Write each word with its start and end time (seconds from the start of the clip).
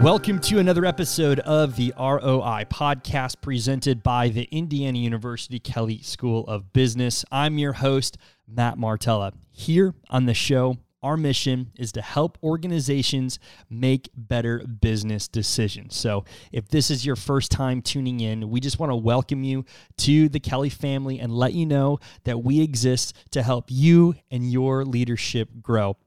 Welcome 0.00 0.38
to 0.40 0.58
another 0.58 0.86
episode 0.86 1.40
of 1.40 1.76
the 1.76 1.92
ROI 1.98 2.64
podcast 2.70 3.42
presented 3.42 4.02
by 4.02 4.30
the 4.30 4.44
Indiana 4.44 4.98
University 4.98 5.58
Kelley 5.58 6.00
School 6.00 6.46
of 6.46 6.72
Business. 6.72 7.22
I'm 7.30 7.58
your 7.58 7.74
host, 7.74 8.16
Matt 8.48 8.78
Martella. 8.78 9.34
Here 9.50 9.92
on 10.08 10.24
the 10.24 10.32
show, 10.32 10.78
our 11.02 11.18
mission 11.18 11.72
is 11.78 11.92
to 11.92 12.00
help 12.00 12.38
organizations 12.42 13.38
make 13.68 14.08
better 14.16 14.60
business 14.60 15.28
decisions. 15.28 15.96
So, 15.96 16.24
if 16.50 16.66
this 16.68 16.90
is 16.90 17.04
your 17.04 17.16
first 17.16 17.50
time 17.50 17.82
tuning 17.82 18.20
in, 18.20 18.48
we 18.48 18.58
just 18.58 18.78
want 18.78 18.92
to 18.92 18.96
welcome 18.96 19.44
you 19.44 19.66
to 19.98 20.30
the 20.30 20.40
Kelley 20.40 20.70
family 20.70 21.20
and 21.20 21.30
let 21.30 21.52
you 21.52 21.66
know 21.66 21.98
that 22.24 22.42
we 22.42 22.62
exist 22.62 23.14
to 23.32 23.42
help 23.42 23.66
you 23.68 24.14
and 24.30 24.50
your 24.50 24.86
leadership 24.86 25.50
grow. 25.60 25.98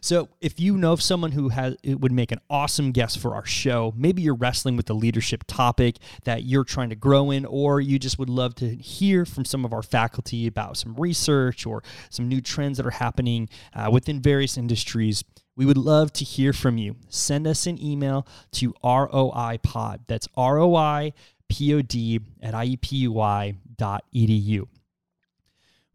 So, 0.00 0.28
if 0.40 0.60
you 0.60 0.76
know 0.76 0.92
of 0.92 1.02
someone 1.02 1.32
who 1.32 1.48
has 1.48 1.76
it 1.82 2.00
would 2.00 2.12
make 2.12 2.32
an 2.32 2.40
awesome 2.50 2.92
guest 2.92 3.18
for 3.18 3.34
our 3.34 3.44
show, 3.44 3.92
maybe 3.96 4.22
you're 4.22 4.34
wrestling 4.34 4.76
with 4.76 4.86
the 4.86 4.94
leadership 4.94 5.44
topic 5.46 5.96
that 6.24 6.44
you're 6.44 6.64
trying 6.64 6.90
to 6.90 6.96
grow 6.96 7.30
in, 7.30 7.44
or 7.46 7.80
you 7.80 7.98
just 7.98 8.18
would 8.18 8.30
love 8.30 8.54
to 8.56 8.74
hear 8.76 9.24
from 9.24 9.44
some 9.44 9.64
of 9.64 9.72
our 9.72 9.82
faculty 9.82 10.46
about 10.46 10.76
some 10.76 10.94
research 10.96 11.66
or 11.66 11.82
some 12.10 12.28
new 12.28 12.40
trends 12.40 12.76
that 12.76 12.86
are 12.86 12.90
happening 12.90 13.48
uh, 13.74 13.88
within 13.92 14.20
various 14.20 14.56
industries. 14.56 15.24
We 15.56 15.66
would 15.66 15.78
love 15.78 16.12
to 16.14 16.24
hear 16.24 16.52
from 16.52 16.78
you. 16.78 16.96
Send 17.08 17.46
us 17.46 17.66
an 17.66 17.80
email 17.82 18.26
to 18.52 18.74
ROIPod. 18.82 20.00
That's 20.08 20.28
R 20.36 20.58
O 20.58 20.74
I 20.74 21.12
P 21.48 21.72
O 21.74 21.82
D 21.82 22.20
at 22.42 22.54
IUPUI.edu. 22.54 23.56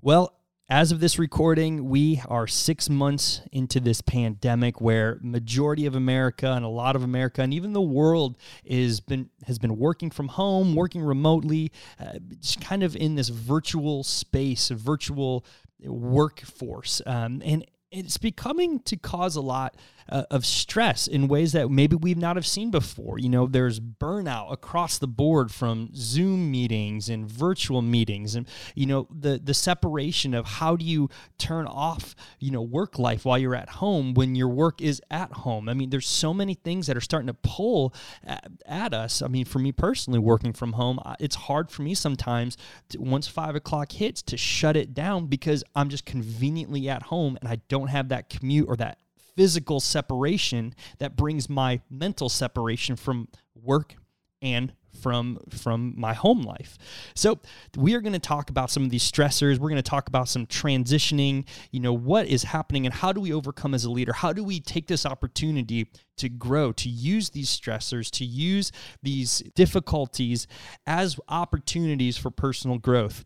Well, 0.02 0.39
as 0.70 0.91
of 0.91 1.00
this 1.00 1.18
recording, 1.18 1.90
we 1.90 2.22
are 2.28 2.46
six 2.46 2.90
months 2.90 3.41
into 3.52 3.80
this 3.80 4.02
pandemic 4.02 4.80
where 4.80 5.17
majority 5.22 5.88
of 5.88 5.95
America 5.95 6.52
and 6.52 6.64
a 6.64 6.70
lot 6.70 6.95
of 6.95 7.03
America 7.03 7.42
and 7.42 7.53
even 7.56 7.73
the 7.73 7.81
world 7.81 8.38
is 8.64 9.00
been 9.00 9.30
has 9.47 9.58
been 9.58 9.78
working 9.78 10.12
from 10.12 10.28
home, 10.28 10.75
working 10.75 11.02
remotely, 11.02 11.72
uh, 12.00 12.20
just 12.40 12.62
kind 12.62 12.84
of 12.84 12.95
in 12.95 13.16
this 13.16 13.30
virtual 13.30 14.03
space, 14.03 14.70
virtual 14.70 15.44
workforce. 15.81 17.02
Um, 17.08 17.42
and 17.44 17.66
it's 17.92 18.17
becoming 18.17 18.80
to 18.81 18.95
cause 18.95 19.36
a 19.36 19.42
lot 19.42 19.75
uh, 20.10 20.24
of 20.30 20.46
stress 20.46 21.08
in 21.08 21.28
ways 21.28 21.52
that 21.54 21.70
maybe 21.70 21.96
we've 21.96 22.18
not 22.18 22.36
have 22.36 22.46
seen 22.46 22.70
before. 22.72 23.20
You 23.20 23.30
know, 23.30 23.48
there's 23.48 23.80
burnout 23.80 24.52
across 24.52 24.98
the 24.98 25.08
board 25.08 25.52
from 25.52 25.90
Zoom 25.96 26.52
meetings 26.52 27.10
and 27.10 27.30
virtual 27.30 27.82
meetings, 27.82 28.36
and 28.36 28.48
you 28.76 28.86
know 28.86 29.08
the 29.12 29.40
the 29.44 29.54
separation 29.54 30.34
of 30.34 30.46
how 30.46 30.76
do 30.76 30.86
you 30.86 31.10
turn 31.38 31.66
off 31.66 32.16
you 32.40 32.52
know 32.52 32.62
work 32.62 33.00
life 33.00 33.26
while 33.26 33.38
you're 33.38 33.56
at 33.56 33.70
home 33.70 34.14
when 34.14 34.36
your 34.36 34.50
work 34.50 34.82
is 34.82 35.02
at 35.10 35.32
home. 35.32 35.68
I 35.68 35.74
mean, 35.74 35.90
there's 35.90 36.08
so 36.08 36.34
many 36.34 36.54
things 36.54 36.88
that 36.88 36.96
are 36.96 37.02
starting 37.02 37.28
to 37.28 37.34
pull 37.34 37.94
at, 38.24 38.50
at 38.66 38.94
us. 38.94 39.22
I 39.22 39.28
mean, 39.28 39.46
for 39.46 39.60
me 39.60 39.72
personally, 39.72 40.20
working 40.20 40.54
from 40.54 40.74
home, 40.74 41.00
it's 41.20 41.36
hard 41.36 41.72
for 41.72 41.82
me 41.82 41.96
sometimes 41.96 42.56
to, 42.90 43.02
once 43.02 43.28
five 43.28 43.56
o'clock 43.56 43.92
hits 43.92 44.22
to 44.22 44.38
shut 44.38 44.76
it 44.76 44.94
down 44.94 45.26
because 45.26 45.64
I'm 45.76 45.90
just 45.90 46.06
conveniently 46.06 46.88
at 46.88 47.04
home 47.04 47.38
and 47.42 47.50
I 47.50 47.62
don't 47.68 47.80
don't 47.80 47.90
have 47.90 48.10
that 48.10 48.30
commute 48.30 48.68
or 48.68 48.76
that 48.78 49.00
physical 49.40 49.80
separation 49.80 50.73
that 50.98 51.16
brings 51.16 51.50
my 51.50 51.80
mental 51.90 52.28
separation 52.28 52.98
from 52.98 53.26
work 53.56 53.96
and 54.42 54.73
from 55.02 55.40
from 55.50 55.94
my 55.96 56.14
home 56.14 56.42
life. 56.42 56.78
So 57.16 57.40
we 57.78 57.94
are 57.94 58.02
going 58.02 58.12
to 58.12 58.20
talk 58.20 58.50
about 58.50 58.70
some 58.70 58.84
of 58.84 58.90
these 58.90 59.09
stressors. 59.09 59.58
We're 59.58 59.70
going 59.70 59.76
to 59.76 59.81
talk 59.81 60.09
about 60.09 60.28
some 60.28 60.46
transitioning, 60.46 61.48
you 61.72 61.80
know, 61.80 61.94
what 61.94 62.28
is 62.28 62.44
happening 62.44 62.86
and 62.86 62.94
how 62.94 63.14
do 63.14 63.22
we 63.22 63.31
overcome 63.31 63.73
as 63.73 63.86
a 63.86 63.90
leader? 63.90 64.12
How 64.12 64.34
do 64.34 64.44
we 64.44 64.59
take 64.59 64.88
this 64.88 65.06
opportunity 65.06 65.90
to 66.18 66.28
grow, 66.28 66.74
to 66.74 66.90
use 66.90 67.30
these 67.30 67.50
stressors, 67.50 68.09
to 68.12 68.25
use 68.25 68.74
these 69.02 69.42
difficulties 69.56 70.47
as 70.86 71.18
opportunities 71.30 72.18
for 72.18 72.30
personal 72.30 72.78
growth? 72.78 73.24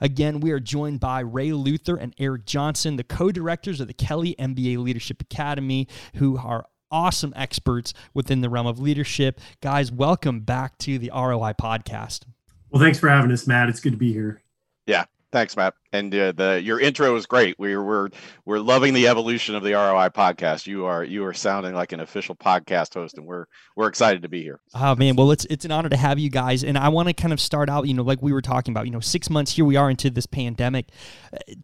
Again, 0.00 0.40
we 0.40 0.50
are 0.50 0.60
joined 0.60 1.00
by 1.00 1.20
Ray 1.20 1.52
Luther 1.52 1.96
and 1.96 2.14
Eric 2.18 2.44
Johnson, 2.44 2.96
the 2.96 3.04
co 3.04 3.30
directors 3.30 3.80
of 3.80 3.88
the 3.88 3.94
Kelley 3.94 4.34
MBA 4.38 4.78
Leadership 4.78 5.20
Academy, 5.20 5.88
who 6.14 6.38
are 6.38 6.66
awesome 6.90 7.32
experts 7.36 7.92
within 8.14 8.40
the 8.40 8.48
realm 8.48 8.66
of 8.66 8.78
leadership. 8.78 9.40
Guys, 9.60 9.90
welcome 9.90 10.40
back 10.40 10.78
to 10.78 10.98
the 10.98 11.10
ROI 11.14 11.52
podcast. 11.54 12.24
Well, 12.70 12.82
thanks 12.82 12.98
for 12.98 13.08
having 13.08 13.32
us, 13.32 13.46
Matt. 13.46 13.68
It's 13.68 13.80
good 13.80 13.92
to 13.92 13.98
be 13.98 14.12
here. 14.12 14.42
Yeah, 14.86 15.04
thanks, 15.36 15.54
Matt 15.54 15.74
and 15.96 16.14
uh, 16.14 16.32
the 16.32 16.60
your 16.62 16.78
intro 16.78 17.12
was 17.12 17.26
great. 17.26 17.58
We're 17.58 17.82
we're 17.82 18.08
we're 18.44 18.58
loving 18.58 18.94
the 18.94 19.08
evolution 19.08 19.54
of 19.54 19.62
the 19.62 19.72
ROI 19.72 20.10
podcast. 20.10 20.66
You 20.66 20.84
are 20.86 21.02
you 21.02 21.24
are 21.24 21.34
sounding 21.34 21.74
like 21.74 21.92
an 21.92 22.00
official 22.00 22.36
podcast 22.36 22.94
host, 22.94 23.16
and 23.16 23.26
we're 23.26 23.46
we're 23.74 23.88
excited 23.88 24.22
to 24.22 24.28
be 24.28 24.42
here. 24.42 24.60
Oh 24.74 24.94
man, 24.94 25.16
well 25.16 25.30
it's 25.30 25.44
it's 25.46 25.64
an 25.64 25.72
honor 25.72 25.88
to 25.88 25.96
have 25.96 26.18
you 26.18 26.30
guys, 26.30 26.62
and 26.62 26.76
I 26.76 26.88
want 26.88 27.08
to 27.08 27.14
kind 27.14 27.32
of 27.32 27.40
start 27.40 27.68
out, 27.68 27.86
you 27.86 27.94
know, 27.94 28.02
like 28.02 28.22
we 28.22 28.32
were 28.32 28.42
talking 28.42 28.72
about, 28.72 28.86
you 28.86 28.92
know, 28.92 29.00
six 29.00 29.30
months 29.30 29.52
here 29.52 29.64
we 29.64 29.76
are 29.76 29.90
into 29.90 30.10
this 30.10 30.26
pandemic. 30.26 30.88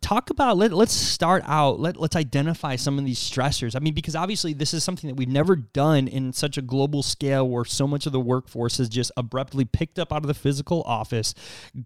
Talk 0.00 0.30
about 0.30 0.56
let 0.56 0.72
let's 0.72 0.92
start 0.92 1.42
out. 1.46 1.78
Let 1.78 1.98
let's 1.98 2.16
identify 2.16 2.76
some 2.76 2.98
of 2.98 3.04
these 3.04 3.18
stressors. 3.18 3.76
I 3.76 3.80
mean, 3.80 3.94
because 3.94 4.16
obviously 4.16 4.52
this 4.52 4.74
is 4.74 4.82
something 4.82 5.08
that 5.08 5.16
we've 5.16 5.28
never 5.28 5.56
done 5.56 6.08
in 6.08 6.32
such 6.32 6.56
a 6.56 6.62
global 6.62 7.02
scale, 7.02 7.48
where 7.48 7.64
so 7.64 7.86
much 7.86 8.06
of 8.06 8.12
the 8.12 8.20
workforce 8.20 8.78
has 8.78 8.88
just 8.88 9.10
abruptly 9.16 9.64
picked 9.64 9.98
up 9.98 10.12
out 10.12 10.22
of 10.22 10.26
the 10.26 10.34
physical 10.34 10.82
office, 10.82 11.34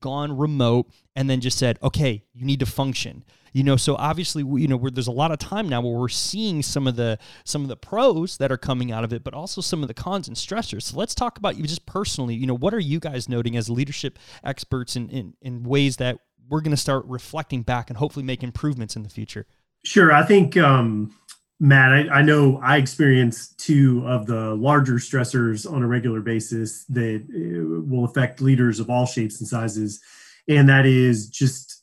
gone 0.00 0.36
remote, 0.36 0.90
and 1.16 1.28
then 1.28 1.40
just 1.40 1.58
said, 1.58 1.78
okay 1.82 2.22
you 2.32 2.44
need 2.44 2.60
to 2.60 2.66
function. 2.66 3.24
You 3.52 3.64
know 3.64 3.76
so 3.76 3.96
obviously 3.96 4.42
you 4.60 4.68
know 4.68 4.78
there's 4.90 5.06
a 5.06 5.12
lot 5.12 5.32
of 5.32 5.38
time 5.38 5.68
now 5.68 5.80
where 5.80 5.98
we're 5.98 6.08
seeing 6.08 6.62
some 6.62 6.86
of 6.86 6.96
the 6.96 7.18
some 7.44 7.62
of 7.62 7.68
the 7.68 7.76
pros 7.76 8.36
that 8.36 8.52
are 8.52 8.58
coming 8.58 8.92
out 8.92 9.02
of 9.02 9.12
it 9.12 9.24
but 9.24 9.32
also 9.32 9.60
some 9.60 9.82
of 9.82 9.88
the 9.88 9.94
cons 9.94 10.28
and 10.28 10.36
stressors. 10.36 10.82
So 10.82 10.98
let's 10.98 11.14
talk 11.14 11.38
about 11.38 11.56
you 11.56 11.64
just 11.64 11.86
personally. 11.86 12.34
You 12.34 12.46
know 12.46 12.56
what 12.56 12.74
are 12.74 12.80
you 12.80 13.00
guys 13.00 13.28
noting 13.28 13.56
as 13.56 13.70
leadership 13.70 14.18
experts 14.44 14.94
in 14.94 15.08
in, 15.08 15.34
in 15.40 15.62
ways 15.64 15.96
that 15.96 16.18
we're 16.48 16.60
going 16.60 16.70
to 16.70 16.76
start 16.76 17.04
reflecting 17.06 17.62
back 17.62 17.90
and 17.90 17.96
hopefully 17.96 18.24
make 18.24 18.42
improvements 18.42 18.94
in 18.94 19.02
the 19.02 19.08
future? 19.08 19.46
Sure. 19.84 20.12
I 20.12 20.24
think 20.24 20.56
um 20.56 21.14
Matt, 21.58 21.92
I, 21.92 22.18
I, 22.18 22.22
know 22.22 22.60
I 22.62 22.76
experience 22.76 23.48
two 23.54 24.06
of 24.06 24.26
the 24.26 24.54
larger 24.56 24.96
stressors 24.96 25.70
on 25.70 25.82
a 25.82 25.86
regular 25.86 26.20
basis 26.20 26.84
that 26.84 27.22
uh, 27.22 27.80
will 27.88 28.04
affect 28.04 28.42
leaders 28.42 28.78
of 28.78 28.90
all 28.90 29.06
shapes 29.06 29.40
and 29.40 29.48
sizes. 29.48 30.02
And 30.48 30.68
that 30.68 30.86
is 30.86 31.28
just 31.28 31.82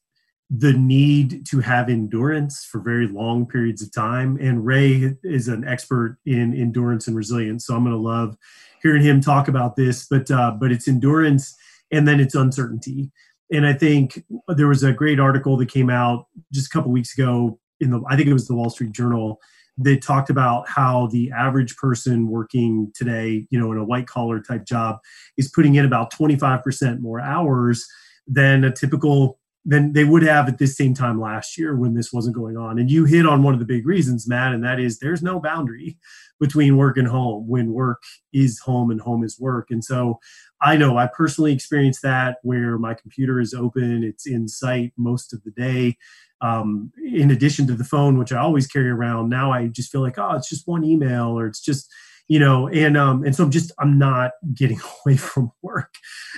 the 0.49 0.73
need 0.73 1.45
to 1.47 1.59
have 1.59 1.89
endurance 1.89 2.63
for 2.63 2.79
very 2.79 3.07
long 3.07 3.47
periods 3.47 3.81
of 3.81 3.91
time. 3.91 4.37
And 4.39 4.65
Ray 4.65 5.15
is 5.23 5.47
an 5.47 5.67
expert 5.67 6.17
in 6.25 6.53
endurance 6.53 7.07
and 7.07 7.15
resilience, 7.15 7.65
so 7.65 7.75
I'm 7.75 7.83
going 7.83 7.95
to 7.95 8.01
love 8.01 8.37
hearing 8.81 9.01
him 9.01 9.19
talk 9.19 9.47
about 9.47 9.75
this. 9.75 10.05
But 10.07 10.29
uh, 10.29 10.51
but 10.59 10.71
it's 10.71 10.87
endurance 10.87 11.55
and 11.91 12.07
then 12.07 12.19
it's 12.19 12.35
uncertainty. 12.35 13.11
And 13.51 13.65
I 13.65 13.73
think 13.73 14.23
there 14.47 14.67
was 14.67 14.83
a 14.83 14.93
great 14.93 15.19
article 15.19 15.57
that 15.57 15.69
came 15.69 15.89
out 15.89 16.27
just 16.51 16.67
a 16.67 16.69
couple 16.69 16.91
weeks 16.91 17.17
ago 17.17 17.59
in 17.79 17.89
the 17.89 18.01
I 18.07 18.15
think 18.15 18.27
it 18.27 18.33
was 18.33 18.47
the 18.47 18.55
Wall 18.55 18.69
Street 18.69 18.91
Journal 18.91 19.39
that 19.79 20.03
talked 20.03 20.29
about 20.29 20.69
how 20.69 21.07
the 21.07 21.31
average 21.31 21.75
person 21.77 22.27
working 22.27 22.91
today, 22.93 23.47
you 23.49 23.59
know, 23.59 23.71
in 23.71 23.79
a 23.79 23.83
white 23.83 24.05
collar 24.05 24.39
type 24.39 24.65
job, 24.65 24.99
is 25.37 25.49
putting 25.49 25.75
in 25.75 25.85
about 25.85 26.13
25% 26.13 26.99
more 26.99 27.19
hours 27.19 27.87
than 28.27 28.63
a 28.63 28.71
typical 28.71 29.39
than 29.65 29.93
they 29.93 30.03
would 30.03 30.23
have 30.23 30.49
at 30.49 30.57
this 30.57 30.75
same 30.75 30.93
time 30.93 31.19
last 31.21 31.57
year 31.57 31.75
when 31.75 31.93
this 31.93 32.11
wasn't 32.11 32.35
going 32.35 32.57
on. 32.57 32.77
And 32.77 32.91
you 32.91 33.05
hit 33.05 33.25
on 33.25 33.43
one 33.43 33.53
of 33.53 33.61
the 33.61 33.65
big 33.65 33.87
reasons, 33.87 34.27
Matt, 34.27 34.53
and 34.53 34.63
that 34.63 34.79
is 34.79 34.99
there's 34.99 35.23
no 35.23 35.39
boundary 35.39 35.97
between 36.39 36.75
work 36.75 36.97
and 36.97 37.07
home 37.07 37.47
when 37.47 37.71
work 37.71 38.03
is 38.33 38.59
home 38.59 38.91
and 38.91 38.99
home 38.99 39.23
is 39.23 39.39
work. 39.39 39.67
And 39.69 39.83
so 39.83 40.19
I 40.61 40.75
know 40.75 40.97
I 40.97 41.07
personally 41.07 41.53
experienced 41.53 42.01
that 42.01 42.39
where 42.43 42.77
my 42.77 42.93
computer 42.93 43.39
is 43.39 43.53
open, 43.53 44.03
it's 44.03 44.27
in 44.27 44.49
sight 44.49 44.91
most 44.97 45.33
of 45.33 45.43
the 45.43 45.51
day. 45.51 45.97
Um, 46.41 46.91
in 47.01 47.31
addition 47.31 47.65
to 47.67 47.73
the 47.73 47.85
phone, 47.85 48.17
which 48.17 48.33
I 48.33 48.39
always 48.39 48.67
carry 48.67 48.89
around, 48.89 49.29
now 49.29 49.53
I 49.53 49.67
just 49.67 49.93
feel 49.93 50.01
like, 50.01 50.17
oh, 50.17 50.35
it's 50.35 50.49
just 50.49 50.67
one 50.67 50.83
email 50.83 51.39
or 51.39 51.47
it's 51.47 51.61
just 51.61 51.89
you 52.33 52.39
know 52.39 52.67
and 52.69 52.97
um 52.97 53.23
and 53.23 53.35
so 53.35 53.43
i'm 53.43 53.51
just 53.51 53.71
i'm 53.77 53.99
not 53.99 54.31
getting 54.55 54.79
away 55.05 55.15
from 55.15 55.51
work. 55.61 55.93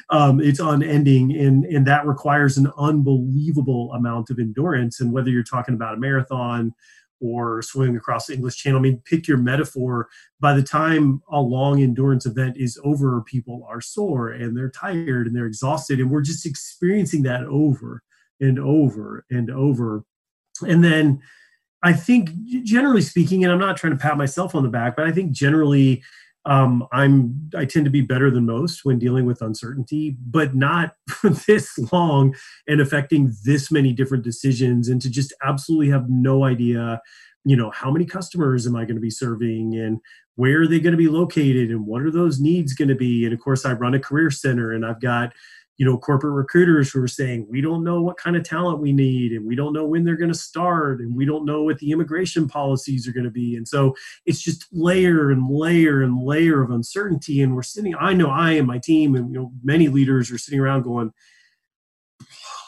Um 0.10 0.42
it's 0.42 0.60
unending 0.60 1.32
and 1.32 1.64
and 1.64 1.88
that 1.88 2.06
requires 2.06 2.58
an 2.58 2.70
unbelievable 2.78 3.94
amount 3.94 4.30
of 4.30 4.38
endurance. 4.38 5.00
And 5.00 5.14
whether 5.14 5.30
you're 5.30 5.42
talking 5.42 5.74
about 5.74 5.94
a 5.94 5.98
marathon 5.98 6.74
or 7.22 7.62
swimming 7.62 7.96
across 7.96 8.28
the 8.28 8.34
english 8.34 8.58
channel 8.58 8.78
i 8.78 8.82
mean 8.82 9.02
pick 9.06 9.26
your 9.26 9.38
metaphor. 9.38 10.10
By 10.42 10.54
the 10.54 10.64
time 10.64 11.22
a 11.32 11.40
long 11.40 11.82
endurance 11.82 12.26
event 12.26 12.58
is 12.58 12.78
over 12.84 13.22
people 13.22 13.66
are 13.70 13.80
sore 13.80 14.32
and 14.32 14.58
they're 14.58 14.70
tired 14.70 15.28
and 15.28 15.34
they're 15.34 15.46
exhausted 15.46 16.02
and 16.02 16.12
we're 16.12 16.20
just 16.20 16.46
experiencing 16.46 17.24
that 17.24 17.46
over 17.46 18.04
and 18.42 18.60
over 18.60 19.26
and 19.30 19.50
over. 19.50 20.04
And 20.68 20.84
then 20.84 21.22
I 21.86 21.94
think 21.94 22.32
generally 22.64 23.02
speaking, 23.02 23.44
and 23.44 23.54
I'm 23.54 23.60
not 23.60 23.78
trying 23.78 23.94
to 23.94 24.00
pat 24.00 24.18
myself 24.18 24.56
on 24.56 24.64
the 24.64 24.70
back, 24.70 24.96
but 24.96 25.06
I 25.06 25.12
think 25.12 25.32
generally 25.32 26.04
um, 26.46 26.88
I'm 26.92 27.50
I 27.56 27.66
tend 27.66 27.86
to 27.86 27.92
be 27.92 28.02
better 28.02 28.32
than 28.32 28.48
most 28.48 28.86
when 28.86 28.98
dealing 28.98 29.26
with 29.26 29.44
uncertainty, 29.44 30.18
but 30.26 30.56
not 30.56 30.96
for 31.08 31.30
this 31.48 31.78
long 31.92 32.36
and 32.68 32.82
affecting 32.82 33.36
this 33.46 33.72
many 33.72 33.94
different 33.94 34.24
decisions, 34.24 34.90
and 34.90 35.00
to 35.02 35.12
just 35.12 35.32
absolutely 35.44 35.90
have 35.90 36.10
no 36.10 36.44
idea 36.44 37.02
you 37.48 37.56
know 37.56 37.70
how 37.70 37.92
many 37.92 38.06
customers 38.06 38.66
am 38.66 38.76
i 38.76 38.84
going 38.84 38.96
to 38.96 39.02
be 39.02 39.12
serving 39.12 39.76
and 39.76 40.00
where 40.36 40.62
are 40.62 40.68
they 40.68 40.80
going 40.80 40.94
to 40.94 40.98
be 40.98 41.08
located 41.08 41.70
and 41.70 41.86
what 41.86 42.02
are 42.02 42.12
those 42.12 42.40
needs 42.40 42.74
going 42.74 42.90
to 42.90 42.96
be? 42.96 43.24
And 43.24 43.34
of 43.34 43.40
course 43.40 43.66
i 43.66 43.74
run 43.74 43.94
a 43.94 44.00
career 44.00 44.32
center 44.32 44.72
and 44.72 44.86
i've 44.86 45.00
got 45.00 45.32
you 45.78 45.86
know 45.86 45.98
corporate 45.98 46.34
recruiters 46.34 46.92
who 46.92 47.02
are 47.04 47.08
saying 47.08 47.46
we 47.50 47.60
don't 47.62 47.84
know 47.84 48.02
what 48.02 48.18
kind 48.18 48.36
of 48.36 48.44
talent 48.44 48.80
we 48.80 48.94
need 48.94 49.32
and 49.32 49.46
we 49.46 49.56
don't 49.56 49.74
know 49.74 49.86
when 49.86 50.04
they're 50.04 50.16
going 50.16 50.32
to 50.32 50.38
start 50.38 51.00
and 51.00 51.16
we 51.16 51.26
don't 51.26 51.46
know 51.46 51.64
what 51.64 51.78
the 51.80 51.92
immigration 51.92 52.48
policies 52.48 53.08
are 53.08 53.12
going 53.12 53.26
to 53.26 53.30
be. 53.30 53.56
And 53.56 53.68
so 53.68 53.96
it's 54.26 54.42
just 54.42 54.66
layer 54.72 55.32
and 55.32 55.50
layer 55.50 56.02
and 56.02 56.24
layer 56.24 56.62
of 56.62 56.72
uncertainty 56.72 57.42
and 57.42 57.56
we're 57.56 57.64
sitting 57.64 57.96
i 58.00 58.14
know 58.14 58.30
i 58.30 58.52
and 58.52 58.68
my 58.68 58.78
team 58.78 59.16
and 59.16 59.30
you 59.30 59.40
know 59.40 59.52
many 59.64 59.88
leaders 59.88 60.32
are 60.32 60.38
sitting 60.38 60.60
around 60.60 60.84
going 60.84 61.12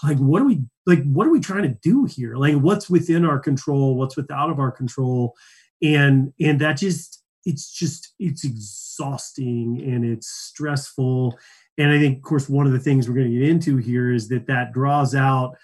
like 0.04 0.18
what 0.18 0.42
are 0.42 0.46
we 0.46 0.62
like 0.86 1.04
what 1.04 1.28
are 1.28 1.32
we 1.32 1.40
trying 1.40 1.64
to 1.64 1.78
do 1.82 2.06
here? 2.06 2.36
Like 2.36 2.56
what's 2.56 2.90
within 2.90 3.26
our 3.26 3.40
control? 3.40 3.96
What's 3.96 4.18
without 4.18 4.50
of 4.50 4.60
our 4.60 4.72
control? 4.72 5.36
And 5.82 6.34
and 6.40 6.60
that 6.62 6.78
just 6.78 7.24
it's 7.46 7.72
just 7.72 8.14
it's 8.20 8.44
exhausting 8.44 9.82
and 9.84 10.06
it's 10.06 10.30
stressful 10.30 11.38
and 11.78 11.92
i 11.92 12.00
think 12.00 12.18
of 12.18 12.24
course 12.24 12.50
one 12.50 12.66
of 12.66 12.74
the 12.74 12.80
things 12.80 13.08
we're 13.08 13.16
going 13.16 13.32
to 13.32 13.40
get 13.40 13.50
into 13.50 13.78
here 13.78 14.12
is 14.12 14.28
that 14.28 14.48
that 14.48 14.72
draws 14.72 15.16
out 15.16 15.56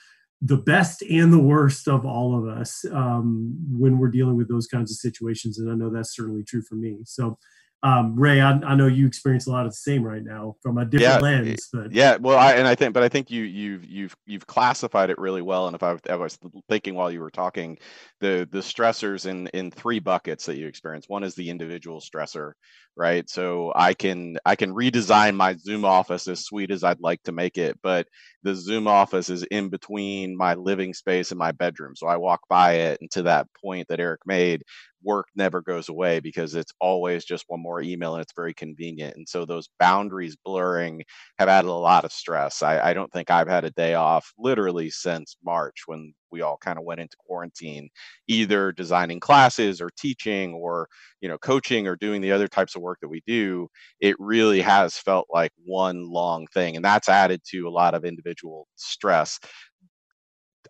the 0.46 0.58
best 0.58 1.02
and 1.04 1.32
the 1.32 1.40
worst 1.40 1.88
of 1.88 2.06
all 2.06 2.38
of 2.38 2.46
us 2.46 2.84
um, 2.92 3.56
when 3.72 3.98
we're 3.98 4.10
dealing 4.10 4.36
with 4.36 4.50
those 4.50 4.68
kinds 4.68 4.92
of 4.92 4.98
situations. 4.98 5.58
And 5.58 5.72
i 5.72 5.74
know 5.74 5.90
that's 5.90 6.16
certainly 6.16 6.44
true 6.44 6.62
for 6.62 6.76
me. 6.76 6.98
So 7.06 7.38
um, 7.84 8.16
Ray, 8.18 8.40
I, 8.40 8.52
I, 8.52 8.76
know 8.76 8.88
you 8.88 9.06
experience 9.06 9.46
a 9.46 9.52
lot 9.52 9.66
of 9.66 9.74
the 9.74 9.76
same 9.76 10.04
right 10.04 10.24
now 10.24 10.56
from 10.64 10.78
a 10.78 10.86
different 10.86 11.16
yeah, 11.16 11.20
lens. 11.20 11.68
But 11.72 11.92
yeah, 11.92 12.16
well, 12.16 12.40
I, 12.40 12.54
and 12.54 12.66
I 12.66 12.76
think, 12.76 12.94
but 12.94 13.04
I 13.04 13.10
think 13.10 13.30
you 13.30 13.44
you've 13.44 13.84
you've 13.84 14.16
you've 14.26 14.48
classified 14.48 15.10
it 15.10 15.18
really 15.18 15.42
well. 15.42 15.68
And 15.68 15.76
if 15.76 15.84
I, 15.84 15.98
I, 16.10 16.16
was 16.16 16.40
thinking 16.70 16.96
while 16.96 17.12
you 17.12 17.20
were 17.20 17.30
talking, 17.30 17.78
the 18.22 18.48
the 18.50 18.60
stressors 18.60 19.26
in 19.26 19.48
in 19.48 19.70
three 19.70 20.00
buckets 20.00 20.46
that 20.46 20.56
you 20.56 20.66
experience. 20.66 21.10
One 21.10 21.24
is 21.24 21.36
the 21.36 21.50
individual 21.50 22.00
stressor, 22.00 22.54
right? 22.96 23.30
So 23.30 23.74
I 23.76 23.94
can 23.94 24.38
I 24.46 24.56
can 24.56 24.74
redesign 24.74 25.36
my 25.36 25.58
Zoom 25.58 25.84
office 25.84 26.30
as 26.30 26.46
sweet 26.46 26.72
as 26.72 26.86
I'd 26.86 27.02
like 27.02 27.22
to 27.24 27.34
make 27.34 27.58
it, 27.58 27.78
but 27.84 28.08
the 28.44 28.56
Zoom 28.56 28.88
office 28.88 29.30
is 29.30 29.44
in 29.44 29.68
between 29.68 30.38
my 30.38 30.54
living 30.54 30.94
space 30.94 31.32
and 31.32 31.38
my 31.38 31.52
bedroom. 31.52 31.98
So 31.98 32.08
I 32.08 32.16
walk 32.16 32.42
by 32.48 32.76
it, 32.76 33.02
and 33.02 33.12
to 33.12 33.24
that 33.24 33.48
point 33.62 33.90
that 33.90 34.00
Eric 34.00 34.22
made, 34.26 34.64
work 35.04 35.28
never 35.36 35.62
goes 35.62 35.90
away 35.90 36.20
because 36.20 36.56
it's 36.56 36.74
always 36.80 37.26
just 37.26 37.46
one 37.48 37.62
more 37.62 37.82
email 37.82 38.14
and 38.14 38.22
it's 38.22 38.34
very 38.36 38.54
convenient. 38.54 39.16
And 39.16 39.28
so 39.28 39.46
those 39.46 39.70
boundaries 39.80 40.36
blurring 40.44 41.04
have 41.40 41.50
added 41.50 41.70
a 41.70 41.74
lot 41.74 42.06
of 42.06 42.12
stress. 42.12 42.62
I, 42.62 42.80
I 42.80 42.94
don't 42.94 43.12
think 43.12 43.30
I've 43.32 43.48
had 43.48 43.66
a 43.66 43.72
day 43.72 43.94
off 43.96 44.34
literally 44.38 44.90
since 44.90 45.38
March 45.44 45.84
when 45.86 46.14
we 46.32 46.42
all 46.42 46.58
kind 46.58 46.80
of 46.80 46.84
went 46.84 47.00
into 47.00 47.16
quarantine, 47.20 47.90
either 48.28 48.72
designing 48.72 49.20
classes 49.20 49.80
or 49.80 49.90
teaching 49.98 50.54
or 50.54 50.88
you 51.22 51.30
know 51.30 51.38
coaching 51.38 51.88
or 51.88 51.96
doing 51.96 52.22
the 52.22 52.32
other 52.32 52.48
types 52.48 52.76
of 52.76 52.82
work 52.82 53.00
that 53.02 53.08
we 53.10 53.22
do. 53.28 53.68
It 54.02 54.16
really 54.20 54.62
has 54.62 54.98
felt 54.98 55.28
like 55.32 55.52
one 55.64 56.10
long 56.10 56.48
thing, 56.54 56.76
and 56.76 56.84
that's 56.84 57.08
added 57.08 57.42
to 57.52 57.68
a 57.68 57.70
lot 57.70 57.94
of 57.94 58.04
individual 58.04 58.68
stress 58.76 59.40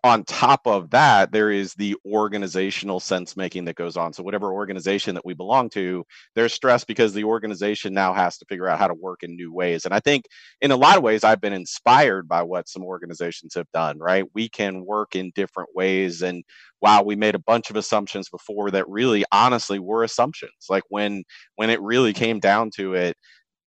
on 0.02 0.24
top 0.24 0.66
of 0.66 0.90
that, 0.90 1.30
there 1.32 1.50
is 1.50 1.74
the 1.74 1.96
organizational 2.06 3.00
sense 3.00 3.36
making 3.36 3.64
that 3.66 3.76
goes 3.76 3.96
on. 3.96 4.12
So, 4.12 4.22
whatever 4.22 4.52
organization 4.52 5.14
that 5.14 5.24
we 5.24 5.34
belong 5.34 5.70
to, 5.70 6.04
there's 6.34 6.52
stress 6.52 6.84
because 6.84 7.12
the 7.12 7.24
organization 7.24 7.94
now 7.94 8.12
has 8.12 8.36
to 8.38 8.46
figure 8.46 8.68
out 8.68 8.78
how 8.78 8.88
to 8.88 8.94
work 8.94 9.22
in 9.22 9.36
new 9.36 9.52
ways. 9.52 9.84
And 9.84 9.94
I 9.94 10.00
think 10.00 10.26
in 10.60 10.70
a 10.70 10.76
lot 10.76 10.96
of 10.96 11.02
ways, 11.02 11.24
I've 11.24 11.40
been 11.40 11.52
inspired 11.52 12.28
by 12.28 12.42
what 12.42 12.68
some 12.68 12.82
organizations 12.82 13.54
have 13.54 13.70
done, 13.72 13.98
right? 13.98 14.24
We 14.34 14.48
can 14.48 14.84
work 14.84 15.14
in 15.14 15.32
different 15.34 15.70
ways. 15.74 16.22
And 16.22 16.44
wow, 16.80 17.02
we 17.02 17.16
made 17.16 17.34
a 17.34 17.40
bunch 17.40 17.70
of 17.70 17.76
assumptions 17.76 18.28
before 18.28 18.70
that 18.72 18.88
really 18.88 19.24
honestly 19.32 19.78
were 19.78 20.04
assumptions. 20.04 20.66
Like 20.68 20.84
when 20.88 21.24
when 21.56 21.70
it 21.70 21.80
really 21.80 22.12
came 22.12 22.40
down 22.40 22.70
to 22.76 22.94
it, 22.94 23.16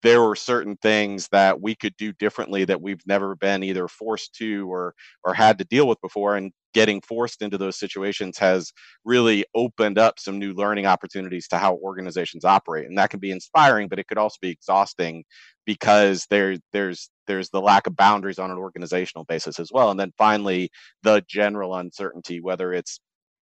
there 0.03 0.21
were 0.21 0.35
certain 0.35 0.75
things 0.77 1.27
that 1.31 1.61
we 1.61 1.75
could 1.75 1.95
do 1.97 2.11
differently 2.13 2.65
that 2.65 2.81
we've 2.81 3.05
never 3.05 3.35
been 3.35 3.63
either 3.63 3.87
forced 3.87 4.33
to 4.35 4.71
or 4.71 4.93
or 5.23 5.33
had 5.33 5.57
to 5.59 5.65
deal 5.65 5.87
with 5.87 6.01
before 6.01 6.35
and 6.35 6.51
getting 6.73 7.01
forced 7.01 7.41
into 7.41 7.57
those 7.57 7.77
situations 7.77 8.37
has 8.37 8.71
really 9.03 9.45
opened 9.55 9.97
up 9.97 10.19
some 10.19 10.39
new 10.39 10.53
learning 10.53 10.85
opportunities 10.85 11.47
to 11.47 11.57
how 11.57 11.75
organizations 11.75 12.45
operate 12.45 12.87
and 12.87 12.97
that 12.97 13.09
can 13.09 13.19
be 13.19 13.31
inspiring 13.31 13.87
but 13.87 13.99
it 13.99 14.07
could 14.07 14.17
also 14.17 14.37
be 14.41 14.49
exhausting 14.49 15.23
because 15.65 16.25
there 16.29 16.57
there's 16.73 17.09
there's 17.27 17.49
the 17.49 17.61
lack 17.61 17.87
of 17.87 17.95
boundaries 17.95 18.39
on 18.39 18.51
an 18.51 18.57
organizational 18.57 19.25
basis 19.25 19.59
as 19.59 19.69
well 19.71 19.91
and 19.91 19.99
then 19.99 20.11
finally 20.17 20.69
the 21.03 21.23
general 21.27 21.75
uncertainty 21.75 22.39
whether 22.41 22.73
it's 22.73 22.99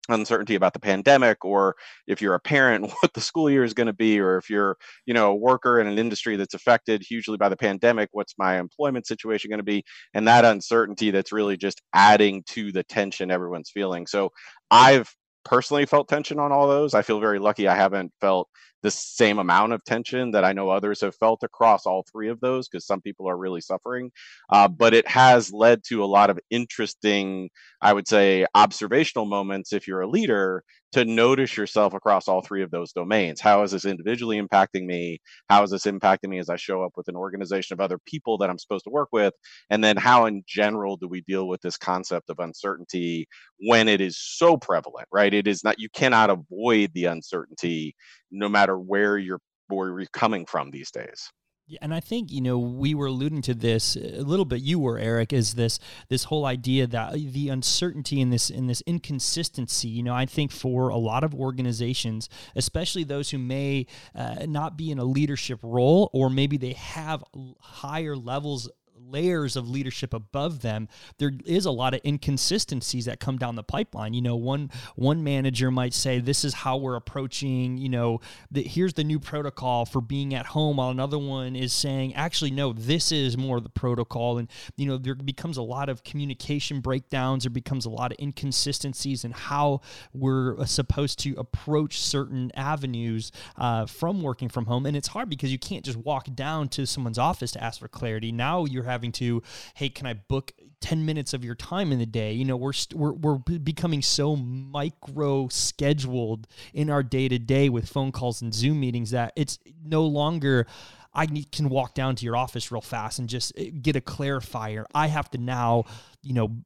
uncertainty 0.08 0.54
about 0.54 0.72
the 0.72 0.80
pandemic 0.80 1.44
or 1.44 1.76
if 2.06 2.22
you're 2.22 2.34
a 2.34 2.40
parent 2.40 2.90
what 3.00 3.12
the 3.14 3.20
school 3.20 3.50
year 3.50 3.64
is 3.64 3.74
going 3.74 3.86
to 3.86 3.92
be 3.92 4.18
or 4.18 4.36
if 4.36 4.48
you're 4.48 4.76
you 5.06 5.14
know 5.14 5.30
a 5.30 5.34
worker 5.36 5.80
in 5.80 5.86
an 5.86 5.98
industry 5.98 6.36
that's 6.36 6.54
affected 6.54 7.02
hugely 7.02 7.36
by 7.36 7.48
the 7.48 7.56
pandemic 7.56 8.08
what's 8.12 8.34
my 8.38 8.58
employment 8.58 9.06
situation 9.06 9.50
going 9.50 9.58
to 9.58 9.64
be? 9.64 9.84
And 10.14 10.26
that 10.28 10.44
uncertainty 10.44 11.10
that's 11.10 11.32
really 11.32 11.56
just 11.56 11.82
adding 11.94 12.42
to 12.48 12.72
the 12.72 12.84
tension 12.84 13.30
everyone's 13.30 13.70
feeling. 13.70 14.06
So 14.06 14.30
i've 14.70 15.14
personally 15.44 15.86
felt 15.86 16.08
tension 16.08 16.38
on 16.38 16.52
all 16.52 16.68
those. 16.68 16.94
I 16.94 17.02
feel 17.02 17.20
very 17.20 17.38
lucky. 17.38 17.68
I 17.68 17.74
haven't 17.74 18.12
felt 18.20 18.48
the 18.82 18.90
same 18.90 19.38
amount 19.38 19.72
of 19.72 19.84
tension 19.84 20.30
that 20.32 20.44
I 20.44 20.52
know 20.52 20.70
others 20.70 21.00
have 21.00 21.14
felt 21.16 21.42
across 21.42 21.86
all 21.86 22.04
three 22.10 22.28
of 22.28 22.40
those 22.40 22.68
because 22.68 22.86
some 22.86 23.00
people 23.00 23.28
are 23.28 23.36
really 23.36 23.60
suffering. 23.60 24.10
Uh, 24.50 24.68
but 24.68 24.94
it 24.94 25.06
has 25.08 25.52
led 25.52 25.82
to 25.88 26.04
a 26.04 26.06
lot 26.06 26.30
of 26.30 26.38
interesting, 26.50 27.50
I 27.80 27.92
would 27.92 28.06
say, 28.06 28.46
observational 28.54 29.26
moments 29.26 29.72
if 29.72 29.88
you're 29.88 30.02
a 30.02 30.08
leader 30.08 30.62
to 30.92 31.04
notice 31.04 31.56
yourself 31.56 31.92
across 31.92 32.28
all 32.28 32.40
three 32.40 32.62
of 32.62 32.70
those 32.70 32.92
domains. 32.92 33.40
How 33.40 33.62
is 33.62 33.72
this 33.72 33.84
individually 33.84 34.40
impacting 34.40 34.86
me? 34.86 35.20
How 35.48 35.62
is 35.62 35.70
this 35.70 35.84
impacting 35.84 36.28
me 36.28 36.38
as 36.38 36.48
I 36.48 36.56
show 36.56 36.82
up 36.82 36.92
with 36.96 37.08
an 37.08 37.16
organization 37.16 37.74
of 37.74 37.80
other 37.80 37.98
people 38.06 38.38
that 38.38 38.48
I'm 38.48 38.58
supposed 38.58 38.84
to 38.84 38.90
work 38.90 39.10
with? 39.12 39.34
And 39.68 39.84
then 39.84 39.96
how, 39.96 40.24
in 40.26 40.44
general, 40.46 40.96
do 40.96 41.06
we 41.06 41.20
deal 41.22 41.46
with 41.46 41.60
this 41.60 41.76
concept 41.76 42.30
of 42.30 42.38
uncertainty 42.38 43.28
when 43.60 43.86
it 43.86 44.00
is 44.00 44.16
so 44.18 44.56
prevalent, 44.56 45.08
right? 45.12 45.32
It 45.34 45.46
is 45.46 45.62
not, 45.62 45.78
you 45.78 45.90
cannot 45.90 46.30
avoid 46.30 46.92
the 46.94 47.06
uncertainty 47.06 47.94
no 48.30 48.48
matter 48.48 48.67
where 48.76 49.16
you're 49.16 49.40
where 49.68 50.00
you're 50.00 50.08
coming 50.12 50.46
from 50.46 50.70
these 50.70 50.90
days. 50.90 51.30
Yeah, 51.70 51.80
and 51.82 51.92
I 51.92 52.00
think 52.00 52.32
you 52.32 52.40
know 52.40 52.58
we 52.58 52.94
were 52.94 53.06
alluding 53.06 53.42
to 53.42 53.54
this 53.54 53.94
a 53.94 54.22
little 54.22 54.46
bit. 54.46 54.62
You 54.62 54.78
were 54.78 54.98
Eric, 54.98 55.34
is 55.34 55.52
this 55.52 55.78
this 56.08 56.24
whole 56.24 56.46
idea 56.46 56.86
that 56.86 57.12
the 57.12 57.50
uncertainty 57.50 58.22
in 58.22 58.30
this 58.30 58.48
in 58.48 58.68
this 58.68 58.82
inconsistency. 58.86 59.88
You 59.88 60.02
know, 60.02 60.14
I 60.14 60.24
think 60.24 60.50
for 60.50 60.88
a 60.88 60.96
lot 60.96 61.24
of 61.24 61.34
organizations, 61.34 62.30
especially 62.56 63.04
those 63.04 63.30
who 63.30 63.38
may 63.38 63.86
uh, 64.14 64.46
not 64.48 64.78
be 64.78 64.90
in 64.90 64.98
a 64.98 65.04
leadership 65.04 65.60
role, 65.62 66.08
or 66.14 66.30
maybe 66.30 66.56
they 66.56 66.72
have 66.72 67.22
higher 67.60 68.16
levels 68.16 68.70
layers 69.10 69.56
of 69.56 69.68
leadership 69.68 70.12
above 70.14 70.62
them, 70.62 70.88
there 71.18 71.32
is 71.44 71.66
a 71.66 71.70
lot 71.70 71.94
of 71.94 72.00
inconsistencies 72.04 73.04
that 73.06 73.20
come 73.20 73.38
down 73.38 73.56
the 73.56 73.62
pipeline. 73.62 74.14
You 74.14 74.22
know, 74.22 74.36
one 74.36 74.70
one 74.96 75.24
manager 75.24 75.70
might 75.70 75.94
say, 75.94 76.20
"This 76.20 76.44
is 76.44 76.54
how 76.54 76.76
we're 76.76 76.96
approaching." 76.96 77.78
You 77.78 77.88
know, 77.88 78.20
the, 78.50 78.62
here's 78.62 78.94
the 78.94 79.04
new 79.04 79.18
protocol 79.18 79.84
for 79.84 80.00
being 80.00 80.34
at 80.34 80.46
home, 80.46 80.76
while 80.76 80.90
another 80.90 81.18
one 81.18 81.56
is 81.56 81.72
saying, 81.72 82.14
"Actually, 82.14 82.50
no, 82.50 82.72
this 82.72 83.12
is 83.12 83.36
more 83.36 83.60
the 83.60 83.68
protocol." 83.68 84.38
And 84.38 84.48
you 84.76 84.86
know, 84.86 84.98
there 84.98 85.14
becomes 85.14 85.56
a 85.56 85.62
lot 85.62 85.88
of 85.88 86.04
communication 86.04 86.80
breakdowns. 86.80 87.44
There 87.44 87.50
becomes 87.50 87.84
a 87.84 87.90
lot 87.90 88.12
of 88.12 88.18
inconsistencies 88.20 89.24
in 89.24 89.32
how 89.32 89.80
we're 90.12 90.58
uh, 90.58 90.64
supposed 90.64 91.18
to 91.20 91.34
approach 91.38 92.00
certain 92.00 92.50
avenues 92.54 93.32
uh, 93.56 93.86
from 93.86 94.22
working 94.22 94.48
from 94.48 94.66
home, 94.66 94.86
and 94.86 94.96
it's 94.96 95.08
hard 95.08 95.28
because 95.28 95.52
you 95.52 95.58
can't 95.58 95.84
just 95.84 95.98
walk 95.98 96.28
down 96.34 96.68
to 96.68 96.86
someone's 96.86 97.18
office 97.18 97.50
to 97.52 97.62
ask 97.62 97.80
for 97.80 97.88
clarity. 97.88 98.32
Now 98.32 98.64
you're 98.64 98.84
having 98.84 98.97
having 98.98 99.12
to, 99.12 99.42
hey, 99.74 99.88
can 99.88 100.06
I 100.06 100.14
book 100.14 100.52
10 100.80 101.06
minutes 101.06 101.32
of 101.32 101.44
your 101.44 101.54
time 101.54 101.92
in 101.92 102.00
the 102.00 102.06
day? 102.06 102.32
You 102.32 102.44
know, 102.44 102.56
we're, 102.56 102.72
we're, 102.92 103.12
we're 103.12 103.38
becoming 103.38 104.02
so 104.02 104.34
micro 104.34 105.46
scheduled 105.48 106.48
in 106.74 106.90
our 106.90 107.04
day 107.04 107.28
to 107.28 107.38
day 107.38 107.68
with 107.68 107.88
phone 107.88 108.10
calls 108.10 108.42
and 108.42 108.52
Zoom 108.52 108.80
meetings 108.80 109.12
that 109.12 109.32
it's 109.36 109.60
no 109.84 110.04
longer, 110.04 110.66
I 111.14 111.26
can 111.26 111.68
walk 111.68 111.94
down 111.94 112.16
to 112.16 112.24
your 112.24 112.36
office 112.36 112.72
real 112.72 112.80
fast 112.80 113.20
and 113.20 113.28
just 113.28 113.52
eh, 113.56 113.70
get 113.70 113.94
a 113.94 114.00
clarifier. 114.00 114.84
I 114.92 115.06
have 115.06 115.30
to 115.30 115.38
now, 115.38 115.84
you 116.22 116.34
know, 116.34 116.56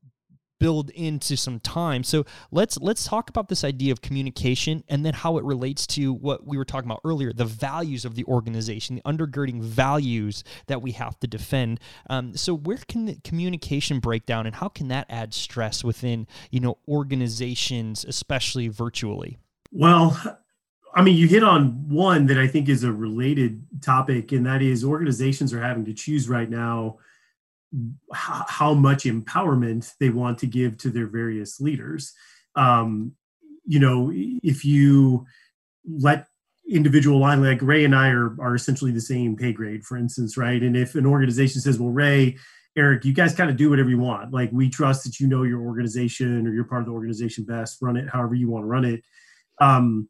build 0.62 0.90
into 0.90 1.36
some 1.36 1.58
time. 1.58 2.04
So 2.04 2.24
let's 2.52 2.78
let's 2.78 3.04
talk 3.04 3.28
about 3.28 3.48
this 3.48 3.64
idea 3.64 3.90
of 3.90 4.00
communication 4.00 4.84
and 4.88 5.04
then 5.04 5.12
how 5.12 5.36
it 5.36 5.42
relates 5.42 5.88
to 5.88 6.12
what 6.12 6.46
we 6.46 6.56
were 6.56 6.64
talking 6.64 6.88
about 6.88 7.00
earlier, 7.04 7.32
the 7.32 7.44
values 7.44 8.04
of 8.04 8.14
the 8.14 8.24
organization, 8.26 8.94
the 8.94 9.02
undergirding 9.02 9.60
values 9.60 10.44
that 10.68 10.80
we 10.80 10.92
have 10.92 11.18
to 11.18 11.26
defend. 11.26 11.80
Um, 12.08 12.36
so 12.36 12.54
where 12.54 12.78
can 12.86 13.06
the 13.06 13.16
communication 13.24 13.98
break 13.98 14.24
down, 14.24 14.46
and 14.46 14.54
how 14.54 14.68
can 14.68 14.86
that 14.86 15.06
add 15.10 15.34
stress 15.34 15.82
within 15.82 16.28
you 16.52 16.60
know 16.60 16.78
organizations, 16.86 18.04
especially 18.04 18.68
virtually? 18.68 19.38
Well, 19.72 20.16
I 20.94 21.02
mean, 21.02 21.16
you 21.16 21.26
hit 21.26 21.42
on 21.42 21.88
one 21.88 22.26
that 22.26 22.38
I 22.38 22.46
think 22.46 22.68
is 22.68 22.84
a 22.84 22.92
related 22.92 23.64
topic, 23.80 24.30
and 24.30 24.46
that 24.46 24.62
is 24.62 24.84
organizations 24.84 25.52
are 25.52 25.60
having 25.60 25.86
to 25.86 25.92
choose 25.92 26.28
right 26.28 26.48
now 26.48 26.98
how 28.12 28.74
much 28.74 29.04
empowerment 29.04 29.90
they 29.98 30.10
want 30.10 30.38
to 30.38 30.46
give 30.46 30.76
to 30.78 30.90
their 30.90 31.06
various 31.06 31.60
leaders. 31.60 32.12
Um, 32.54 33.12
you 33.64 33.78
know, 33.78 34.10
if 34.12 34.64
you 34.64 35.26
let 35.88 36.26
individual 36.68 37.18
line 37.18 37.42
like 37.42 37.62
Ray 37.62 37.84
and 37.84 37.94
I 37.94 38.08
are 38.08 38.36
are 38.40 38.54
essentially 38.54 38.92
the 38.92 39.00
same 39.00 39.36
pay 39.36 39.52
grade, 39.52 39.84
for 39.84 39.96
instance, 39.96 40.36
right? 40.36 40.62
And 40.62 40.76
if 40.76 40.94
an 40.94 41.06
organization 41.06 41.60
says, 41.60 41.78
"Well, 41.78 41.90
Ray, 41.90 42.36
Eric, 42.76 43.04
you 43.04 43.12
guys 43.12 43.34
kind 43.34 43.50
of 43.50 43.56
do 43.56 43.70
whatever 43.70 43.90
you 43.90 43.98
want. 43.98 44.32
Like 44.32 44.50
we 44.52 44.68
trust 44.68 45.04
that 45.04 45.20
you 45.20 45.26
know 45.26 45.42
your 45.42 45.60
organization 45.60 46.46
or 46.46 46.52
you're 46.52 46.64
part 46.64 46.82
of 46.82 46.86
the 46.86 46.92
organization 46.92 47.44
best. 47.44 47.78
Run 47.80 47.96
it 47.96 48.08
however 48.08 48.34
you 48.34 48.50
want 48.50 48.64
to 48.64 48.68
run 48.68 48.84
it." 48.84 49.02
Um, 49.60 50.08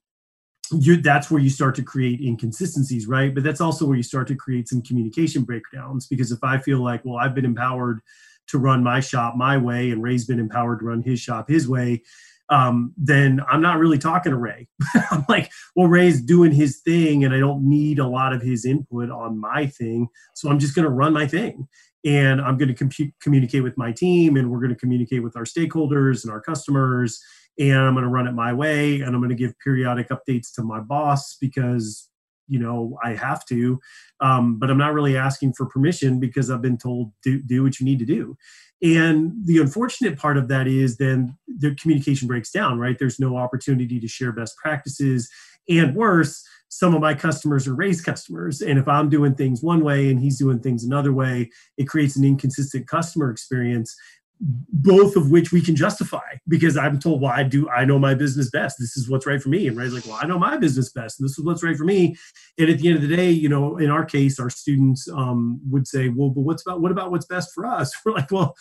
you 0.79 0.97
that's 0.97 1.31
where 1.31 1.41
you 1.41 1.51
start 1.51 1.75
to 1.77 1.83
create 1.83 2.21
inconsistencies, 2.21 3.07
right? 3.07 3.35
But 3.35 3.45
that's 3.45 3.61
also 3.61 3.87
where 3.87 3.97
you 3.97 4.03
start 4.03 4.29
to 4.29 4.35
create 4.35 4.69
some 4.69 4.83
communication 4.83 5.43
breakdowns 5.43 6.07
because 6.07 6.33
if 6.33 6.43
I 6.43 6.59
feel 6.59 6.83
like, 6.83 7.05
well, 7.05 7.17
I've 7.17 7.35
been 7.35 7.45
empowered 7.45 8.01
to 8.49 8.59
run 8.59 8.83
my 8.83 9.01
shop 9.01 9.37
my 9.37 9.57
way 9.57 9.91
and 9.91 10.03
Ray's 10.03 10.27
been 10.27 10.41
empowered 10.41 10.81
to 10.81 10.87
run 10.87 11.03
his 11.03 11.21
shop 11.21 11.49
his 11.49 11.69
way, 11.69 12.03
um, 12.49 12.93
then 12.97 13.41
I'm 13.49 13.63
not 13.63 13.79
really 13.79 13.99
talking 13.99 14.31
to 14.31 14.37
Ray. 14.37 14.69
I'm 15.11 15.25
like, 15.29 15.51
well, 15.75 15.89
Ray's 15.89 16.21
doing 16.21 16.53
his 16.53 16.81
thing 16.81 17.25
and 17.25 17.35
I 17.35 17.39
don't 17.39 17.67
need 17.67 17.99
a 17.99 18.07
lot 18.07 18.35
of 18.35 18.43
his 18.43 18.67
input 18.67 19.11
on 19.11 19.39
my 19.39 19.67
thing. 19.67 20.09
So 20.35 20.51
I'm 20.51 20.59
just 20.59 20.75
going 20.75 20.85
to 20.85 20.91
run 20.91 21.13
my 21.13 21.27
thing. 21.27 21.67
And 22.05 22.41
I'm 22.41 22.59
going 22.59 22.75
to 22.75 23.13
communicate 23.21 23.63
with 23.63 23.79
my 23.79 23.93
team 23.93 24.37
and 24.37 24.51
we're 24.51 24.59
going 24.59 24.75
to 24.75 24.79
communicate 24.79 25.23
with 25.23 25.37
our 25.37 25.45
stakeholders 25.45 26.25
and 26.25 26.33
our 26.33 26.41
customers. 26.41 27.23
And 27.59 27.79
I'm 27.79 27.95
going 27.95 28.05
to 28.05 28.11
run 28.11 28.27
it 28.27 28.33
my 28.33 28.53
way. 28.53 29.01
And 29.01 29.15
I'm 29.15 29.21
going 29.21 29.31
to 29.31 29.35
give 29.35 29.59
periodic 29.59 30.09
updates 30.09 30.53
to 30.55 30.63
my 30.63 30.81
boss 30.81 31.37
because 31.41 32.09
you 32.49 32.59
know 32.59 32.99
i 33.05 33.15
have 33.15 33.47
to 33.47 33.79
um, 34.21 34.59
but 34.59 34.69
i'm 34.69 34.77
not 34.77 34.93
really 34.93 35.17
asking 35.17 35.53
for 35.53 35.65
permission 35.65 36.19
because 36.19 36.51
i've 36.51 36.61
been 36.61 36.77
told 36.77 37.13
do, 37.23 37.41
do 37.41 37.63
what 37.63 37.79
you 37.79 37.87
need 37.87 38.01
to 38.01 38.05
do 38.05 38.37
and 38.83 39.33
the 39.45 39.59
unfortunate 39.59 40.19
part 40.19 40.37
of 40.37 40.49
that 40.49 40.67
is 40.67 40.97
then 40.97 41.39
the 41.47 41.75
communication 41.77 42.27
breaks 42.27 42.51
down, 42.51 42.81
right? 42.81 42.99
There's 42.99 43.21
no 43.21 43.37
opportunity 43.37 44.01
to 44.01 44.09
share 44.09 44.33
best 44.33 44.57
practices. 44.57 45.31
And 45.69 45.95
worse, 45.95 46.45
some 46.69 46.93
of 46.93 47.01
my 47.01 47.15
customers 47.15 47.69
are 47.69 47.77
Ray's 47.77 48.01
customers. 48.01 48.61
And 48.61 48.81
if 48.81 48.89
I'm 48.89 49.09
doing 49.09 49.37
things 49.37 49.63
one 49.63 49.85
way 49.85 50.11
and 50.11 50.19
he's 50.19 50.39
doing 50.39 50.59
things 50.59 50.83
another 50.83 51.13
way, 51.13 51.51
it 51.79 51.87
creates 51.87 52.17
an 52.17 52.25
inconsistent 52.25 52.89
customer 52.89 53.31
experience 53.31 53.95
both 54.43 55.15
of 55.15 55.31
which 55.31 55.53
we 55.53 55.61
can 55.61 55.77
justify 55.77 56.37
because 56.49 56.77
I'm 56.77 56.99
told, 56.99 57.23
well, 57.23 57.31
I 57.31 57.45
do, 57.45 57.69
I 57.69 57.85
know 57.85 57.99
my 57.99 58.15
business 58.15 58.51
best. 58.51 58.77
This 58.79 58.97
is 58.97 59.09
what's 59.09 59.25
right 59.25 59.41
for 59.41 59.51
me. 59.51 59.69
And 59.69 59.77
Ray's 59.77 59.93
like, 59.93 60.05
well, 60.05 60.19
I 60.21 60.27
know 60.27 60.39
my 60.39 60.57
business 60.57 60.91
best. 60.91 61.21
And 61.21 61.29
this 61.29 61.39
is 61.39 61.45
what's 61.45 61.63
right 61.63 61.77
for 61.77 61.85
me. 61.85 62.17
And 62.59 62.69
at 62.69 62.79
the 62.79 62.89
end 62.89 62.97
of 62.97 63.09
the 63.09 63.17
day, 63.17 63.31
you 63.31 63.49
know, 63.49 63.77
in 63.77 63.89
our 63.89 64.05
case, 64.05 64.41
our 64.41 64.51
students 64.51 65.09
um, 65.09 65.61
would 65.71 65.87
say, 65.87 66.09
well, 66.09 66.31
but 66.31 66.41
what's 66.41 66.63
about, 66.67 66.81
what 66.81 66.91
about 66.91 67.13
what's 67.13 67.27
best 67.27 67.53
for 67.55 67.65
us? 67.67 67.93
We're 68.05 68.13
like, 68.13 68.33
well, 68.33 68.57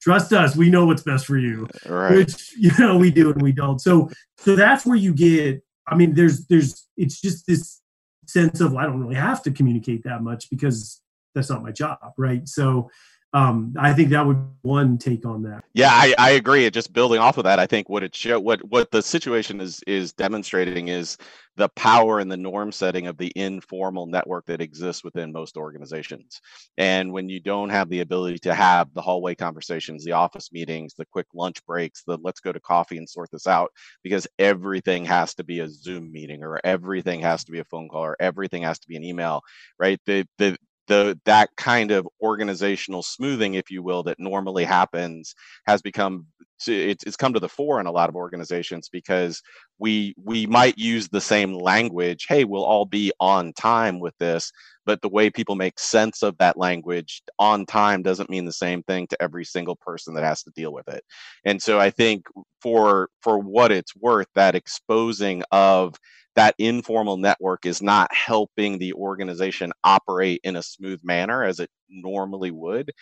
trust 0.00 0.32
us. 0.32 0.56
We 0.56 0.70
know 0.70 0.86
what's 0.86 1.02
best 1.02 1.26
for 1.26 1.36
you, 1.36 1.68
right. 1.84 2.16
which, 2.16 2.54
you 2.56 2.70
know, 2.78 2.96
we 2.96 3.10
do 3.10 3.30
and 3.30 3.42
we 3.42 3.52
don't. 3.52 3.78
So, 3.78 4.10
so 4.38 4.56
that's 4.56 4.86
where 4.86 4.96
you 4.96 5.12
get, 5.12 5.62
I 5.86 5.96
mean, 5.96 6.14
there's, 6.14 6.46
there's, 6.46 6.88
it's 6.96 7.20
just 7.20 7.46
this 7.46 7.82
sense 8.26 8.60
of, 8.62 8.72
well, 8.72 8.82
I 8.82 8.86
don't 8.86 9.00
really 9.00 9.16
have 9.16 9.42
to 9.42 9.50
communicate 9.50 10.04
that 10.04 10.22
much 10.22 10.48
because 10.48 11.02
that's 11.34 11.50
not 11.50 11.62
my 11.62 11.72
job. 11.72 11.98
Right. 12.16 12.48
So, 12.48 12.88
um, 13.32 13.74
I 13.78 13.92
think 13.92 14.10
that 14.10 14.26
would 14.26 14.42
one 14.62 14.98
take 14.98 15.26
on 15.26 15.42
that. 15.42 15.64
Yeah, 15.74 15.90
I, 15.90 16.14
I 16.18 16.30
agree. 16.30 16.68
Just 16.70 16.92
building 16.92 17.18
off 17.18 17.38
of 17.38 17.44
that, 17.44 17.58
I 17.58 17.66
think 17.66 17.88
what 17.88 18.02
it 18.02 18.14
show 18.14 18.40
what 18.40 18.64
what 18.64 18.90
the 18.90 19.02
situation 19.02 19.60
is 19.60 19.82
is 19.86 20.12
demonstrating 20.12 20.88
is 20.88 21.18
the 21.56 21.68
power 21.70 22.18
and 22.20 22.30
the 22.30 22.36
norm 22.36 22.70
setting 22.70 23.06
of 23.06 23.16
the 23.16 23.32
informal 23.34 24.06
network 24.06 24.46
that 24.46 24.60
exists 24.60 25.02
within 25.02 25.32
most 25.32 25.56
organizations. 25.56 26.40
And 26.78 27.12
when 27.12 27.28
you 27.28 27.40
don't 27.40 27.70
have 27.70 27.88
the 27.88 28.00
ability 28.00 28.38
to 28.40 28.54
have 28.54 28.92
the 28.94 29.02
hallway 29.02 29.34
conversations, 29.34 30.04
the 30.04 30.12
office 30.12 30.52
meetings, 30.52 30.94
the 30.94 31.06
quick 31.06 31.26
lunch 31.34 31.64
breaks, 31.66 32.04
the 32.04 32.18
let's 32.22 32.40
go 32.40 32.52
to 32.52 32.60
coffee 32.60 32.98
and 32.98 33.08
sort 33.08 33.30
this 33.30 33.46
out, 33.46 33.70
because 34.02 34.26
everything 34.38 35.04
has 35.04 35.34
to 35.34 35.44
be 35.44 35.60
a 35.60 35.68
Zoom 35.68 36.12
meeting 36.12 36.42
or 36.42 36.60
everything 36.64 37.20
has 37.20 37.44
to 37.44 37.52
be 37.52 37.58
a 37.58 37.64
phone 37.64 37.88
call 37.88 38.04
or 38.04 38.16
everything 38.20 38.62
has 38.62 38.78
to 38.78 38.88
be 38.88 38.96
an 38.96 39.04
email, 39.04 39.42
right? 39.78 40.00
The 40.06 40.26
the 40.38 40.56
the 40.86 41.18
that 41.24 41.50
kind 41.56 41.90
of 41.90 42.08
organizational 42.22 43.02
smoothing 43.02 43.54
if 43.54 43.70
you 43.70 43.82
will 43.82 44.02
that 44.04 44.18
normally 44.20 44.64
happens 44.64 45.34
has 45.66 45.82
become 45.82 46.26
it's, 46.66 47.04
it's 47.04 47.16
come 47.16 47.32
to 47.34 47.40
the 47.40 47.48
fore 47.48 47.80
in 47.80 47.86
a 47.86 47.92
lot 47.92 48.08
of 48.08 48.16
organizations 48.16 48.88
because 48.88 49.42
we 49.78 50.14
we 50.22 50.46
might 50.46 50.78
use 50.78 51.08
the 51.08 51.20
same 51.20 51.54
language 51.54 52.26
hey 52.28 52.44
we'll 52.44 52.64
all 52.64 52.86
be 52.86 53.12
on 53.20 53.52
time 53.52 54.00
with 54.00 54.14
this 54.18 54.50
but 54.86 55.02
the 55.02 55.08
way 55.08 55.28
people 55.28 55.56
make 55.56 55.78
sense 55.78 56.22
of 56.22 56.38
that 56.38 56.56
language 56.56 57.20
on 57.40 57.66
time 57.66 58.02
doesn't 58.02 58.30
mean 58.30 58.44
the 58.44 58.52
same 58.52 58.82
thing 58.84 59.06
to 59.08 59.20
every 59.20 59.44
single 59.44 59.76
person 59.76 60.14
that 60.14 60.22
has 60.22 60.44
to 60.44 60.52
deal 60.54 60.72
with 60.72 60.88
it. 60.88 61.04
And 61.44 61.60
so 61.60 61.78
i 61.78 61.90
think 61.90 62.26
for 62.60 63.08
for 63.20 63.38
what 63.38 63.72
it's 63.72 63.94
worth 63.96 64.28
that 64.34 64.54
exposing 64.54 65.42
of 65.52 65.96
that 66.36 66.54
informal 66.58 67.16
network 67.16 67.64
is 67.64 67.82
not 67.82 68.14
helping 68.14 68.78
the 68.78 68.92
organization 68.92 69.72
operate 69.84 70.40
in 70.44 70.56
a 70.56 70.62
smooth 70.62 71.00
manner 71.02 71.42
as 71.42 71.60
it 71.60 71.70
normally 71.88 72.50
would 72.50 72.92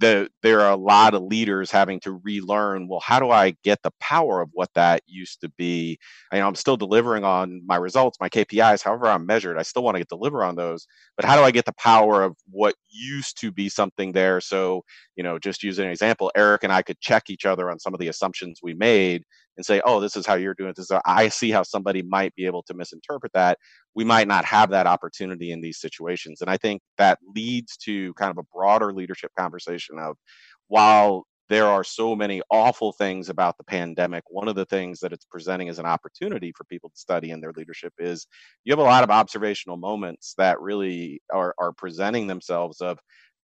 the, 0.00 0.28
there 0.42 0.62
are 0.62 0.72
a 0.72 0.76
lot 0.76 1.14
of 1.14 1.22
leaders 1.22 1.70
having 1.70 2.00
to 2.00 2.20
relearn 2.24 2.88
well 2.88 3.00
how 3.00 3.20
do 3.20 3.30
i 3.30 3.54
get 3.62 3.82
the 3.82 3.92
power 4.00 4.40
of 4.40 4.48
what 4.52 4.70
that 4.74 5.02
used 5.06 5.40
to 5.42 5.48
be? 5.50 5.98
I, 6.32 6.38
know, 6.38 6.48
i'm 6.48 6.54
still 6.54 6.76
delivering 6.76 7.22
on 7.22 7.62
my 7.66 7.76
results 7.76 8.18
my 8.20 8.28
kpis 8.28 8.82
however 8.82 9.06
i'm 9.06 9.26
measured 9.26 9.58
i 9.58 9.62
still 9.62 9.82
want 9.82 9.96
to 9.96 10.00
get 10.00 10.08
deliver 10.08 10.42
on 10.42 10.56
those 10.56 10.86
but 11.16 11.24
how 11.24 11.36
do 11.36 11.42
i 11.42 11.50
get 11.50 11.66
the 11.66 11.74
power 11.74 12.22
of 12.22 12.36
what 12.50 12.74
used 12.88 13.38
to 13.40 13.52
be 13.52 13.68
something 13.68 14.12
there? 14.12 14.40
So 14.40 14.84
you 15.16 15.22
know 15.22 15.38
just 15.38 15.62
using 15.62 15.84
an 15.84 15.90
example 15.92 16.32
eric 16.34 16.64
and 16.64 16.72
i 16.72 16.82
could 16.82 17.00
check 17.00 17.30
each 17.30 17.44
other 17.44 17.70
on 17.70 17.78
some 17.78 17.94
of 17.94 18.00
the 18.00 18.08
assumptions 18.08 18.60
we 18.62 18.74
made 18.74 19.24
and 19.60 19.66
say, 19.66 19.82
oh, 19.84 20.00
this 20.00 20.16
is 20.16 20.24
how 20.24 20.34
you're 20.34 20.54
doing 20.54 20.72
this. 20.74 20.90
I 21.04 21.28
see 21.28 21.50
how 21.50 21.62
somebody 21.62 22.00
might 22.00 22.34
be 22.34 22.46
able 22.46 22.62
to 22.62 22.74
misinterpret 22.74 23.32
that. 23.34 23.58
We 23.94 24.04
might 24.04 24.26
not 24.26 24.46
have 24.46 24.70
that 24.70 24.86
opportunity 24.86 25.52
in 25.52 25.60
these 25.60 25.78
situations. 25.78 26.40
And 26.40 26.48
I 26.48 26.56
think 26.56 26.80
that 26.96 27.18
leads 27.34 27.76
to 27.84 28.14
kind 28.14 28.30
of 28.30 28.38
a 28.38 28.46
broader 28.54 28.94
leadership 28.94 29.32
conversation 29.38 29.98
of 29.98 30.16
while 30.68 31.26
there 31.50 31.66
are 31.66 31.84
so 31.84 32.16
many 32.16 32.40
awful 32.50 32.92
things 32.92 33.28
about 33.28 33.58
the 33.58 33.64
pandemic. 33.64 34.22
One 34.28 34.48
of 34.48 34.54
the 34.54 34.64
things 34.64 35.00
that 35.00 35.12
it's 35.12 35.26
presenting 35.26 35.68
as 35.68 35.78
an 35.80 35.84
opportunity 35.84 36.52
for 36.56 36.64
people 36.64 36.88
to 36.90 36.96
study 36.96 37.32
in 37.32 37.40
their 37.40 37.52
leadership 37.54 37.92
is 37.98 38.26
you 38.64 38.72
have 38.72 38.78
a 38.78 38.82
lot 38.82 39.02
of 39.02 39.10
observational 39.10 39.76
moments 39.76 40.32
that 40.38 40.60
really 40.60 41.20
are, 41.30 41.54
are 41.58 41.72
presenting 41.72 42.28
themselves 42.28 42.80
of 42.80 42.98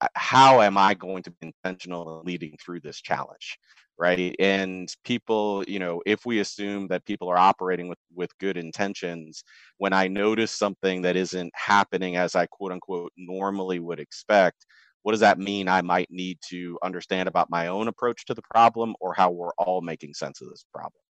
Uh, 0.04 0.08
how 0.16 0.62
am 0.62 0.78
I 0.78 0.94
going 0.94 1.24
to 1.24 1.32
be 1.32 1.54
intentional 1.64 2.20
in 2.20 2.26
leading 2.26 2.58
through 2.64 2.82
this 2.82 3.02
challenge? 3.02 3.58
right 4.00 4.36
and 4.40 4.96
people 5.06 5.64
you 5.68 5.78
know 5.78 6.02
if 6.08 6.26
we 6.26 6.40
assume 6.40 6.88
that 6.88 7.06
people 7.06 7.30
are 7.30 7.38
operating 7.38 7.88
with 7.88 8.00
with 8.16 8.36
good 8.40 8.58
intentions 8.58 9.44
when 9.78 9.94
i 9.94 10.08
notice 10.08 10.52
something 10.52 11.04
that 11.04 11.16
isn't 11.16 11.52
happening 11.56 12.16
as 12.16 12.36
i 12.36 12.48
quote 12.48 12.72
unquote 12.72 13.12
normally 13.18 13.80
would 13.80 14.00
expect 14.00 14.66
what 15.04 15.12
does 15.12 15.22
that 15.22 15.38
mean 15.38 15.68
i 15.68 15.80
might 15.80 16.08
need 16.10 16.40
to 16.42 16.80
understand 16.84 17.30
about 17.30 17.52
my 17.52 17.68
own 17.68 17.88
approach 17.88 18.26
to 18.26 18.34
the 18.34 18.42
problem 18.52 18.96
or 19.00 19.14
how 19.14 19.30
we're 19.30 19.54
all 19.60 19.82
making 19.82 20.12
sense 20.16 20.42
of 20.42 20.50
this 20.50 20.66
problem 20.74 21.03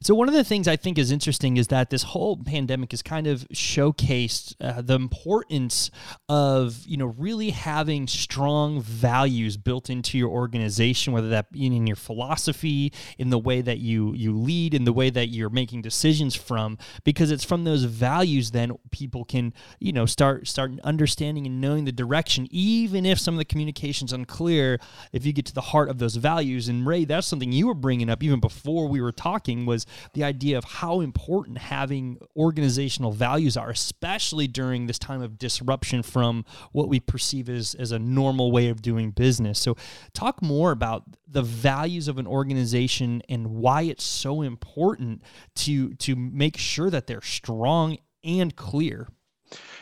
so 0.00 0.14
one 0.14 0.28
of 0.28 0.34
the 0.34 0.44
things 0.44 0.68
I 0.68 0.76
think 0.76 0.98
is 0.98 1.10
interesting 1.10 1.56
is 1.56 1.68
that 1.68 1.90
this 1.90 2.02
whole 2.02 2.36
pandemic 2.36 2.92
has 2.92 3.02
kind 3.02 3.26
of 3.26 3.48
showcased 3.48 4.54
uh, 4.60 4.82
the 4.82 4.94
importance 4.94 5.90
of 6.28 6.84
you 6.86 6.96
know 6.96 7.06
really 7.06 7.50
having 7.50 8.06
strong 8.06 8.80
values 8.80 9.56
built 9.56 9.90
into 9.90 10.18
your 10.18 10.30
organization, 10.30 11.12
whether 11.12 11.28
that 11.28 11.52
be 11.52 11.66
in 11.66 11.86
your 11.86 11.96
philosophy, 11.96 12.92
in 13.18 13.30
the 13.30 13.38
way 13.38 13.60
that 13.60 13.78
you 13.78 14.14
you 14.14 14.32
lead, 14.32 14.74
in 14.74 14.84
the 14.84 14.92
way 14.92 15.10
that 15.10 15.28
you're 15.28 15.50
making 15.50 15.82
decisions 15.82 16.34
from, 16.34 16.78
because 17.04 17.30
it's 17.30 17.44
from 17.44 17.64
those 17.64 17.84
values 17.84 18.50
then 18.50 18.72
people 18.90 19.24
can 19.24 19.52
you 19.78 19.92
know 19.92 20.06
start 20.06 20.46
start 20.48 20.72
understanding 20.84 21.46
and 21.46 21.60
knowing 21.60 21.84
the 21.84 21.92
direction, 21.92 22.46
even 22.50 23.06
if 23.06 23.18
some 23.18 23.34
of 23.34 23.38
the 23.38 23.44
communication's 23.44 24.12
unclear. 24.12 24.78
If 25.12 25.26
you 25.26 25.32
get 25.32 25.46
to 25.46 25.54
the 25.54 25.60
heart 25.60 25.88
of 25.88 25.98
those 25.98 26.16
values, 26.16 26.68
and 26.68 26.86
Ray, 26.86 27.04
that's 27.04 27.26
something 27.26 27.52
you 27.52 27.66
were 27.66 27.74
bringing 27.74 28.10
up 28.10 28.22
even 28.22 28.40
before 28.40 28.88
we 28.88 29.00
were 29.00 29.12
talking 29.12 29.63
was 29.66 29.86
the 30.12 30.24
idea 30.24 30.58
of 30.58 30.64
how 30.64 31.00
important 31.00 31.58
having 31.58 32.18
organizational 32.36 33.12
values 33.12 33.56
are, 33.56 33.70
especially 33.70 34.46
during 34.46 34.86
this 34.86 34.98
time 34.98 35.22
of 35.22 35.38
disruption 35.38 36.02
from 36.02 36.44
what 36.72 36.88
we 36.88 37.00
perceive 37.00 37.48
as, 37.48 37.74
as 37.74 37.92
a 37.92 37.98
normal 37.98 38.52
way 38.52 38.68
of 38.68 38.82
doing 38.82 39.10
business. 39.10 39.58
So, 39.58 39.76
talk 40.12 40.42
more 40.42 40.70
about 40.70 41.04
the 41.26 41.42
values 41.42 42.08
of 42.08 42.18
an 42.18 42.26
organization 42.26 43.22
and 43.28 43.48
why 43.48 43.82
it's 43.82 44.04
so 44.04 44.42
important 44.42 45.22
to 45.56 45.94
to 45.94 46.14
make 46.14 46.56
sure 46.56 46.90
that 46.90 47.06
they're 47.06 47.20
strong 47.20 47.98
and 48.22 48.54
clear. 48.56 49.08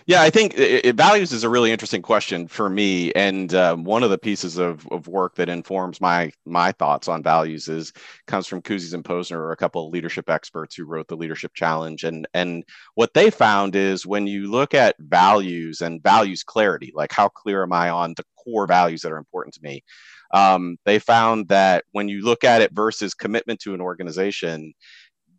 Yeah, 0.06 0.22
I 0.22 0.30
think 0.30 0.54
it, 0.54 0.84
it, 0.86 0.96
values 0.96 1.32
is 1.32 1.44
a 1.44 1.48
really 1.48 1.70
interesting 1.70 2.02
question 2.02 2.48
for 2.48 2.68
me, 2.68 3.12
and 3.12 3.54
um, 3.54 3.84
one 3.84 4.02
of 4.02 4.10
the 4.10 4.18
pieces 4.18 4.58
of, 4.58 4.86
of 4.90 5.06
work 5.06 5.36
that 5.36 5.48
informs 5.48 6.00
my 6.00 6.32
my 6.44 6.72
thoughts 6.72 7.08
on 7.08 7.22
values 7.22 7.68
is 7.68 7.92
comes 8.26 8.46
from 8.46 8.62
Kouzes 8.62 8.94
and 8.94 9.04
Posner, 9.04 9.52
a 9.52 9.56
couple 9.56 9.86
of 9.86 9.92
leadership 9.92 10.28
experts 10.28 10.74
who 10.74 10.84
wrote 10.84 11.08
the 11.08 11.16
Leadership 11.16 11.54
Challenge, 11.54 12.02
and 12.04 12.26
and 12.34 12.64
what 12.94 13.14
they 13.14 13.30
found 13.30 13.76
is 13.76 14.06
when 14.06 14.26
you 14.26 14.50
look 14.50 14.74
at 14.74 14.96
values 14.98 15.80
and 15.82 16.02
values 16.02 16.42
clarity, 16.42 16.92
like 16.94 17.12
how 17.12 17.28
clear 17.28 17.62
am 17.62 17.72
I 17.72 17.90
on 17.90 18.14
the 18.16 18.24
core 18.36 18.66
values 18.66 19.02
that 19.02 19.12
are 19.12 19.18
important 19.18 19.54
to 19.54 19.62
me, 19.62 19.84
um, 20.32 20.76
they 20.84 20.98
found 20.98 21.48
that 21.48 21.84
when 21.92 22.08
you 22.08 22.24
look 22.24 22.44
at 22.44 22.62
it 22.62 22.72
versus 22.72 23.14
commitment 23.14 23.60
to 23.60 23.74
an 23.74 23.80
organization 23.80 24.72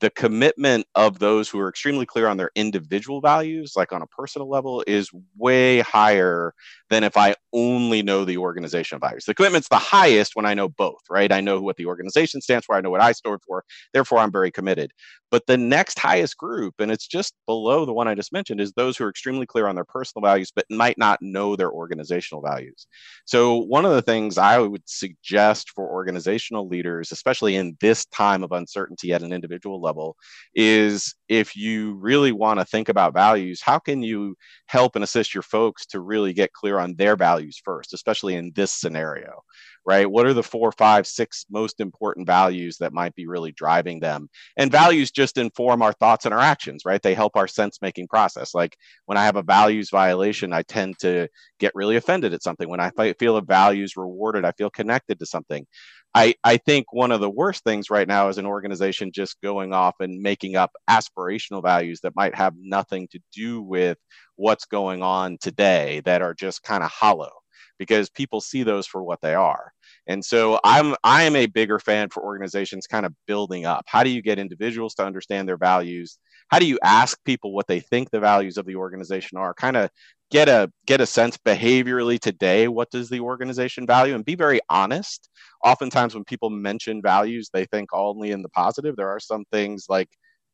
the 0.04 0.10
commitment 0.10 0.86
of 0.96 1.20
those 1.20 1.48
who 1.48 1.58
are 1.62 1.70
extremely 1.70 2.06
clear 2.06 2.28
on 2.28 2.36
their 2.36 2.52
individual 2.56 3.22
values, 3.22 3.72
like 3.78 3.94
on 3.94 4.02
a 4.02 4.08
personal 4.08 4.50
level, 4.50 4.84
is 4.86 5.10
way 5.38 5.80
higher 5.80 6.54
than 6.90 7.06
if 7.06 7.16
I 7.16 7.36
only 7.54 8.04
know 8.04 8.26
the 8.26 8.38
organizational 8.38 9.00
values. 9.00 9.24
The 9.24 9.34
commitment's 9.34 9.70
the 9.70 9.78
highest 9.78 10.36
when 10.36 10.46
I 10.46 10.56
know 10.56 10.68
both, 10.68 11.00
right? 11.10 11.32
I 11.32 11.40
know 11.40 11.62
what 11.62 11.78
the 11.78 11.86
organization 11.86 12.42
stands 12.42 12.66
for, 12.66 12.76
I 12.76 12.82
know 12.82 12.90
what 12.90 13.00
I 13.00 13.14
stand 13.14 13.40
for, 13.48 13.64
therefore 13.94 14.20
I'm 14.20 14.32
very 14.32 14.52
committed. 14.52 14.92
But 15.34 15.48
the 15.48 15.58
next 15.58 15.98
highest 15.98 16.38
group, 16.38 16.76
and 16.78 16.92
it's 16.92 17.08
just 17.08 17.34
below 17.48 17.88
the 17.88 17.94
one 17.94 18.08
I 18.08 18.14
just 18.14 18.32
mentioned, 18.32 18.62
is 18.62 18.72
those 18.74 18.96
who 18.96 19.06
are 19.06 19.10
extremely 19.10 19.48
clear 19.48 19.66
on 19.68 19.74
their 19.74 19.84
personal 19.84 20.22
values, 20.22 20.52
but 20.56 20.66
might 20.70 20.96
not 20.96 21.24
know 21.24 21.56
their 21.56 21.72
organizational 21.72 22.44
values. 22.44 22.86
So, 23.26 23.56
one 23.56 23.84
of 23.84 23.94
the 23.94 24.04
things 24.04 24.38
I 24.38 24.60
would 24.60 24.84
suggest 24.86 25.72
for 25.72 25.90
organizational 25.90 26.68
leaders, 26.68 27.12
especially 27.12 27.56
in 27.56 27.76
this 27.82 28.06
time 28.06 28.44
of 28.44 28.52
uncertainty 28.52 29.12
at 29.12 29.24
an 29.24 29.34
individual 29.34 29.82
level, 29.94 30.16
is 30.56 31.16
if 31.30 31.56
you 31.56 31.94
really 31.96 32.32
want 32.32 32.60
to 32.60 32.66
think 32.66 32.90
about 32.90 33.14
values, 33.14 33.62
how 33.62 33.80
can 33.80 34.02
you 34.02 34.36
help 34.66 34.96
and 34.96 35.04
assist 35.04 35.34
your 35.34 35.44
folks 35.44 35.86
to 35.88 36.00
really 36.00 36.34
get 36.34 36.54
clear 36.54 36.80
on 36.80 36.96
their 36.96 37.16
values 37.16 37.62
first, 37.64 37.94
especially 37.94 38.36
in 38.36 38.52
this 38.56 38.72
scenario? 38.72 39.44
right? 39.86 40.10
What 40.10 40.26
are 40.26 40.34
the 40.34 40.44
four, 40.44 40.72
five, 40.72 41.06
six 41.06 41.46
most 41.50 41.80
important 41.80 42.26
values 42.26 42.78
that 42.78 42.94
might 42.94 43.16
be 43.16 43.28
really 43.28 43.52
driving 43.52 44.00
them? 44.00 44.30
And 44.56 44.72
values 44.72 45.12
just 45.12 45.38
inform 45.38 45.82
our 45.82 45.94
thoughts 45.94 46.26
and 46.26 46.34
our 46.34 46.40
actions, 46.40 46.84
right? 46.86 47.02
They 47.02 47.14
help 47.14 47.36
our 47.36 47.48
sense 47.48 47.80
making 47.82 48.08
process. 48.08 48.54
Like 48.54 48.78
when 49.06 49.18
I 49.18 49.26
have 49.26 49.36
a 49.36 49.44
values 49.44 49.90
violation, 49.90 50.54
I 50.54 50.64
tend 50.64 51.00
to 51.00 51.28
get 51.60 51.76
really 51.76 51.98
offended 51.98 52.34
at 52.34 52.44
something. 52.44 52.70
When 52.70 52.80
I 52.80 52.92
feel 53.20 53.38
a 53.38 53.42
values 53.42 53.98
rewarded, 53.98 54.46
I 54.46 54.52
feel 54.54 54.70
connected 54.70 55.20
to 55.20 55.26
something. 55.26 55.66
I, 56.16 56.36
I 56.44 56.58
think 56.58 56.94
one 56.94 57.12
of 57.12 57.22
the 57.22 57.30
worst 57.30 57.64
things 57.64 57.90
right 57.90 58.08
now 58.08 58.30
is 58.30 58.38
an 58.38 58.46
organization 58.46 59.12
just 59.12 59.42
going 59.42 59.74
off 59.74 59.96
and 60.00 60.22
making 60.22 60.56
up 60.56 60.72
aspirational 60.90 61.64
values 61.64 62.02
that 62.02 62.16
might 62.16 62.36
have 62.36 62.54
nothing 62.58 63.08
to 63.12 63.20
do 63.34 63.62
with 63.62 63.98
what's 64.36 64.66
going 64.66 65.02
on 65.02 65.38
today 65.42 66.02
that 66.06 66.22
are 66.22 66.36
just 66.36 66.62
kind 66.64 66.84
of 66.84 66.92
hollow 66.92 67.32
because 67.80 68.10
people 68.12 68.42
see 68.42 68.62
those 68.64 68.86
for 68.86 69.04
what 69.04 69.22
they 69.22 69.34
are. 69.34 69.72
And 70.06 70.24
so 70.24 70.60
I'm 70.64 70.96
I 71.04 71.24
am 71.24 71.36
a 71.36 71.48
bigger 71.48 71.80
fan 71.80 72.10
for 72.10 72.24
organizations 72.24 72.86
kind 72.86 73.06
of 73.06 73.14
building 73.26 73.66
up. 73.66 73.84
How 73.88 74.04
do 74.04 74.10
you 74.12 74.22
get 74.22 74.38
individuals 74.38 74.94
to 74.96 75.06
understand 75.06 75.48
their 75.48 75.58
values? 75.58 76.20
How 76.54 76.60
do 76.60 76.68
you 76.68 76.78
ask 76.84 77.18
people 77.26 77.52
what 77.52 77.66
they 77.66 77.80
think 77.80 78.12
the 78.12 78.20
values 78.20 78.60
of 78.60 78.68
the 78.68 78.76
organization 78.76 79.40
are? 79.40 79.56
Kind 79.56 79.76
of 79.76 79.90
get 80.30 80.48
a 80.48 80.72
get 80.86 81.02
a 81.02 81.06
sense 81.08 81.36
behaviorally 81.36 82.20
today 82.20 82.68
what 82.68 82.92
does 82.92 83.10
the 83.10 83.22
organization 83.22 83.88
value 83.88 84.14
and 84.14 84.24
be 84.24 84.36
very 84.36 84.60
honest. 84.70 85.32
Oftentimes 85.66 86.14
when 86.14 86.24
people 86.24 86.52
mention 86.52 87.02
values, 87.02 87.50
they 87.52 87.66
think 87.66 87.90
only 87.92 88.30
in 88.30 88.44
the 88.44 88.50
positive. 88.50 88.96
There 88.96 89.10
are 89.10 89.20
some 89.20 89.46
things 89.52 89.88
like 89.90 90.10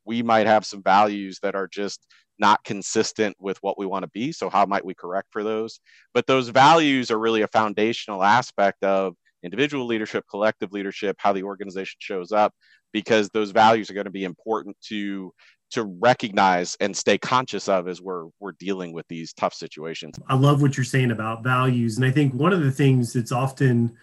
we 0.06 0.24
might 0.24 0.48
have 0.48 0.66
some 0.66 0.82
values 0.82 1.38
that 1.44 1.54
are 1.54 1.68
just 1.68 2.08
not 2.40 2.64
consistent 2.64 3.36
with 3.38 3.58
what 3.58 3.78
we 3.78 3.86
want 3.86 4.04
to 4.04 4.12
be. 4.14 4.32
So, 4.32 4.50
how 4.50 4.66
might 4.66 4.86
we 4.86 4.94
correct 4.94 5.28
for 5.32 5.44
those? 5.44 5.82
But 6.14 6.28
those 6.28 6.48
values 6.48 7.12
are 7.12 7.20
really 7.20 7.42
a 7.42 7.48
foundational 7.50 8.24
aspect 8.24 8.86
of 8.86 9.16
individual 9.44 9.86
leadership, 9.86 10.24
collective 10.30 10.72
leadership, 10.72 11.18
how 11.20 11.34
the 11.34 11.44
organization 11.44 11.98
shows 12.00 12.32
up, 12.32 12.54
because 12.94 13.30
those 13.30 13.52
values 13.52 13.90
are 13.90 13.94
going 13.94 14.06
to 14.06 14.12
be 14.12 14.24
important 14.24 14.78
to 14.88 15.34
to 15.72 15.84
recognize 15.84 16.76
and 16.80 16.96
stay 16.96 17.18
conscious 17.18 17.68
of 17.70 17.88
as 17.88 18.02
we're 18.02 18.26
we're 18.40 18.54
dealing 18.54 18.94
with 18.94 19.08
these 19.08 19.34
tough 19.34 19.54
situations. 19.54 20.16
I 20.28 20.36
love 20.36 20.62
what 20.62 20.78
you're 20.78 20.84
saying 20.84 21.12
about 21.12 21.44
values, 21.44 21.98
and 21.98 22.06
I 22.06 22.12
think 22.12 22.34
one 22.34 22.54
of 22.54 22.62
the 22.62 22.72
things 22.72 23.14
that's 23.14 23.32
often 23.32 23.96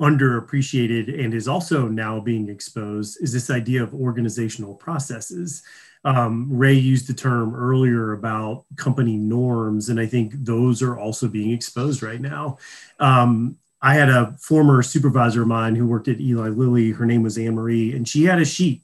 underappreciated 0.00 1.24
and 1.24 1.32
is 1.32 1.48
also 1.48 1.88
now 1.88 2.20
being 2.20 2.50
exposed 2.50 3.16
is 3.22 3.32
this 3.32 3.48
idea 3.48 3.82
of 3.82 3.94
organizational 3.94 4.74
processes 4.74 5.62
um, 6.06 6.46
Ray 6.48 6.74
used 6.74 7.08
the 7.08 7.14
term 7.14 7.52
earlier 7.54 8.12
about 8.12 8.64
company 8.76 9.16
norms, 9.16 9.88
and 9.88 9.98
I 9.98 10.06
think 10.06 10.34
those 10.36 10.80
are 10.80 10.96
also 10.96 11.26
being 11.26 11.50
exposed 11.50 12.00
right 12.00 12.20
now. 12.20 12.58
Um, 13.00 13.58
I 13.82 13.94
had 13.94 14.08
a 14.08 14.36
former 14.38 14.84
supervisor 14.84 15.42
of 15.42 15.48
mine 15.48 15.74
who 15.74 15.84
worked 15.84 16.06
at 16.06 16.20
Eli 16.20 16.50
Lilly. 16.50 16.92
Her 16.92 17.06
name 17.06 17.24
was 17.24 17.36
Anne 17.36 17.56
Marie, 17.56 17.92
and 17.92 18.06
she 18.06 18.22
had 18.22 18.40
a 18.40 18.44
sheet 18.44 18.82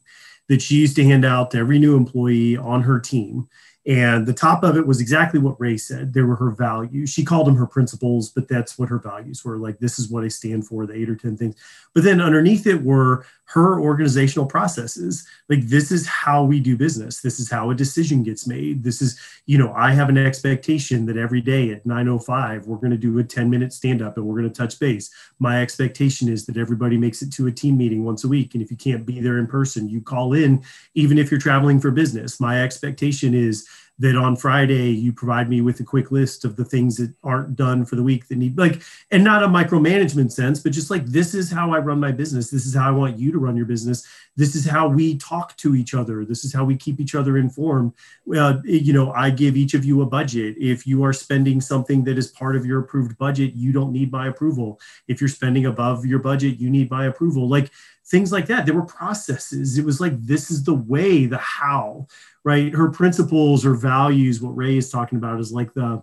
that 0.52 0.60
she 0.60 0.74
used 0.74 0.96
to 0.96 1.02
hand 1.02 1.24
out 1.24 1.50
to 1.50 1.56
every 1.56 1.78
new 1.78 1.96
employee 1.96 2.58
on 2.58 2.82
her 2.82 3.00
team. 3.00 3.48
And 3.84 4.26
the 4.26 4.32
top 4.32 4.62
of 4.62 4.76
it 4.76 4.86
was 4.86 5.00
exactly 5.00 5.40
what 5.40 5.60
Ray 5.60 5.76
said. 5.76 6.12
There 6.12 6.26
were 6.26 6.36
her 6.36 6.50
values. 6.50 7.10
She 7.10 7.24
called 7.24 7.48
them 7.48 7.56
her 7.56 7.66
principles, 7.66 8.30
but 8.30 8.46
that's 8.46 8.78
what 8.78 8.88
her 8.88 8.98
values 8.98 9.44
were. 9.44 9.58
Like, 9.58 9.80
this 9.80 9.98
is 9.98 10.08
what 10.08 10.22
I 10.22 10.28
stand 10.28 10.66
for, 10.68 10.86
the 10.86 10.94
eight 10.94 11.10
or 11.10 11.16
10 11.16 11.36
things. 11.36 11.56
But 11.92 12.04
then 12.04 12.20
underneath 12.20 12.66
it 12.68 12.80
were 12.80 13.26
her 13.46 13.80
organizational 13.80 14.46
processes. 14.46 15.26
Like, 15.48 15.62
this 15.62 15.90
is 15.90 16.06
how 16.06 16.44
we 16.44 16.60
do 16.60 16.76
business. 16.76 17.20
This 17.20 17.40
is 17.40 17.50
how 17.50 17.70
a 17.70 17.74
decision 17.74 18.22
gets 18.22 18.46
made. 18.46 18.84
This 18.84 19.02
is, 19.02 19.18
you 19.46 19.58
know, 19.58 19.72
I 19.74 19.90
have 19.90 20.08
an 20.08 20.16
expectation 20.16 21.04
that 21.06 21.16
every 21.16 21.40
day 21.40 21.70
at 21.72 21.84
9.05, 21.84 22.66
we're 22.66 22.76
going 22.76 22.92
to 22.92 22.96
do 22.96 23.18
a 23.18 23.24
10 23.24 23.50
minute 23.50 23.72
stand 23.72 24.00
up 24.00 24.16
and 24.16 24.24
we're 24.24 24.40
going 24.40 24.50
to 24.50 24.56
touch 24.56 24.78
base. 24.78 25.10
My 25.40 25.60
expectation 25.60 26.28
is 26.28 26.46
that 26.46 26.56
everybody 26.56 26.96
makes 26.96 27.20
it 27.20 27.32
to 27.32 27.48
a 27.48 27.52
team 27.52 27.78
meeting 27.78 28.04
once 28.04 28.22
a 28.22 28.28
week. 28.28 28.54
And 28.54 28.62
if 28.62 28.70
you 28.70 28.76
can't 28.76 29.04
be 29.04 29.20
there 29.20 29.38
in 29.38 29.48
person, 29.48 29.88
you 29.88 30.00
call 30.00 30.34
in, 30.34 30.62
even 30.94 31.18
if 31.18 31.32
you're 31.32 31.40
traveling 31.40 31.80
for 31.80 31.90
business. 31.90 32.38
My 32.38 32.62
expectation 32.62 33.34
is, 33.34 33.66
that 34.02 34.16
on 34.16 34.34
Friday 34.34 34.90
you 34.90 35.12
provide 35.12 35.48
me 35.48 35.60
with 35.60 35.78
a 35.78 35.84
quick 35.84 36.10
list 36.10 36.44
of 36.44 36.56
the 36.56 36.64
things 36.64 36.96
that 36.96 37.14
aren't 37.22 37.54
done 37.54 37.84
for 37.84 37.94
the 37.94 38.02
week 38.02 38.26
that 38.26 38.36
need 38.36 38.58
like 38.58 38.82
and 39.12 39.22
not 39.22 39.44
a 39.44 39.46
micromanagement 39.46 40.32
sense 40.32 40.58
but 40.58 40.72
just 40.72 40.90
like 40.90 41.06
this 41.06 41.34
is 41.34 41.52
how 41.52 41.72
I 41.72 41.78
run 41.78 42.00
my 42.00 42.10
business. 42.10 42.50
This 42.50 42.66
is 42.66 42.74
how 42.74 42.88
I 42.88 42.90
want 42.90 43.16
you 43.16 43.30
to 43.30 43.38
run 43.38 43.56
your 43.56 43.64
business. 43.64 44.04
This 44.36 44.56
is 44.56 44.66
how 44.66 44.88
we 44.88 45.18
talk 45.18 45.56
to 45.58 45.76
each 45.76 45.94
other. 45.94 46.24
This 46.24 46.44
is 46.44 46.52
how 46.52 46.64
we 46.64 46.74
keep 46.74 46.98
each 46.98 47.14
other 47.14 47.38
informed. 47.38 47.92
Uh, 48.36 48.54
you 48.64 48.92
know 48.92 49.12
I 49.12 49.30
give 49.30 49.56
each 49.56 49.74
of 49.74 49.84
you 49.84 50.02
a 50.02 50.06
budget. 50.06 50.56
If 50.58 50.84
you 50.84 51.04
are 51.04 51.12
spending 51.12 51.60
something 51.60 52.02
that 52.04 52.18
is 52.18 52.26
part 52.26 52.56
of 52.56 52.66
your 52.66 52.80
approved 52.80 53.16
budget 53.18 53.54
you 53.54 53.70
don't 53.70 53.92
need 53.92 54.10
my 54.10 54.26
approval. 54.26 54.80
If 55.06 55.20
you're 55.20 55.28
spending 55.28 55.66
above 55.66 56.04
your 56.04 56.18
budget 56.18 56.58
you 56.58 56.70
need 56.70 56.90
my 56.90 57.06
approval. 57.06 57.48
Like 57.48 57.70
things 58.12 58.30
like 58.30 58.46
that 58.46 58.64
there 58.64 58.76
were 58.76 58.86
processes 58.86 59.76
it 59.76 59.84
was 59.84 60.00
like 60.00 60.14
this 60.24 60.50
is 60.52 60.62
the 60.62 60.74
way 60.74 61.26
the 61.26 61.38
how 61.38 62.06
right? 62.44 62.72
Her 62.72 62.90
principles 62.90 63.64
or 63.64 63.74
values, 63.74 64.40
what 64.40 64.56
Ray 64.56 64.76
is 64.76 64.90
talking 64.90 65.18
about 65.18 65.40
is 65.40 65.52
like 65.52 65.72
the, 65.74 66.02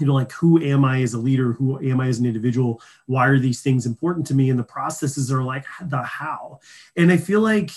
you 0.00 0.06
know, 0.06 0.14
like 0.14 0.32
who 0.32 0.62
am 0.62 0.84
I 0.84 1.02
as 1.02 1.14
a 1.14 1.18
leader? 1.18 1.52
Who 1.52 1.78
am 1.80 2.00
I 2.00 2.08
as 2.08 2.18
an 2.18 2.26
individual? 2.26 2.80
Why 3.06 3.26
are 3.26 3.38
these 3.38 3.62
things 3.62 3.86
important 3.86 4.26
to 4.26 4.34
me? 4.34 4.50
And 4.50 4.58
the 4.58 4.64
processes 4.64 5.30
are 5.32 5.42
like 5.42 5.64
the 5.82 6.02
how. 6.02 6.60
And 6.96 7.10
I 7.10 7.16
feel 7.16 7.40
like 7.40 7.70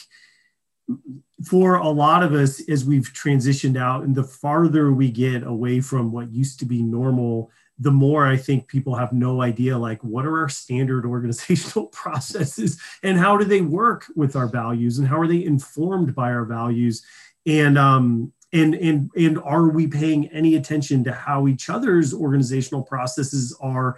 for 1.46 1.76
a 1.76 1.88
lot 1.88 2.24
of 2.24 2.34
us, 2.34 2.68
as 2.68 2.84
we've 2.84 3.14
transitioned 3.14 3.78
out 3.78 4.04
and 4.04 4.16
the 4.16 4.24
farther 4.24 4.92
we 4.92 5.12
get 5.12 5.44
away 5.44 5.80
from 5.82 6.12
what 6.12 6.32
used 6.32 6.60
to 6.60 6.66
be 6.66 6.82
normal, 6.82 7.52
the 7.80 7.92
more 7.92 8.28
I 8.28 8.36
think 8.36 8.68
people 8.68 8.96
have 8.96 9.14
no 9.14 9.42
idea 9.42 9.78
like 9.78 10.04
what 10.04 10.26
are 10.26 10.40
our 10.40 10.50
standard 10.50 11.06
organizational 11.06 11.88
processes 11.88 12.80
and 13.04 13.18
how 13.18 13.38
do 13.38 13.46
they 13.46 13.62
work 13.62 14.06
with 14.16 14.36
our 14.36 14.48
values 14.48 15.00
and 15.00 15.08
how 15.08 15.20
are 15.20 15.28
they 15.28 15.44
informed 15.44 16.14
by 16.14 16.32
our 16.32 16.46
values? 16.46 17.04
And 17.48 17.78
um, 17.78 18.34
and 18.52 18.76
and 18.76 19.12
and 19.16 19.40
are 19.40 19.70
we 19.70 19.88
paying 19.88 20.28
any 20.28 20.56
attention 20.56 21.04
to 21.06 21.14
how 21.14 21.48
each 21.48 21.70
other's 21.70 22.14
organizational 22.14 22.84
processes 22.84 23.56
are 23.62 23.98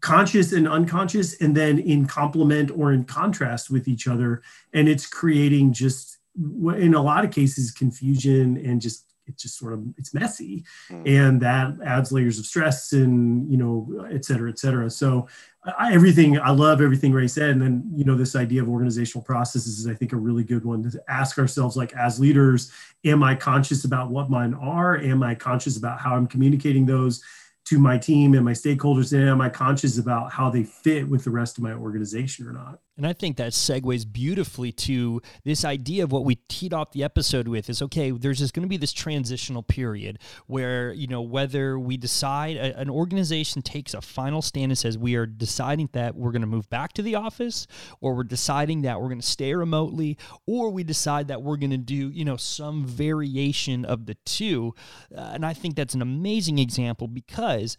conscious 0.00 0.52
and 0.52 0.68
unconscious 0.68 1.40
and 1.40 1.56
then 1.56 1.78
in 1.78 2.06
complement 2.06 2.70
or 2.70 2.92
in 2.92 3.04
contrast 3.04 3.70
with 3.70 3.88
each 3.88 4.06
other? 4.06 4.42
And 4.72 4.88
it's 4.88 5.06
creating 5.06 5.72
just 5.72 6.18
in 6.36 6.94
a 6.94 7.02
lot 7.02 7.24
of 7.24 7.30
cases 7.30 7.70
confusion 7.70 8.58
and 8.58 8.80
just 8.80 9.05
it's 9.26 9.42
just 9.42 9.58
sort 9.58 9.72
of 9.72 9.84
it's 9.96 10.14
messy 10.14 10.64
mm. 10.88 11.02
and 11.06 11.40
that 11.40 11.74
adds 11.84 12.12
layers 12.12 12.38
of 12.38 12.46
stress 12.46 12.92
and 12.92 13.50
you 13.50 13.56
know 13.56 14.06
et 14.10 14.24
cetera 14.24 14.50
et 14.50 14.58
cetera. 14.58 14.90
So 14.90 15.28
I, 15.64 15.92
everything 15.92 16.38
i 16.38 16.50
love 16.50 16.80
everything 16.80 17.12
ray 17.12 17.28
said. 17.28 17.50
And 17.50 17.62
then 17.62 17.90
you 17.94 18.04
know 18.04 18.14
this 18.14 18.36
idea 18.36 18.62
of 18.62 18.68
organizational 18.68 19.24
processes 19.24 19.78
is 19.78 19.86
i 19.86 19.94
think 19.94 20.12
a 20.12 20.16
really 20.16 20.44
good 20.44 20.64
one 20.64 20.88
to 20.88 21.02
ask 21.08 21.38
ourselves 21.38 21.76
like 21.76 21.94
as 21.94 22.20
leaders 22.20 22.70
am 23.04 23.22
i 23.22 23.34
conscious 23.34 23.84
about 23.84 24.10
what 24.10 24.30
mine 24.30 24.54
are? 24.54 24.98
Am 24.98 25.22
i 25.22 25.34
conscious 25.34 25.76
about 25.76 26.00
how 26.00 26.14
i'm 26.14 26.26
communicating 26.26 26.86
those 26.86 27.22
to 27.64 27.80
my 27.80 27.98
team 27.98 28.34
and 28.34 28.44
my 28.44 28.52
stakeholders? 28.52 29.12
And 29.12 29.28
am 29.28 29.40
i 29.40 29.48
conscious 29.48 29.98
about 29.98 30.32
how 30.32 30.50
they 30.50 30.62
fit 30.62 31.08
with 31.08 31.24
the 31.24 31.30
rest 31.30 31.58
of 31.58 31.64
my 31.64 31.72
organization 31.72 32.46
or 32.46 32.52
not 32.52 32.78
and 32.96 33.06
I 33.06 33.12
think 33.12 33.36
that 33.36 33.52
segues 33.52 34.10
beautifully 34.10 34.72
to 34.72 35.20
this 35.44 35.64
idea 35.64 36.04
of 36.04 36.12
what 36.12 36.24
we 36.24 36.36
teed 36.48 36.72
off 36.72 36.92
the 36.92 37.04
episode 37.04 37.46
with 37.46 37.68
is 37.68 37.82
okay, 37.82 38.10
there's 38.10 38.38
just 38.38 38.54
going 38.54 38.62
to 38.62 38.68
be 38.68 38.78
this 38.78 38.92
transitional 38.92 39.62
period 39.62 40.18
where, 40.46 40.92
you 40.92 41.06
know, 41.06 41.20
whether 41.20 41.78
we 41.78 41.96
decide 41.96 42.56
a, 42.56 42.78
an 42.78 42.88
organization 42.88 43.60
takes 43.60 43.92
a 43.92 44.00
final 44.00 44.40
stand 44.40 44.70
and 44.72 44.78
says 44.78 44.96
we 44.96 45.14
are 45.14 45.26
deciding 45.26 45.90
that 45.92 46.14
we're 46.14 46.32
going 46.32 46.40
to 46.40 46.46
move 46.46 46.70
back 46.70 46.94
to 46.94 47.02
the 47.02 47.14
office 47.14 47.66
or 48.00 48.14
we're 48.14 48.24
deciding 48.24 48.82
that 48.82 49.00
we're 49.00 49.08
going 49.08 49.20
to 49.20 49.26
stay 49.26 49.54
remotely 49.54 50.16
or 50.46 50.70
we 50.70 50.82
decide 50.82 51.28
that 51.28 51.42
we're 51.42 51.56
going 51.56 51.70
to 51.70 51.76
do, 51.76 52.10
you 52.10 52.24
know, 52.24 52.36
some 52.36 52.86
variation 52.86 53.84
of 53.84 54.06
the 54.06 54.14
two. 54.24 54.74
Uh, 55.14 55.32
and 55.34 55.44
I 55.44 55.52
think 55.52 55.76
that's 55.76 55.94
an 55.94 56.02
amazing 56.02 56.58
example 56.58 57.08
because 57.08 57.76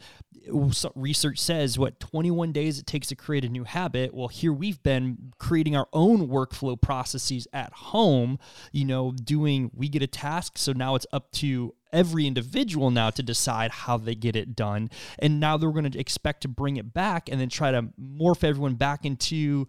research 0.95 1.39
says 1.39 1.77
what 1.77 1.99
21 1.99 2.51
days 2.51 2.79
it 2.79 2.88
takes 2.88 3.07
to 3.07 3.15
create 3.15 3.45
a 3.45 3.49
new 3.49 3.63
habit. 3.63 4.13
Well 4.13 4.27
here 4.27 4.53
we've 4.53 4.81
been 4.83 5.33
creating 5.38 5.75
our 5.75 5.88
own 5.93 6.27
workflow 6.27 6.79
processes 6.79 7.47
at 7.53 7.73
home 7.73 8.39
you 8.71 8.86
know 8.86 9.12
doing 9.12 9.71
we 9.73 9.89
get 9.89 10.01
a 10.01 10.07
task 10.07 10.57
so 10.57 10.73
now 10.73 10.95
it's 10.95 11.07
up 11.12 11.31
to 11.31 11.73
every 11.91 12.27
individual 12.27 12.91
now 12.91 13.10
to 13.10 13.23
decide 13.23 13.71
how 13.71 13.97
they 13.97 14.15
get 14.15 14.36
it 14.36 14.55
done. 14.55 14.89
And 15.19 15.39
now 15.39 15.57
they're 15.57 15.71
going 15.71 15.89
to 15.89 15.99
expect 15.99 16.41
to 16.41 16.47
bring 16.47 16.77
it 16.77 16.93
back 16.93 17.29
and 17.29 17.39
then 17.39 17.49
try 17.49 17.71
to 17.71 17.88
morph 17.99 18.43
everyone 18.43 18.75
back 18.75 19.05
into 19.05 19.67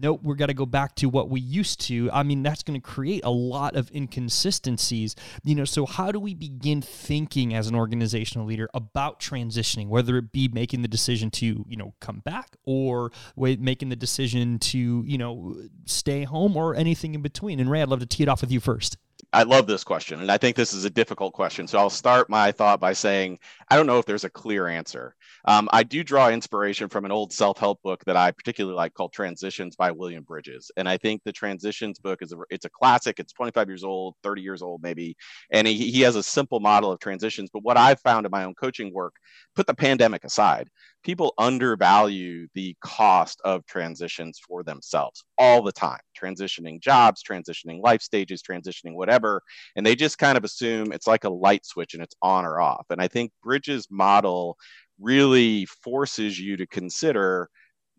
nope, 0.00 0.20
we're 0.22 0.34
got 0.34 0.46
to 0.46 0.54
go 0.54 0.66
back 0.66 0.94
to 0.96 1.08
what 1.08 1.28
we 1.28 1.40
used 1.40 1.80
to. 1.82 2.10
I 2.12 2.22
mean, 2.22 2.42
that's 2.42 2.62
going 2.62 2.80
to 2.80 2.86
create 2.86 3.24
a 3.24 3.30
lot 3.30 3.76
of 3.76 3.90
inconsistencies. 3.94 5.14
You 5.42 5.54
know, 5.54 5.64
so 5.64 5.86
how 5.86 6.12
do 6.12 6.20
we 6.20 6.34
begin 6.34 6.82
thinking 6.82 7.54
as 7.54 7.68
an 7.68 7.74
organizational 7.74 8.46
leader 8.46 8.68
about 8.74 9.20
transitioning, 9.20 9.88
whether 9.88 10.16
it 10.18 10.32
be 10.32 10.48
making 10.48 10.82
the 10.82 10.88
decision 10.88 11.30
to, 11.32 11.64
you 11.68 11.76
know, 11.76 11.94
come 12.00 12.20
back 12.20 12.56
or 12.64 13.12
making 13.36 13.88
the 13.88 13.96
decision 13.96 14.58
to, 14.60 15.04
you 15.06 15.18
know, 15.18 15.56
stay 15.84 16.24
home 16.24 16.56
or 16.56 16.74
anything 16.74 17.14
in 17.14 17.22
between? 17.22 17.60
And 17.60 17.70
Ray, 17.70 17.82
I'd 17.82 17.88
love 17.88 18.00
to 18.00 18.06
tee 18.06 18.22
it 18.22 18.28
off 18.28 18.40
with 18.40 18.50
you 18.50 18.60
first. 18.60 18.96
I 19.32 19.42
love 19.42 19.66
this 19.66 19.82
question, 19.82 20.20
and 20.20 20.30
I 20.30 20.38
think 20.38 20.54
this 20.54 20.72
is 20.72 20.84
a 20.84 20.90
difficult 20.90 21.32
question. 21.32 21.66
So 21.66 21.78
I'll 21.78 21.90
start 21.90 22.30
my 22.30 22.52
thought 22.52 22.78
by 22.78 22.92
saying 22.92 23.40
I 23.68 23.76
don't 23.76 23.86
know 23.86 23.98
if 23.98 24.06
there's 24.06 24.24
a 24.24 24.30
clear 24.30 24.68
answer. 24.68 25.16
Um, 25.46 25.68
I 25.72 25.82
do 25.82 26.02
draw 26.02 26.30
inspiration 26.30 26.88
from 26.88 27.04
an 27.04 27.12
old 27.12 27.32
self-help 27.32 27.82
book 27.82 28.02
that 28.06 28.16
I 28.16 28.30
particularly 28.30 28.76
like 28.76 28.94
called 28.94 29.12
Transitions 29.12 29.76
by 29.76 29.90
William 29.90 30.24
Bridges, 30.24 30.70
and 30.76 30.88
I 30.88 30.96
think 30.96 31.22
the 31.24 31.32
Transitions 31.32 31.98
book 31.98 32.22
is 32.22 32.32
a, 32.32 32.36
it's 32.50 32.64
a 32.64 32.70
classic. 32.70 33.20
It's 33.20 33.32
25 33.32 33.68
years 33.68 33.84
old, 33.84 34.14
30 34.22 34.42
years 34.42 34.62
old 34.62 34.82
maybe, 34.82 35.16
and 35.50 35.66
he, 35.66 35.90
he 35.90 36.00
has 36.02 36.16
a 36.16 36.22
simple 36.22 36.60
model 36.60 36.90
of 36.90 36.98
transitions. 37.00 37.50
But 37.52 37.62
what 37.62 37.76
I've 37.76 38.00
found 38.00 38.24
in 38.24 38.32
my 38.32 38.44
own 38.44 38.54
coaching 38.54 38.92
work, 38.92 39.14
put 39.54 39.66
the 39.66 39.74
pandemic 39.74 40.24
aside, 40.24 40.70
people 41.04 41.34
undervalue 41.36 42.48
the 42.54 42.74
cost 42.82 43.40
of 43.44 43.64
transitions 43.66 44.40
for 44.46 44.62
themselves 44.62 45.22
all 45.36 45.62
the 45.62 45.72
time. 45.72 46.00
Transitioning 46.20 46.80
jobs 46.80 47.22
transitioning 47.22 47.82
life 47.82 48.00
stages 48.00 48.42
transitioning 48.42 48.94
whatever. 48.94 49.42
And 49.76 49.84
they 49.84 49.94
just 49.94 50.18
kind 50.18 50.38
of 50.38 50.44
assume 50.44 50.92
it's 50.92 51.06
like 51.06 51.24
a 51.24 51.30
light 51.30 51.66
switch 51.66 51.94
and 51.94 52.02
it's 52.02 52.14
on 52.22 52.44
or 52.44 52.60
off. 52.60 52.86
And 52.90 53.00
i 53.00 53.08
think 53.08 53.32
bridges 53.42 53.86
model 53.90 54.56
really 55.00 55.66
forces 55.66 56.38
you 56.38 56.56
to 56.56 56.66
consider 56.66 57.48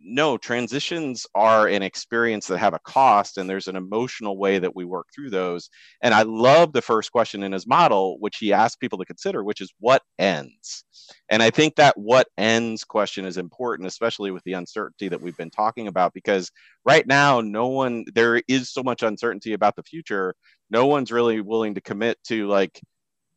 no, 0.07 0.37
transitions 0.37 1.25
are 1.33 1.67
an 1.67 1.81
experience 1.81 2.47
that 2.47 2.59
have 2.59 2.73
a 2.73 2.79
cost, 2.79 3.37
and 3.37 3.49
there's 3.49 3.67
an 3.67 3.75
emotional 3.75 4.37
way 4.37 4.59
that 4.59 4.75
we 4.75 4.85
work 4.85 5.07
through 5.13 5.29
those. 5.29 5.69
And 6.01 6.13
I 6.13 6.21
love 6.23 6.73
the 6.73 6.81
first 6.81 7.11
question 7.11 7.43
in 7.43 7.51
his 7.51 7.65
model, 7.65 8.17
which 8.19 8.37
he 8.37 8.53
asks 8.53 8.75
people 8.75 8.99
to 8.99 9.05
consider, 9.05 9.43
which 9.43 9.61
is 9.61 9.73
what 9.79 10.03
ends? 10.19 10.83
And 11.29 11.41
I 11.41 11.49
think 11.49 11.75
that 11.75 11.97
what 11.97 12.27
ends 12.37 12.83
question 12.83 13.25
is 13.25 13.37
important, 13.37 13.87
especially 13.87 14.31
with 14.31 14.43
the 14.43 14.53
uncertainty 14.53 15.07
that 15.07 15.21
we've 15.21 15.37
been 15.37 15.49
talking 15.49 15.87
about, 15.87 16.13
because 16.13 16.51
right 16.85 17.05
now, 17.07 17.41
no 17.41 17.67
one, 17.67 18.05
there 18.13 18.41
is 18.47 18.71
so 18.71 18.83
much 18.83 19.01
uncertainty 19.01 19.53
about 19.53 19.75
the 19.75 19.83
future. 19.83 20.35
No 20.69 20.85
one's 20.85 21.11
really 21.11 21.41
willing 21.41 21.75
to 21.75 21.81
commit 21.81 22.17
to 22.25 22.47
like, 22.47 22.79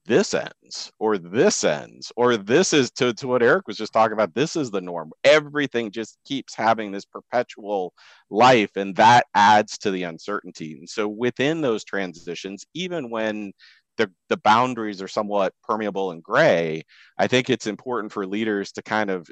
this 0.09 0.35
ends 0.35 0.91
or 0.99 1.19
this 1.19 1.63
ends 1.63 2.11
or 2.17 2.37
this 2.37 2.73
is 2.73 2.91
to, 2.91 3.13
to 3.15 3.29
what 3.29 3.43
eric 3.43 3.69
was 3.69 3.77
just 3.77 3.93
talking 3.93 4.15
about 4.15 4.35
this 4.35 4.57
is 4.57 4.71
the 4.71 4.81
norm. 4.81 5.13
Everything 5.23 5.91
just 5.91 6.19
keeps 6.25 6.55
having 6.55 6.91
this 6.91 7.05
perpetual 7.05 7.93
life 8.31 8.71
and 8.77 8.97
that 8.97 9.27
adds 9.35 9.79
to 9.79 9.91
the 9.91 10.05
uncertainty. 10.05 10.77
And 10.79 10.89
so 10.89 11.07
within 11.07 11.61
those 11.61 11.85
transitions 11.85 12.65
even 12.75 13.11
when 13.11 13.53
the, 13.99 14.11
the 14.29 14.39
boundaries 14.39 15.03
are 15.03 15.09
somewhat 15.09 15.53
permeable 15.65 16.13
and 16.13 16.23
gray 16.23 16.85
i 17.19 17.27
think 17.27 17.51
it's 17.51 17.67
important 17.67 18.13
for 18.13 18.27
leaders 18.27 18.71
to 18.73 18.83
kind 18.83 19.11
of 19.11 19.29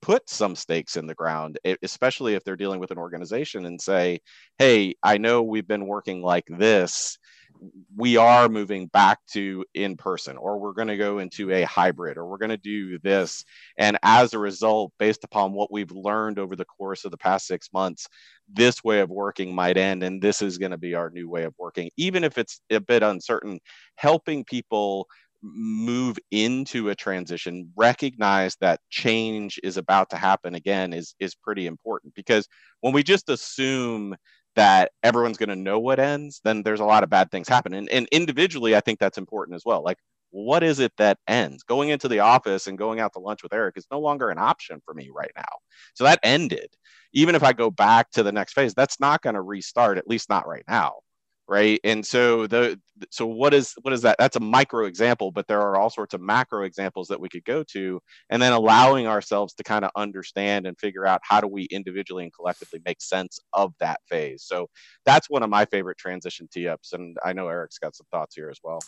put 0.00 0.28
some 0.30 0.54
stakes 0.54 0.96
in 0.96 1.06
the 1.06 1.14
ground, 1.14 1.58
especially 1.82 2.34
if 2.34 2.44
they're 2.44 2.56
dealing 2.56 2.80
with 2.80 2.90
an 2.90 2.98
organization 2.98 3.66
and 3.66 3.80
say, 3.80 4.20
hey, 4.58 4.94
I 5.02 5.18
know 5.18 5.42
we've 5.42 5.66
been 5.66 5.86
working 5.86 6.22
like 6.22 6.44
this 6.46 7.18
we 7.96 8.16
are 8.16 8.48
moving 8.48 8.86
back 8.86 9.18
to 9.32 9.64
in 9.74 9.96
person 9.96 10.36
or 10.36 10.58
we're 10.58 10.72
going 10.72 10.88
to 10.88 10.96
go 10.96 11.18
into 11.18 11.50
a 11.50 11.62
hybrid 11.62 12.16
or 12.16 12.26
we're 12.26 12.38
going 12.38 12.50
to 12.50 12.56
do 12.56 12.98
this. 13.00 13.44
And 13.76 13.98
as 14.02 14.34
a 14.34 14.38
result 14.38 14.92
based 14.98 15.24
upon 15.24 15.52
what 15.52 15.72
we've 15.72 15.90
learned 15.90 16.38
over 16.38 16.56
the 16.56 16.64
course 16.64 17.04
of 17.04 17.10
the 17.10 17.16
past 17.16 17.46
6 17.46 17.68
months 17.72 18.06
this 18.52 18.82
way 18.84 19.00
of 19.00 19.10
working 19.10 19.54
might 19.54 19.76
end 19.76 20.02
and 20.02 20.22
this 20.22 20.42
is 20.42 20.58
going 20.58 20.70
to 20.70 20.78
be 20.78 20.94
our 20.94 21.10
new 21.10 21.28
way 21.28 21.44
of 21.44 21.54
working. 21.58 21.90
Even 21.96 22.24
if 22.24 22.38
it's 22.38 22.60
a 22.70 22.80
bit 22.80 23.02
uncertain 23.02 23.60
helping 23.96 24.44
people 24.44 25.06
move 25.42 26.18
into 26.30 26.88
a 26.88 26.94
transition 26.94 27.70
recognize 27.76 28.56
that 28.60 28.80
change 28.90 29.60
is 29.62 29.76
about 29.76 30.10
to 30.10 30.16
happen 30.16 30.54
again 30.54 30.92
is 30.92 31.14
is 31.20 31.34
pretty 31.34 31.66
important. 31.66 32.12
Because 32.14 32.48
when 32.80 32.92
we 32.92 33.02
just 33.02 33.28
assume 33.28 34.16
that 34.58 34.90
everyone's 35.04 35.36
going 35.36 35.50
to 35.50 35.56
know 35.56 35.78
what 35.78 36.00
ends, 36.00 36.40
then 36.42 36.64
there's 36.64 36.80
a 36.80 36.84
lot 36.84 37.04
of 37.04 37.10
bad 37.10 37.30
things 37.30 37.48
happen. 37.48 37.74
And, 37.74 37.88
and 37.90 38.08
individually, 38.10 38.74
I 38.74 38.80
think 38.80 38.98
that's 38.98 39.16
important 39.16 39.54
as 39.54 39.62
well. 39.64 39.84
Like, 39.84 39.98
what 40.30 40.64
is 40.64 40.80
it 40.80 40.92
that 40.98 41.18
ends? 41.28 41.62
Going 41.62 41.90
into 41.90 42.08
the 42.08 42.18
office 42.18 42.66
and 42.66 42.76
going 42.76 42.98
out 42.98 43.12
to 43.12 43.20
lunch 43.20 43.44
with 43.44 43.52
Eric 43.52 43.76
is 43.76 43.86
no 43.92 44.00
longer 44.00 44.30
an 44.30 44.38
option 44.38 44.82
for 44.84 44.94
me 44.94 45.10
right 45.14 45.30
now. 45.36 45.44
So 45.94 46.02
that 46.02 46.18
ended. 46.24 46.74
Even 47.12 47.36
if 47.36 47.44
I 47.44 47.52
go 47.52 47.70
back 47.70 48.10
to 48.10 48.24
the 48.24 48.32
next 48.32 48.54
phase, 48.54 48.74
that's 48.74 48.98
not 48.98 49.22
going 49.22 49.34
to 49.34 49.42
restart, 49.42 49.96
at 49.96 50.08
least 50.08 50.28
not 50.28 50.48
right 50.48 50.64
now 50.68 50.94
right? 51.48 51.80
And 51.84 52.04
so 52.04 52.46
the 52.46 52.78
so 53.10 53.26
what 53.26 53.54
is 53.54 53.74
what 53.82 53.94
is 53.94 54.02
that? 54.02 54.16
That's 54.18 54.36
a 54.36 54.40
micro 54.40 54.84
example 54.84 55.28
but 55.38 55.46
there 55.46 55.60
are 55.60 55.76
all 55.76 55.90
sorts 55.90 56.14
of 56.14 56.20
macro 56.20 56.64
examples 56.64 57.08
that 57.08 57.20
we 57.20 57.28
could 57.28 57.44
go 57.44 57.62
to 57.62 58.00
and 58.30 58.40
then 58.40 58.52
allowing 58.52 59.06
ourselves 59.06 59.54
to 59.54 59.62
kind 59.62 59.84
of 59.84 59.90
understand 59.96 60.66
and 60.66 60.78
figure 60.78 61.06
out 61.06 61.20
how 61.22 61.40
do 61.40 61.46
we 61.46 61.64
individually 61.64 62.24
and 62.24 62.32
collectively 62.32 62.80
make 62.84 63.00
sense 63.00 63.38
of 63.52 63.72
that 63.80 64.00
phase. 64.08 64.42
So 64.44 64.68
that's 65.04 65.30
one 65.30 65.42
of 65.42 65.50
my 65.50 65.64
favorite 65.64 65.98
transition 65.98 66.48
tee-ups 66.52 66.92
and 66.92 67.16
i 67.24 67.32
know 67.32 67.48
eric's 67.48 67.78
got 67.78 67.96
some 67.96 68.06
thoughts 68.10 68.34
here 68.34 68.50
as 68.50 68.58
well. 68.62 68.80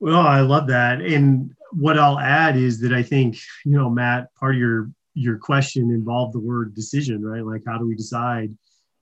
Well 0.00 0.20
i 0.20 0.40
love 0.40 0.66
that. 0.68 1.00
And 1.00 1.52
what 1.72 1.98
i'll 1.98 2.18
add 2.18 2.56
is 2.56 2.80
that 2.80 2.92
i 2.92 3.02
think 3.02 3.36
you 3.64 3.72
know 3.72 3.90
matt 3.90 4.34
part 4.34 4.54
of 4.54 4.60
your 4.60 4.90
your 5.14 5.38
question 5.38 5.90
involved 5.90 6.34
the 6.34 6.40
word 6.40 6.74
decision 6.74 7.22
right? 7.22 7.44
Like 7.44 7.62
how 7.66 7.78
do 7.78 7.86
we 7.86 7.94
decide? 7.94 8.54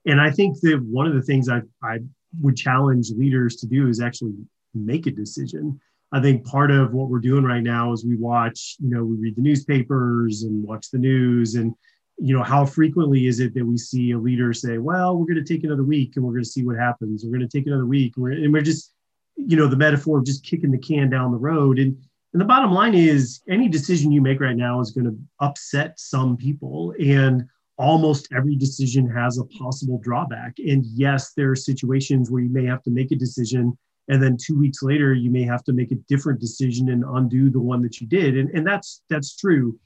And 0.07 0.21
i 0.21 0.31
think 0.31 0.61
that 0.61 0.83
one 0.83 1.07
of 1.07 1.15
the 1.15 1.23
things 1.23 1.49
i 1.49 1.63
i 1.83 1.99
would 2.41 2.57
challenge 2.57 3.11
leaders 3.11 3.57
to 3.57 3.67
do 3.67 3.89
is 3.89 4.01
actually 4.01 4.35
make 4.75 5.07
a 5.07 5.11
decision. 5.11 5.81
I 6.13 6.21
think 6.21 6.47
part 6.47 6.71
of 6.71 6.93
what 6.93 7.09
we're 7.09 7.21
doing 7.21 7.45
right 7.45 7.63
now 7.63 7.93
is 7.93 8.05
we 8.05 8.17
watch, 8.17 8.77
you 8.81 8.91
know, 8.91 9.05
we 9.05 9.17
read 9.17 9.37
the 9.37 9.43
newspapers 9.43 10.43
and 10.43 10.63
watch 10.63 10.91
the 10.91 10.99
news 10.99 11.55
and 11.55 11.75
you 12.19 12.37
know 12.37 12.43
how 12.43 12.65
frequently 12.65 13.27
is 13.27 13.41
it 13.41 13.55
that 13.55 13.65
we 13.65 13.77
see 13.77 14.13
a 14.13 14.19
leader 14.19 14.53
say 14.53 14.77
well 14.77 15.17
we're 15.17 15.25
going 15.25 15.43
to 15.43 15.55
take 15.55 15.65
another 15.65 15.83
week 15.83 16.13
and 16.15 16.25
we're 16.25 16.33
going 16.33 16.45
to 16.45 16.49
see 16.49 16.63
what 16.65 16.77
happens. 16.77 17.25
We're 17.25 17.37
going 17.37 17.49
to 17.49 17.59
take 17.59 17.67
another 17.67 17.87
week. 17.87 18.13
And 18.17 18.23
we're, 18.23 18.33
and 18.33 18.53
we're 18.53 18.63
just 18.63 18.93
you 19.37 19.57
know 19.57 19.67
the 19.67 19.77
metaphor 19.77 20.19
of 20.19 20.27
just 20.27 20.45
kicking 20.45 20.71
the 20.71 20.79
can 20.79 21.11
down 21.11 21.33
the 21.33 21.39
road. 21.39 21.79
And 21.79 21.97
and 22.33 22.41
the 22.41 22.47
bottom 22.47 22.73
line 22.73 22.95
is 22.95 23.43
any 23.49 23.69
decision 23.69 24.13
you 24.13 24.23
make 24.23 24.41
right 24.41 24.57
now 24.57 24.81
is 24.81 24.91
going 24.91 25.05
to 25.05 25.19
upset 25.41 25.99
some 25.99 26.37
people. 26.37 26.95
And 26.99 27.47
almost 27.83 28.29
every 28.33 28.55
decision 28.55 29.09
has 29.11 29.39
a 29.39 29.45
possible 29.59 29.99
drawback. 30.03 30.55
And 30.59 30.87
yes, 30.87 31.33
there 31.37 31.51
are 31.51 31.57
situations 31.57 32.31
where 32.31 32.43
you 32.43 32.49
may 32.49 32.65
have 32.65 32.83
to 32.85 32.91
make 32.91 33.11
a 33.11 33.17
decision 33.17 33.77
and 34.09 34.23
then 34.23 34.37
two 34.37 34.59
weeks 34.59 34.83
later 34.83 35.15
you 35.15 35.31
may 35.31 35.43
have 35.43 35.65
to 35.65 35.73
make 35.73 35.93
a 35.93 35.97
different 36.09 36.41
decision 36.41 36.91
and 36.91 37.05
undo 37.05 37.51
the 37.51 37.61
one 37.61 37.83
that 37.83 38.01
you 38.01 38.07
did. 38.07 38.37
And, 38.37 38.51
and 38.51 38.67
that's 38.67 39.03
that's 39.09 39.37
true. 39.37 39.79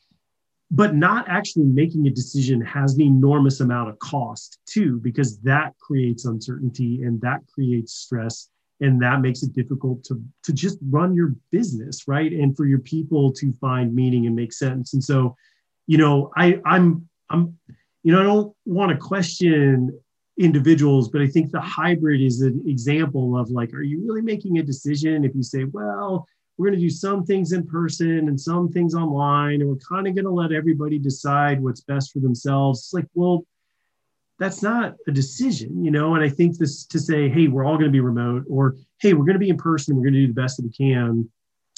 But 0.71 0.95
not 0.95 1.29
actually 1.29 1.67
making 1.67 2.07
a 2.07 2.11
decision 2.11 2.61
has 2.63 2.95
an 2.95 3.03
enormous 3.03 3.61
amount 3.61 3.89
of 3.89 3.99
cost 4.01 4.59
too, 4.67 4.99
because 5.03 5.39
that 5.41 5.75
creates 5.79 6.25
uncertainty 6.25 7.03
and 7.03 7.21
that 7.21 7.41
creates 7.53 7.95
stress 7.95 8.51
and 8.81 9.01
that 9.01 9.21
makes 9.21 9.43
it 9.43 9.55
difficult 9.55 10.05
to 10.05 10.23
to 10.43 10.53
just 10.53 10.79
run 10.91 11.15
your 11.15 11.35
business 11.51 12.07
right 12.07 12.33
and 12.33 12.57
for 12.57 12.67
your 12.67 12.79
people 12.81 13.33
to 13.33 13.53
find 13.55 13.95
meaning 13.95 14.27
and 14.27 14.37
make 14.37 14.53
sense 14.53 14.93
and 14.93 15.03
so 15.03 15.35
you 15.87 15.97
know 15.97 16.31
i 16.37 16.61
i'm 16.67 17.09
i'm 17.31 17.57
you 18.07 18.13
know, 18.13 18.21
I 18.21 18.23
don't 18.23 18.55
want 18.67 18.93
to 18.93 18.97
question 18.97 19.91
individuals, 20.39 21.09
but 21.09 21.23
I 21.23 21.27
think 21.27 21.51
the 21.51 21.61
hybrid 21.61 22.21
is 22.21 22.41
an 22.41 22.63
example 22.65 23.37
of 23.37 23.51
like, 23.51 23.75
are 23.75 23.83
you 23.83 24.01
really 24.07 24.23
making 24.23 24.61
a 24.61 24.63
decision 24.63 25.25
if 25.25 25.35
you 25.35 25.43
say, 25.43 25.65
well, 25.65 26.25
we're 26.57 26.69
going 26.69 26.79
to 26.79 26.87
do 26.87 26.89
some 26.89 27.25
things 27.25 27.51
in 27.51 27.67
person 27.67 28.29
and 28.29 28.41
some 28.41 28.69
things 28.69 28.95
online, 28.95 29.61
and 29.61 29.69
we're 29.69 29.75
kind 29.77 30.07
of 30.07 30.15
going 30.15 30.25
to 30.25 30.31
let 30.31 30.53
everybody 30.53 31.01
decide 31.01 31.61
what's 31.61 31.81
best 31.81 32.13
for 32.13 32.21
themselves. 32.21 32.79
It's 32.79 32.95
like, 32.95 33.09
well, 33.15 33.45
that's 34.39 34.63
not 34.63 34.95
a 35.09 35.11
decision, 35.11 35.85
you 35.85 35.91
know. 35.91 36.15
And 36.15 36.23
I 36.23 36.29
think 36.29 36.59
this 36.59 36.85
to 36.85 37.01
say, 37.01 37.29
hey, 37.29 37.49
we're 37.49 37.65
all 37.65 37.77
going 37.77 37.91
to 37.91 37.91
be 37.91 37.99
remote, 37.99 38.45
or 38.49 38.77
hey, 39.01 39.15
we're 39.15 39.25
going 39.25 39.35
to 39.35 39.41
be 39.41 39.49
in 39.49 39.57
person, 39.57 39.97
we're 39.97 40.05
going 40.05 40.15
to 40.15 40.21
do 40.21 40.29
the 40.29 40.41
best 40.41 40.59
that 40.59 40.65
we 40.65 40.71
can, 40.71 41.29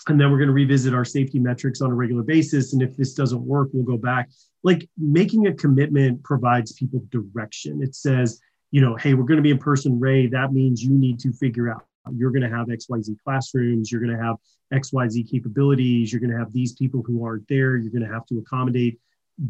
and 0.08 0.20
then 0.20 0.30
we're 0.30 0.38
going 0.38 0.48
to 0.48 0.54
revisit 0.54 0.94
our 0.94 1.04
safety 1.04 1.38
metrics 1.38 1.80
on 1.80 1.90
a 1.90 1.94
regular 1.94 2.22
basis. 2.22 2.72
And 2.72 2.82
if 2.82 2.96
this 2.96 3.14
doesn't 3.14 3.42
work, 3.42 3.68
we'll 3.72 3.84
go 3.84 3.96
back 3.96 4.28
like 4.62 4.88
making 4.98 5.46
a 5.46 5.54
commitment 5.54 6.22
provides 6.24 6.72
people 6.72 7.02
direction. 7.10 7.82
It 7.82 7.94
says, 7.94 8.40
you 8.70 8.80
know, 8.80 8.96
hey, 8.96 9.14
we're 9.14 9.24
going 9.24 9.36
to 9.36 9.42
be 9.42 9.50
in 9.50 9.58
person, 9.58 9.98
Ray. 9.98 10.26
That 10.26 10.52
means 10.52 10.82
you 10.82 10.90
need 10.90 11.18
to 11.20 11.32
figure 11.32 11.70
out 11.70 11.84
You're 12.14 12.30
going 12.30 12.42
to 12.42 12.54
have 12.54 12.66
XYZ 12.66 13.16
classrooms. 13.24 13.90
You're 13.90 14.00
going 14.00 14.16
to 14.16 14.22
have 14.22 14.36
XYZ 14.72 15.30
capabilities. 15.30 16.12
You're 16.12 16.20
going 16.20 16.32
to 16.32 16.38
have 16.38 16.52
these 16.52 16.72
people 16.72 17.02
who 17.02 17.24
aren't 17.24 17.46
there. 17.48 17.76
You're 17.76 17.92
going 17.92 18.06
to 18.06 18.12
have 18.12 18.26
to 18.26 18.38
accommodate. 18.38 18.98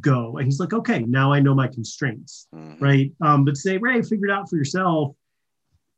Go. 0.01 0.37
And 0.37 0.47
he's 0.47 0.61
like, 0.61 0.75
okay, 0.75 1.01
now 1.05 1.33
I 1.33 1.41
know 1.41 1.55
my 1.55 1.67
constraints, 1.67 2.47
mm-hmm. 2.55 2.85
right? 2.85 3.13
Um, 3.23 3.45
but 3.45 3.57
say, 3.57 3.79
Ray, 3.79 4.03
figure 4.03 4.27
it 4.27 4.33
out 4.33 4.51
for 4.51 4.57
yourself. 4.57 5.15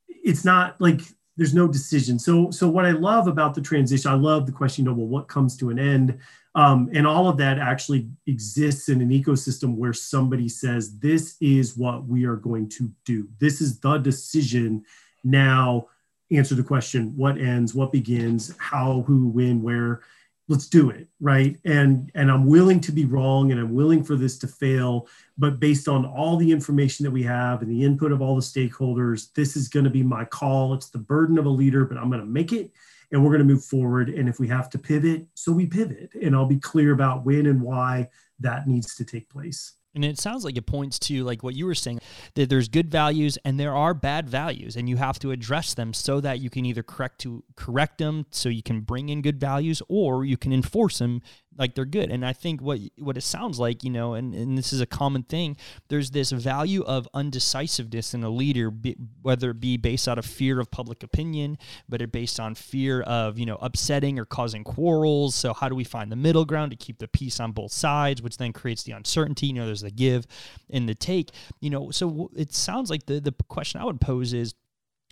It's 0.09 0.45
not 0.45 0.81
like 0.81 1.01
there's 1.41 1.55
no 1.55 1.67
decision. 1.67 2.19
So, 2.19 2.51
so 2.51 2.69
what 2.69 2.85
I 2.85 2.91
love 2.91 3.27
about 3.27 3.55
the 3.55 3.63
transition, 3.63 4.11
I 4.11 4.15
love 4.15 4.45
the 4.45 4.53
question, 4.53 4.85
you 4.85 4.91
know, 4.91 4.95
well, 4.95 5.07
what 5.07 5.27
comes 5.27 5.57
to 5.57 5.71
an 5.71 5.79
end? 5.79 6.19
Um, 6.55 6.91
and 6.93 7.07
all 7.07 7.31
of 7.31 7.39
that 7.39 7.59
actually 7.59 8.11
exists 8.27 8.91
in 8.91 9.01
an 9.01 9.09
ecosystem 9.09 9.75
where 9.75 9.95
somebody 9.95 10.51
says, 10.51 10.99
this 10.99 11.39
is 11.41 11.79
what 11.79 12.07
we 12.07 12.27
are 12.27 12.37
going 12.37 12.69
to 12.69 12.93
do. 13.07 13.27
This 13.39 13.63
is 13.63 13.81
the 13.81 13.97
decision. 13.97 14.85
Now, 15.25 15.89
answer 16.31 16.55
the 16.55 16.63
question 16.63 17.17
what 17.17 17.39
ends, 17.39 17.75
what 17.75 17.91
begins, 17.91 18.55
how, 18.59 19.05
who, 19.07 19.29
when, 19.29 19.63
where. 19.63 20.03
Let's 20.51 20.69
do 20.69 20.91
it, 20.91 21.09
right? 21.21 21.57
And 21.65 22.11
and 22.15 22.31
I'm 22.31 22.45
willing 22.45 22.81
to 22.81 22.93
be 22.93 23.05
wrong, 23.05 23.53
and 23.53 23.61
I'm 23.61 23.73
willing 23.73 24.03
for 24.05 24.17
this 24.17 24.37
to 24.41 24.49
fail. 24.49 25.07
But 25.39 25.61
based 25.61 25.89
on 25.89 26.05
all 26.05 26.37
the 26.37 26.51
information 26.51 27.05
that 27.05 27.11
we 27.11 27.23
have 27.23 27.63
and 27.63 27.71
the 27.71 27.85
input 27.85 28.13
of 28.13 28.21
all 28.21 28.35
the 28.35 28.43
stakeholders, 28.43 29.33
this 29.33 29.57
is 29.57 29.69
going 29.69 29.85
to 29.85 29.91
be 29.91 30.03
my 30.03 30.25
call. 30.25 30.75
It's 30.75 30.91
the 30.91 30.99
burden 30.99 31.39
of 31.39 31.47
a 31.47 31.51
leader, 31.51 31.85
but 31.85 31.97
I'm 31.97 32.11
going 32.11 32.21
to 32.21 32.27
make 32.27 32.53
it 32.53 32.73
and 33.13 33.23
we're 33.23 33.31
going 33.31 33.47
to 33.47 33.55
move 33.55 33.65
forward. 33.65 34.09
And 34.09 34.29
if 34.29 34.39
we 34.39 34.49
have 34.49 34.71
to 34.71 34.79
pivot, 34.79 35.27
so 35.35 35.53
we 35.53 35.67
pivot. 35.67 36.11
And 36.21 36.35
I'll 36.35 36.47
be 36.47 36.61
clear 36.61 36.93
about 36.93 37.25
when 37.25 37.47
and 37.47 37.61
why 37.61 38.09
that 38.41 38.67
needs 38.67 38.95
to 38.97 39.05
take 39.05 39.29
place. 39.29 39.73
And 39.95 40.05
it 40.05 40.19
sounds 40.19 40.45
like 40.45 40.57
it 40.57 40.67
points 40.67 40.99
to 41.01 41.25
like 41.25 41.43
what 41.43 41.55
you 41.55 41.67
were 41.67 41.75
saying 41.75 42.01
that 42.35 42.49
there's 42.49 42.69
good 42.69 42.91
values 42.91 43.39
and 43.45 43.59
there 43.59 43.75
are 43.75 43.93
bad 43.93 44.29
values 44.29 44.77
and 44.77 44.89
you 44.89 44.97
have 44.97 45.19
to 45.19 45.33
address 45.33 45.75
them 45.75 45.93
so 45.93 46.21
that 46.21 46.41
you 46.41 46.49
can 46.49 46.65
either 46.65 46.83
correct 46.83 47.21
to 47.23 47.43
correct 47.57 47.99
them 47.99 48.27
so 48.31 48.49
you 48.49 48.63
can 48.63 48.81
bring 48.81 49.09
in 49.09 49.21
good 49.21 49.41
values 49.41 49.83
or 49.89 50.25
you 50.25 50.37
can 50.37 50.53
enforce 50.53 50.99
them 50.99 51.23
like 51.61 51.75
they're 51.75 51.85
good. 51.85 52.11
And 52.11 52.25
I 52.25 52.33
think 52.33 52.61
what 52.63 52.81
what 52.99 53.17
it 53.17 53.23
sounds 53.23 53.61
like, 53.61 53.85
you 53.85 53.91
know, 53.91 54.15
and, 54.15 54.35
and 54.35 54.57
this 54.57 54.73
is 54.73 54.81
a 54.81 54.87
common 54.87 55.23
thing, 55.23 55.57
there's 55.89 56.11
this 56.11 56.33
value 56.33 56.83
of 56.83 57.07
undecisiveness 57.15 58.15
in 58.15 58.25
a 58.25 58.31
leader, 58.31 58.71
be, 58.71 58.97
whether 59.21 59.51
it 59.51 59.61
be 59.61 59.77
based 59.77 60.09
out 60.09 60.19
of 60.19 60.25
fear 60.25 60.59
of 60.59 60.71
public 60.71 61.03
opinion, 61.03 61.59
but 61.89 62.01
it 62.01 62.11
based 62.11 62.41
on 62.41 62.55
fear 62.55 63.03
of, 63.03 63.39
you 63.39 63.47
know, 63.47 63.59
upsetting 63.61 64.19
or 64.19 64.25
causing 64.25 64.65
quarrels. 64.65 65.35
So 65.35 65.53
how 65.53 65.69
do 65.69 65.75
we 65.75 65.85
find 65.85 66.11
the 66.11 66.17
middle 66.17 66.47
ground 66.47 66.71
to 66.71 66.77
keep 66.77 66.99
the 66.99 67.09
peace 67.09 67.39
on 67.39 67.53
both 67.53 67.73
sides, 67.73 68.23
which 68.23 68.39
then 68.39 68.53
creates 68.53 68.83
the 68.83 68.93
uncertainty, 68.93 69.47
you 69.49 69.53
know, 69.53 69.67
there's 69.67 69.83
the 69.83 69.91
give 69.91 70.27
and 70.71 70.89
the 70.89 70.95
take, 70.95 71.31
you 71.61 71.69
know, 71.69 71.91
so 71.91 72.31
it 72.35 72.55
sounds 72.55 72.91
like 72.91 73.07
the 73.07 73.21
the 73.21 73.35
question 73.49 73.81
I 73.81 73.85
would 73.85 74.01
pose 74.01 74.33
is 74.33 74.55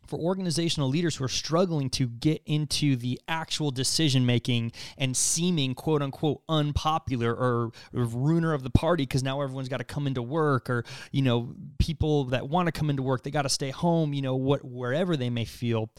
for 0.09 0.18
organizational 0.18 0.88
leaders 0.88 1.16
who 1.16 1.25
are 1.25 1.29
struggling 1.29 1.90
to 1.90 2.09
get 2.09 2.42
into 2.47 2.97
the 2.97 3.21
actual 3.29 3.71
decision 3.71 4.25
making 4.25 4.73
and 4.97 5.16
seeming 5.16 5.75
quote 5.75 6.03
unquote 6.03 6.40
unpopular 6.49 7.33
or, 7.33 7.71
or 7.94 8.05
ruiner 8.05 8.55
of 8.55 8.62
the 8.62 8.71
party 8.71 9.03
because 9.05 9.23
now 9.23 9.40
everyone's 9.42 9.68
got 9.68 9.79
to 9.79 9.85
come 9.85 10.07
into 10.07 10.23
work 10.23 10.71
or 10.71 10.85
you 11.12 11.23
know 11.23 11.55
people 11.79 12.25
that 12.25 12.49
want 12.49 12.66
to 12.66 12.73
come 12.73 12.90
into 12.90 13.03
work 13.03 13.23
they 13.23 13.31
got 13.31 13.42
to 13.42 13.49
stay 13.49 13.71
home 13.71 14.12
you 14.14 14.23
know 14.23 14.37
what 14.37 14.64
wherever 14.64 15.16
they 15.16 15.31
may 15.31 15.44
feel. 15.44 15.90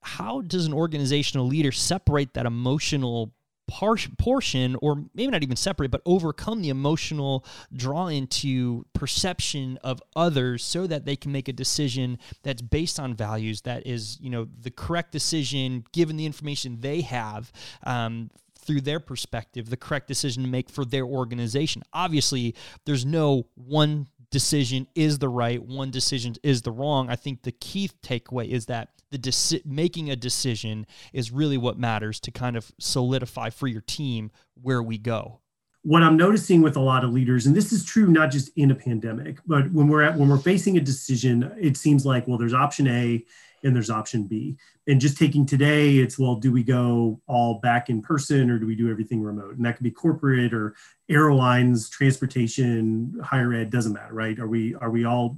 How 0.00 0.40
does 0.40 0.66
an 0.66 0.72
organizational 0.72 1.46
leader 1.46 1.70
separate 1.70 2.34
that 2.34 2.46
emotional 2.46 3.32
par- 3.72 3.96
portion, 4.18 4.76
or 4.82 5.02
maybe 5.14 5.30
not 5.30 5.42
even 5.42 5.56
separate, 5.56 5.90
but 5.90 6.02
overcome 6.04 6.60
the 6.60 6.68
emotional 6.68 7.42
draw 7.74 8.08
into 8.08 8.84
perception 8.92 9.78
of 9.82 10.02
others 10.14 10.62
so 10.62 10.86
that 10.86 11.06
they 11.06 11.16
can 11.16 11.32
make 11.32 11.48
a 11.48 11.52
decision 11.54 12.18
that's 12.42 12.60
based 12.60 13.00
on 13.00 13.14
values, 13.14 13.62
that 13.62 13.86
is, 13.86 14.20
you 14.20 14.28
know, 14.28 14.46
the 14.60 14.70
correct 14.70 15.10
decision 15.10 15.84
given 15.92 16.16
the 16.18 16.26
information 16.26 16.80
they 16.80 17.00
have 17.00 17.50
um, 17.84 18.30
through 18.58 18.82
their 18.82 19.00
perspective, 19.00 19.70
the 19.70 19.76
correct 19.76 20.06
decision 20.06 20.42
to 20.42 20.48
make 20.50 20.68
for 20.68 20.84
their 20.84 21.06
organization. 21.06 21.82
Obviously, 21.94 22.54
there's 22.84 23.06
no 23.06 23.46
one 23.54 24.06
decision 24.30 24.86
is 24.94 25.18
the 25.18 25.28
right, 25.28 25.62
one 25.62 25.90
decision 25.90 26.34
is 26.42 26.60
the 26.60 26.72
wrong. 26.72 27.08
I 27.08 27.16
think 27.16 27.42
the 27.42 27.52
key 27.52 27.90
takeaway 28.02 28.48
is 28.48 28.66
that 28.66 28.90
the 29.12 29.18
deci- 29.18 29.64
making 29.64 30.10
a 30.10 30.16
decision 30.16 30.86
is 31.12 31.30
really 31.30 31.56
what 31.56 31.78
matters 31.78 32.18
to 32.20 32.30
kind 32.30 32.56
of 32.56 32.72
solidify 32.80 33.50
for 33.50 33.68
your 33.68 33.82
team 33.82 34.32
where 34.60 34.82
we 34.82 34.98
go. 34.98 35.38
What 35.84 36.02
I'm 36.02 36.16
noticing 36.16 36.62
with 36.62 36.76
a 36.76 36.80
lot 36.80 37.04
of 37.04 37.12
leaders, 37.12 37.46
and 37.46 37.54
this 37.54 37.72
is 37.72 37.84
true 37.84 38.06
not 38.06 38.30
just 38.30 38.50
in 38.56 38.70
a 38.70 38.74
pandemic, 38.74 39.38
but 39.46 39.70
when 39.72 39.88
we're 39.88 40.02
at 40.02 40.16
when 40.16 40.28
we're 40.28 40.38
facing 40.38 40.76
a 40.76 40.80
decision, 40.80 41.52
it 41.60 41.76
seems 41.76 42.06
like 42.06 42.26
well, 42.26 42.38
there's 42.38 42.54
option 42.54 42.86
A 42.86 43.24
and 43.64 43.74
there's 43.74 43.90
option 43.90 44.24
B. 44.24 44.56
And 44.86 45.00
just 45.00 45.18
taking 45.18 45.44
today, 45.44 45.98
it's 45.98 46.18
well, 46.18 46.36
do 46.36 46.52
we 46.52 46.62
go 46.62 47.20
all 47.26 47.60
back 47.60 47.90
in 47.90 48.00
person 48.00 48.48
or 48.48 48.58
do 48.58 48.66
we 48.66 48.76
do 48.76 48.90
everything 48.90 49.22
remote? 49.22 49.56
And 49.56 49.64
that 49.64 49.76
could 49.76 49.84
be 49.84 49.90
corporate 49.90 50.54
or 50.54 50.74
airlines, 51.08 51.88
transportation, 51.88 53.20
higher 53.22 53.52
ed, 53.52 53.70
doesn't 53.70 53.92
matter, 53.92 54.14
right? 54.14 54.38
Are 54.38 54.48
we 54.48 54.76
are 54.76 54.90
we 54.90 55.04
all 55.04 55.36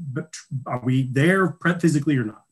are 0.67 0.81
we 0.85 1.05
there 1.05 1.57
physically 1.81 2.17
or 2.17 2.25
not? 2.25 2.43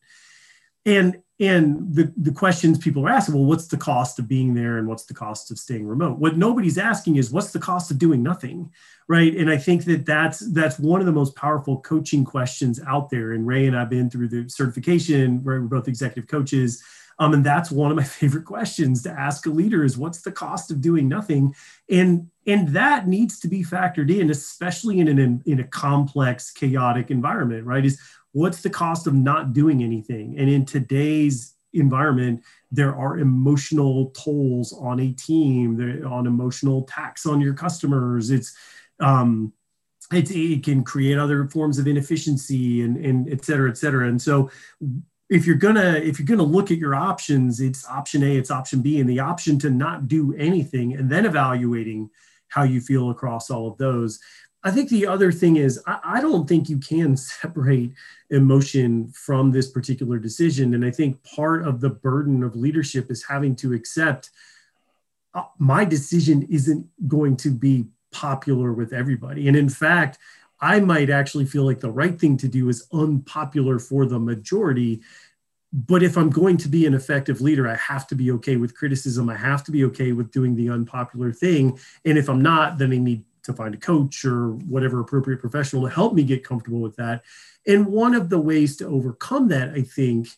And 0.85 1.23
and 1.41 1.93
the, 1.93 2.13
the 2.17 2.31
questions 2.31 2.79
people 2.79 3.05
are 3.05 3.11
asking, 3.11 3.35
well, 3.35 3.45
what's 3.45 3.67
the 3.67 3.77
cost 3.77 4.21
of 4.21 4.29
being 4.29 4.55
there 4.55 4.79
and 4.79 4.87
what's 4.87 5.07
the 5.07 5.15
cost 5.15 5.51
of 5.51 5.59
staying 5.59 5.87
remote? 5.87 6.19
What 6.19 6.37
nobody's 6.37 6.79
asking 6.79 7.17
is 7.17 7.33
what's 7.33 7.51
the 7.51 7.59
cost 7.59 7.91
of 7.91 7.99
doing 7.99 8.23
nothing, 8.23 8.71
right? 9.09 9.35
And 9.35 9.51
I 9.51 9.57
think 9.57 9.85
that 9.87 10.07
that's 10.07 10.39
that's 10.53 10.79
one 10.79 11.01
of 11.01 11.07
the 11.07 11.13
most 11.13 11.35
powerful 11.35 11.81
coaching 11.81 12.25
questions 12.25 12.81
out 12.87 13.11
there. 13.11 13.33
And 13.33 13.45
Ray 13.45 13.67
and 13.67 13.77
I've 13.77 13.91
been 13.91 14.09
through 14.09 14.29
the 14.29 14.49
certification, 14.49 15.43
we're 15.43 15.61
both 15.61 15.89
executive 15.89 16.31
coaches. 16.31 16.85
Um, 17.23 17.35
and 17.35 17.47
that's 17.47 17.71
one 17.71 17.93
of 17.93 17.97
my 17.97 18.03
favorite 18.21 18.45
questions 18.45 19.03
to 19.05 19.11
ask 19.11 19.47
a 19.47 19.51
leader 19.51 19.85
is 19.85 19.97
what's 19.97 20.23
the 20.23 20.33
cost 20.33 20.73
of 20.73 20.81
doing 20.81 21.09
nothing? 21.09 21.55
And 21.89 22.29
and 22.49 22.69
that 22.71 23.07
needs 23.07 23.39
to 23.41 23.49
be 23.49 23.63
factored 23.63 24.11
in, 24.11 24.29
especially 24.31 24.99
in 24.99 25.07
an 25.07 25.43
in 25.47 25.61
a 25.61 25.65
complex, 25.65 26.51
chaotic 26.51 27.11
environment, 27.13 27.65
right? 27.65 27.85
Is 27.85 28.01
what's 28.33 28.63
the 28.63 28.71
cost 28.71 29.07
of 29.07 29.15
not 29.15 29.53
doing 29.53 29.85
anything? 29.85 30.37
And 30.37 30.51
in 30.51 30.67
today's 30.67 31.55
environment, 31.73 32.43
there 32.73 32.95
are 32.95 33.19
emotional 33.19 34.11
tolls 34.11 34.73
on 34.73 34.99
a 34.99 35.13
team, 35.13 35.77
there, 35.77 36.07
on 36.07 36.27
emotional 36.27 36.83
tax 36.83 37.25
on 37.25 37.41
your 37.41 37.55
customers. 37.55 38.33
It's 38.33 38.53
um, 38.99 39.53
it, 40.13 40.29
it 40.33 40.65
can 40.65 40.83
create 40.83 41.19
other 41.19 41.47
forms 41.47 41.79
of 41.79 41.87
inefficiency 41.87 42.83
and, 42.83 42.97
and 42.97 43.33
et 43.33 43.45
cetera, 43.45 43.71
et 43.71 43.79
cetera. 43.79 44.09
And 44.09 44.21
so 44.21 44.51
if 45.33 45.47
you're 45.47 45.57
gonna 45.57 45.95
if 45.95 46.19
you're 46.19 46.27
gonna 46.27 46.43
look 46.43 46.71
at 46.71 46.77
your 46.77 46.95
options, 46.95 47.61
it's 47.61 47.87
option 47.89 48.23
A, 48.23 48.37
it's 48.37 48.51
option 48.51 48.83
B, 48.83 49.01
and 49.01 49.09
the 49.09 49.21
option 49.21 49.59
to 49.61 49.71
not 49.71 50.07
do 50.07 50.35
anything 50.35 50.93
and 50.93 51.09
then 51.09 51.25
evaluating 51.25 52.11
how 52.49 52.65
you 52.65 52.83
feel 52.83 53.09
across 53.09 53.51
all 53.51 53.67
of 53.67 53.79
those. 53.79 54.21
I 54.63 54.71
think 54.71 54.91
the 54.91 55.07
other 55.07 55.33
thing 55.33 55.57
is, 55.57 55.83
I, 55.87 55.99
I, 56.05 56.21
don't 56.21 56.47
think 56.47 56.69
you 56.69 56.79
can 56.79 57.17
separate 57.41 57.93
emotion 58.31 59.11
from 59.13 59.51
this 59.51 59.71
particular 59.71 60.19
decision. 60.19 60.75
And 60.75 60.85
I 60.85 60.91
think 60.91 61.25
part 61.25 61.67
of 61.67 61.81
the 61.81 61.91
burden 61.91 62.43
of 62.43 62.55
leadership 62.55 63.11
is 63.11 63.25
having 63.25 63.57
to 63.57 63.73
accept 63.73 64.31
uh, 65.35 65.45
my 65.59 65.85
decision 65.85 66.47
isn't 66.51 66.87
going 67.09 67.39
to 67.39 67.51
be 67.51 67.87
popular 68.13 68.73
with 68.73 68.93
everybody. 68.93 69.49
And 69.49 69.57
in 69.57 69.71
fact, 69.71 70.19
I 70.63 70.79
might 70.79 71.11
actually 71.11 71.45
feel 71.45 71.65
like 71.65 71.81
the 71.81 71.91
right 71.91 72.19
thing 72.19 72.37
to 72.39 72.49
do 72.49 72.69
is 72.69 72.87
unpopular 72.93 73.81
for 73.81 74.07
the 74.07 74.21
majority. 74.21 75.03
But 75.73 76.05
if 76.05 76.17
I'm 76.17 76.31
going 76.31 76.57
to 76.59 76.69
be 76.69 76.87
an 76.87 76.95
effective 76.95 77.41
leader, 77.41 77.69
I 77.69 77.75
have 77.77 78.07
to 78.09 78.15
be 78.15 78.31
okay 78.33 78.57
with 78.57 78.77
criticism. 78.77 79.29
I 79.29 79.37
have 79.37 79.65
to 79.65 79.73
be 79.73 79.85
okay 79.87 80.13
with 80.13 80.31
doing 80.31 80.55
the 80.55 80.71
unpopular 80.71 81.33
thing. 81.33 81.79
And 82.05 82.17
if 82.17 82.29
I'm 82.29 82.41
not, 82.41 82.79
then 82.79 82.93
I 82.93 82.99
need 82.99 83.25
to 83.43 83.53
find 83.53 83.75
a 83.75 83.79
coach 83.79 84.25
or 84.25 84.51
whatever 84.51 85.01
appropriate 85.01 85.41
professional 85.41 85.83
to 85.83 85.93
help 85.93 86.15
me 86.15 86.23
get 86.23 86.45
comfortable 86.45 86.81
with 86.81 86.95
that. 86.97 87.25
And 87.67 87.87
one 87.87 88.15
of 88.15 88.29
the 88.29 88.39
ways 88.39 88.77
to 88.77 88.87
overcome 88.87 89.49
that, 89.49 89.71
I 89.71 89.83
think, 89.83 90.29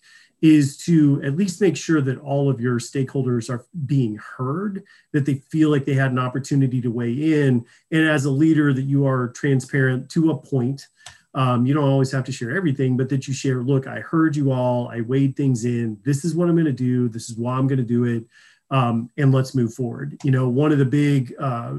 is 0.45 0.77
to 0.77 1.23
at 1.25 1.37
least 1.37 1.63
make 1.63 1.75
sure 1.75 2.03
that 2.03 2.21
all 2.21 2.51
of 2.51 2.61
your 2.61 2.79
stakeholders 2.79 3.49
are 3.49 3.65
being 3.87 4.17
heard, 4.17 4.85
that 5.15 5.25
they 5.25 5.37
feel 5.51 5.71
like 5.71 5.87
they 5.87 5.95
had 5.95 6.11
an 6.11 6.19
opportunity 6.19 6.83
to 6.83 6.91
weigh 6.91 7.15
in. 7.15 7.65
And 7.91 8.07
as 8.07 8.27
a 8.27 8.31
leader, 8.31 8.75
that 8.75 8.83
you 8.83 9.07
are 9.07 9.29
transparent 9.29 10.11
to 10.11 10.33
a 10.33 10.37
point. 10.37 10.87
Um, 11.33 11.65
you 11.65 11.73
don't 11.73 11.89
always 11.89 12.13
have 12.13 12.25
to 12.25 12.33
share 12.33 12.55
everything, 12.55 12.95
but 12.95 13.09
that 13.09 13.27
you 13.27 13.33
share, 13.33 13.63
look, 13.63 13.87
I 13.87 14.01
heard 14.01 14.37
you 14.37 14.53
all, 14.53 14.89
I 14.89 15.01
weighed 15.01 15.35
things 15.35 15.65
in. 15.65 15.97
This 16.05 16.27
is 16.27 16.35
what 16.35 16.51
I'm 16.51 16.57
going 16.57 16.67
to 16.67 16.73
do. 16.73 17.09
This 17.09 17.31
is 17.31 17.39
why 17.39 17.55
I'm 17.55 17.67
going 17.67 17.79
to 17.79 17.83
do 17.83 18.05
it 18.05 18.25
um, 18.75 19.09
and 19.17 19.33
let's 19.33 19.55
move 19.55 19.73
forward. 19.73 20.19
You 20.25 20.33
know, 20.33 20.49
one 20.49 20.73
of 20.73 20.79
the 20.79 20.85
big 20.85 21.33
uh, 21.39 21.75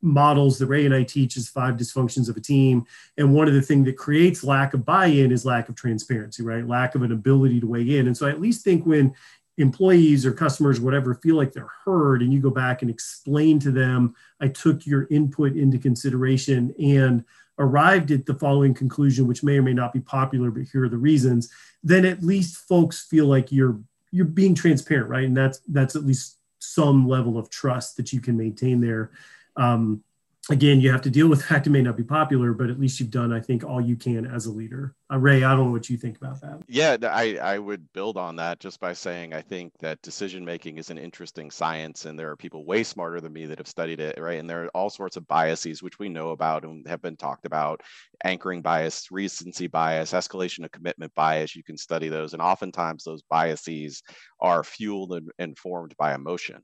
models 0.00 0.58
that 0.58 0.66
Ray 0.66 0.84
and 0.84 0.92
I 0.92 1.04
teach 1.04 1.36
is 1.36 1.48
five 1.48 1.76
dysfunctions 1.76 2.28
of 2.28 2.36
a 2.36 2.40
team. 2.40 2.84
And 3.16 3.32
one 3.32 3.46
of 3.46 3.54
the 3.54 3.62
things 3.62 3.86
that 3.86 3.96
creates 3.96 4.42
lack 4.42 4.74
of 4.74 4.84
buy 4.84 5.06
in 5.06 5.30
is 5.30 5.46
lack 5.46 5.68
of 5.68 5.76
transparency, 5.76 6.42
right? 6.42 6.66
Lack 6.66 6.96
of 6.96 7.02
an 7.02 7.12
ability 7.12 7.60
to 7.60 7.68
weigh 7.68 7.96
in. 7.96 8.08
And 8.08 8.16
so 8.16 8.26
I 8.26 8.30
at 8.30 8.40
least 8.40 8.64
think 8.64 8.84
when 8.84 9.14
employees 9.56 10.26
or 10.26 10.32
customers, 10.32 10.80
whatever, 10.80 11.14
feel 11.14 11.36
like 11.36 11.52
they're 11.52 11.70
heard 11.84 12.22
and 12.22 12.32
you 12.32 12.40
go 12.40 12.50
back 12.50 12.82
and 12.82 12.90
explain 12.90 13.60
to 13.60 13.70
them, 13.70 14.12
I 14.40 14.48
took 14.48 14.84
your 14.84 15.06
input 15.12 15.56
into 15.56 15.78
consideration 15.78 16.74
and 16.82 17.24
arrived 17.60 18.10
at 18.10 18.26
the 18.26 18.34
following 18.34 18.74
conclusion, 18.74 19.28
which 19.28 19.44
may 19.44 19.58
or 19.58 19.62
may 19.62 19.74
not 19.74 19.92
be 19.92 20.00
popular, 20.00 20.50
but 20.50 20.64
here 20.72 20.82
are 20.82 20.88
the 20.88 20.98
reasons, 20.98 21.52
then 21.84 22.04
at 22.04 22.24
least 22.24 22.66
folks 22.66 23.06
feel 23.06 23.26
like 23.26 23.52
you're 23.52 23.78
you're 24.12 24.26
being 24.26 24.54
transparent, 24.54 25.08
right? 25.08 25.24
And 25.24 25.36
that's 25.36 25.60
that's 25.68 25.96
at 25.96 26.04
least 26.04 26.38
some 26.58 27.08
level 27.08 27.38
of 27.38 27.50
trust 27.50 27.96
that 27.96 28.12
you 28.12 28.20
can 28.20 28.36
maintain 28.36 28.80
there. 28.80 29.10
Um, 29.56 30.04
again, 30.50 30.80
you 30.80 30.90
have 30.90 31.02
to 31.02 31.10
deal 31.10 31.28
with 31.28 31.40
the 31.40 31.44
fact 31.46 31.66
it 31.66 31.70
may 31.70 31.82
not 31.82 31.96
be 31.96 32.02
popular, 32.02 32.52
but 32.52 32.68
at 32.68 32.80
least 32.80 32.98
you've 32.98 33.10
done, 33.10 33.32
I 33.32 33.40
think, 33.40 33.64
all 33.64 33.80
you 33.80 33.96
can 33.96 34.26
as 34.26 34.46
a 34.46 34.50
leader. 34.52 34.94
Uh, 35.12 35.18
Ray, 35.18 35.44
I 35.44 35.54
don't 35.54 35.66
know 35.66 35.70
what 35.70 35.88
you 35.88 35.96
think 35.96 36.16
about 36.16 36.40
that. 36.40 36.62
Yeah, 36.66 36.96
I, 37.02 37.36
I 37.36 37.58
would 37.58 37.92
build 37.92 38.16
on 38.16 38.36
that 38.36 38.58
just 38.58 38.80
by 38.80 38.92
saying 38.92 39.34
I 39.34 39.40
think 39.40 39.72
that 39.80 40.02
decision 40.02 40.44
making 40.44 40.78
is 40.78 40.90
an 40.90 40.98
interesting 40.98 41.50
science, 41.50 42.06
and 42.06 42.18
there 42.18 42.30
are 42.30 42.36
people 42.36 42.64
way 42.64 42.82
smarter 42.82 43.20
than 43.20 43.32
me 43.32 43.46
that 43.46 43.58
have 43.58 43.68
studied 43.68 44.00
it, 44.00 44.18
right? 44.20 44.40
And 44.40 44.50
there 44.50 44.64
are 44.64 44.68
all 44.68 44.90
sorts 44.90 45.16
of 45.16 45.28
biases 45.28 45.82
which 45.82 45.98
we 45.98 46.08
know 46.08 46.30
about 46.30 46.64
and 46.64 46.86
have 46.88 47.02
been 47.02 47.16
talked 47.16 47.46
about 47.46 47.82
anchoring 48.24 48.62
bias, 48.62 49.08
recency 49.10 49.68
bias, 49.68 50.12
escalation 50.12 50.64
of 50.64 50.72
commitment 50.72 51.14
bias. 51.14 51.54
You 51.54 51.62
can 51.62 51.76
study 51.76 52.08
those, 52.08 52.32
and 52.32 52.42
oftentimes 52.42 53.04
those 53.04 53.22
biases 53.22 54.02
are 54.40 54.64
fueled 54.64 55.12
and 55.12 55.30
informed 55.38 55.94
by 55.98 56.14
emotion. 56.14 56.62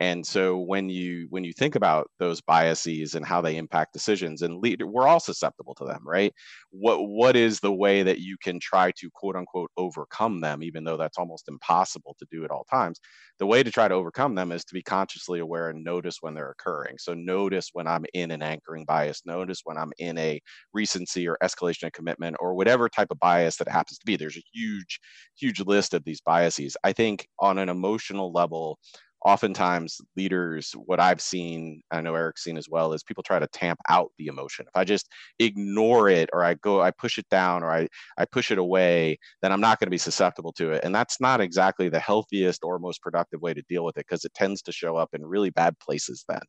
And 0.00 0.24
so 0.26 0.58
when 0.58 0.88
you 0.88 1.26
when 1.30 1.44
you 1.44 1.52
think 1.52 1.74
about 1.74 2.08
those 2.18 2.40
biases 2.40 3.14
and 3.14 3.26
how 3.26 3.40
they 3.40 3.56
impact 3.56 3.92
decisions, 3.92 4.42
and 4.42 4.58
lead, 4.60 4.82
we're 4.82 5.06
all 5.08 5.20
susceptible 5.20 5.74
to 5.76 5.84
them, 5.84 6.00
right? 6.04 6.32
What 6.70 7.08
what 7.08 7.36
is 7.36 7.60
the 7.60 7.72
way 7.72 8.02
that 8.02 8.20
you 8.20 8.36
can 8.42 8.60
try 8.60 8.92
to 8.92 9.10
quote 9.14 9.36
unquote 9.36 9.70
overcome 9.76 10.40
them, 10.40 10.62
even 10.62 10.84
though 10.84 10.96
that's 10.96 11.18
almost 11.18 11.48
impossible 11.48 12.16
to 12.18 12.26
do 12.30 12.44
at 12.44 12.50
all 12.50 12.64
times? 12.64 13.00
The 13.38 13.46
way 13.46 13.62
to 13.62 13.70
try 13.70 13.88
to 13.88 13.94
overcome 13.94 14.34
them 14.34 14.52
is 14.52 14.64
to 14.66 14.74
be 14.74 14.82
consciously 14.82 15.40
aware 15.40 15.70
and 15.70 15.82
notice 15.82 16.18
when 16.20 16.34
they're 16.34 16.50
occurring. 16.50 16.96
So 16.98 17.14
notice 17.14 17.70
when 17.72 17.86
I'm 17.86 18.04
in 18.12 18.30
an 18.30 18.42
anchoring 18.42 18.84
bias, 18.84 19.22
notice 19.24 19.60
when 19.64 19.78
I'm 19.78 19.92
in 19.98 20.18
a 20.18 20.40
recency 20.74 21.26
or 21.26 21.38
escalation 21.42 21.86
of 21.86 21.92
commitment 21.92 22.36
or 22.38 22.54
whatever 22.54 22.88
type 22.88 23.10
of 23.10 23.18
bias 23.18 23.56
that 23.56 23.68
happens 23.68 23.98
to 23.98 24.06
be. 24.06 24.16
There's 24.16 24.36
a 24.36 24.44
huge, 24.52 25.00
huge 25.38 25.60
list 25.60 25.94
of 25.94 26.04
these 26.04 26.20
biases. 26.20 26.76
I 26.84 26.92
think 26.92 27.26
on 27.38 27.58
an 27.58 27.70
emotional 27.70 28.30
level, 28.32 28.78
oftentimes 29.24 30.00
leaders 30.16 30.72
what 30.86 30.98
i've 31.00 31.20
seen 31.20 31.82
i 31.90 32.00
know 32.00 32.14
eric's 32.14 32.42
seen 32.42 32.56
as 32.56 32.68
well 32.68 32.92
is 32.92 33.02
people 33.02 33.22
try 33.22 33.38
to 33.38 33.46
tamp 33.48 33.78
out 33.88 34.10
the 34.18 34.26
emotion. 34.26 34.66
If 34.66 34.76
i 34.76 34.84
just 34.84 35.08
ignore 35.38 36.08
it 36.08 36.30
or 36.32 36.42
i 36.42 36.54
go 36.54 36.80
i 36.80 36.90
push 36.90 37.18
it 37.18 37.28
down 37.30 37.62
or 37.62 37.70
i, 37.70 37.86
I 38.18 38.24
push 38.24 38.50
it 38.50 38.58
away 38.58 39.18
then 39.42 39.52
i'm 39.52 39.60
not 39.60 39.78
going 39.78 39.86
to 39.86 39.90
be 39.90 39.98
susceptible 39.98 40.52
to 40.54 40.72
it. 40.72 40.84
And 40.84 40.94
that's 40.94 41.20
not 41.20 41.40
exactly 41.40 41.88
the 41.88 42.00
healthiest 42.00 42.64
or 42.64 42.78
most 42.78 43.02
productive 43.02 43.40
way 43.42 43.54
to 43.54 43.62
deal 43.68 43.84
with 43.84 43.96
it 43.98 44.06
because 44.08 44.24
it 44.24 44.34
tends 44.34 44.62
to 44.62 44.72
show 44.72 44.96
up 44.96 45.10
in 45.14 45.24
really 45.24 45.50
bad 45.50 45.78
places 45.78 46.24
then 46.28 46.40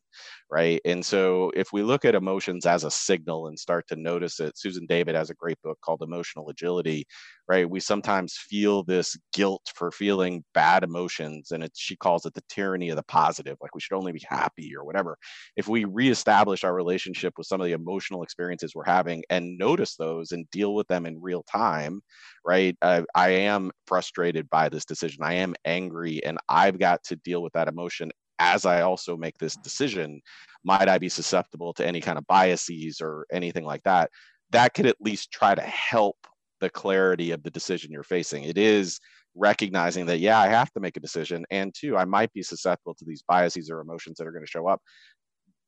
right? 0.50 0.80
And 0.84 1.04
so 1.04 1.50
if 1.54 1.72
we 1.72 1.82
look 1.82 2.04
at 2.04 2.14
emotions 2.14 2.66
as 2.66 2.84
a 2.84 2.90
signal 2.90 3.46
and 3.48 3.58
start 3.58 3.86
to 3.88 3.96
notice 3.96 4.40
it 4.40 4.56
susan 4.56 4.86
david 4.86 5.14
has 5.14 5.30
a 5.30 5.34
great 5.34 5.60
book 5.62 5.78
called 5.84 6.02
emotional 6.02 6.48
agility 6.48 7.06
right? 7.52 7.68
We 7.68 7.80
sometimes 7.80 8.38
feel 8.38 8.82
this 8.82 9.14
guilt 9.34 9.60
for 9.74 9.90
feeling 9.90 10.42
bad 10.54 10.84
emotions 10.84 11.50
and 11.50 11.68
she 11.74 11.96
calls 11.96 12.24
it 12.24 12.32
the 12.32 12.42
tyranny 12.48 12.88
of 12.88 12.96
the 12.96 13.02
positive 13.02 13.58
like 13.60 13.74
we 13.74 13.80
should 13.82 13.94
only 13.94 14.10
be 14.10 14.22
happy 14.26 14.72
or 14.74 14.84
whatever. 14.84 15.18
If 15.54 15.68
we 15.68 15.84
reestablish 15.84 16.64
our 16.64 16.74
relationship 16.74 17.34
with 17.36 17.46
some 17.46 17.60
of 17.60 17.66
the 17.66 17.74
emotional 17.74 18.22
experiences 18.22 18.72
we're 18.74 18.86
having 18.86 19.22
and 19.28 19.58
notice 19.58 19.96
those 19.96 20.32
and 20.32 20.48
deal 20.48 20.72
with 20.72 20.88
them 20.88 21.04
in 21.04 21.20
real 21.20 21.42
time 21.42 22.00
right 22.42 22.74
i 22.82 23.04
am 23.14 23.70
frustrated 23.86 24.48
by 24.48 24.70
this 24.70 24.86
decision. 24.86 25.22
I 25.22 25.34
am 25.34 25.54
angry 25.66 26.24
and 26.24 26.38
i've 26.48 26.78
got 26.78 27.04
to 27.04 27.16
deal 27.16 27.42
with 27.42 27.52
that 27.52 27.68
emotion 27.68 28.10
as 28.38 28.66
I 28.66 28.80
also 28.80 29.16
make 29.16 29.38
this 29.38 29.54
decision, 29.54 30.20
might 30.64 30.88
I 30.88 30.98
be 30.98 31.08
susceptible 31.08 31.74
to 31.74 31.86
any 31.86 32.00
kind 32.00 32.18
of 32.18 32.26
biases 32.26 33.00
or 33.00 33.24
anything 33.30 33.64
like 33.64 33.84
that? 33.84 34.10
That 34.50 34.74
could 34.74 34.86
at 34.86 35.00
least 35.00 35.30
try 35.30 35.54
to 35.54 35.62
help 35.62 36.16
the 36.62 36.70
clarity 36.70 37.32
of 37.32 37.42
the 37.42 37.50
decision 37.50 37.90
you're 37.90 38.04
facing. 38.04 38.44
It 38.44 38.56
is 38.56 39.00
recognizing 39.34 40.06
that, 40.06 40.20
yeah, 40.20 40.38
I 40.38 40.46
have 40.46 40.72
to 40.72 40.80
make 40.80 40.96
a 40.96 41.00
decision. 41.00 41.44
And 41.50 41.74
two, 41.74 41.96
I 41.96 42.04
might 42.04 42.32
be 42.32 42.42
susceptible 42.42 42.94
to 42.94 43.04
these 43.04 43.24
biases 43.26 43.68
or 43.68 43.80
emotions 43.80 44.16
that 44.16 44.26
are 44.26 44.32
going 44.32 44.44
to 44.44 44.50
show 44.50 44.68
up. 44.68 44.80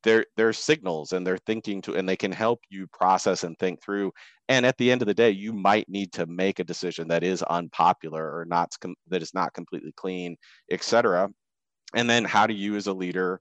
They're, 0.04 0.24
they're 0.36 0.52
signals 0.52 1.12
and 1.12 1.26
they're 1.26 1.38
thinking 1.38 1.82
to, 1.82 1.96
and 1.96 2.08
they 2.08 2.16
can 2.16 2.30
help 2.30 2.60
you 2.70 2.86
process 2.92 3.42
and 3.42 3.58
think 3.58 3.82
through. 3.82 4.12
And 4.48 4.64
at 4.64 4.78
the 4.78 4.92
end 4.92 5.02
of 5.02 5.08
the 5.08 5.14
day, 5.14 5.30
you 5.30 5.52
might 5.52 5.88
need 5.88 6.12
to 6.12 6.26
make 6.26 6.60
a 6.60 6.64
decision 6.64 7.08
that 7.08 7.24
is 7.24 7.42
unpopular 7.42 8.22
or 8.22 8.44
not, 8.44 8.72
that 9.08 9.22
is 9.22 9.34
not 9.34 9.52
completely 9.52 9.92
clean, 9.96 10.36
etc. 10.70 11.28
And 11.96 12.08
then 12.08 12.24
how 12.24 12.46
do 12.46 12.54
you 12.54 12.76
as 12.76 12.86
a 12.86 12.92
leader 12.92 13.40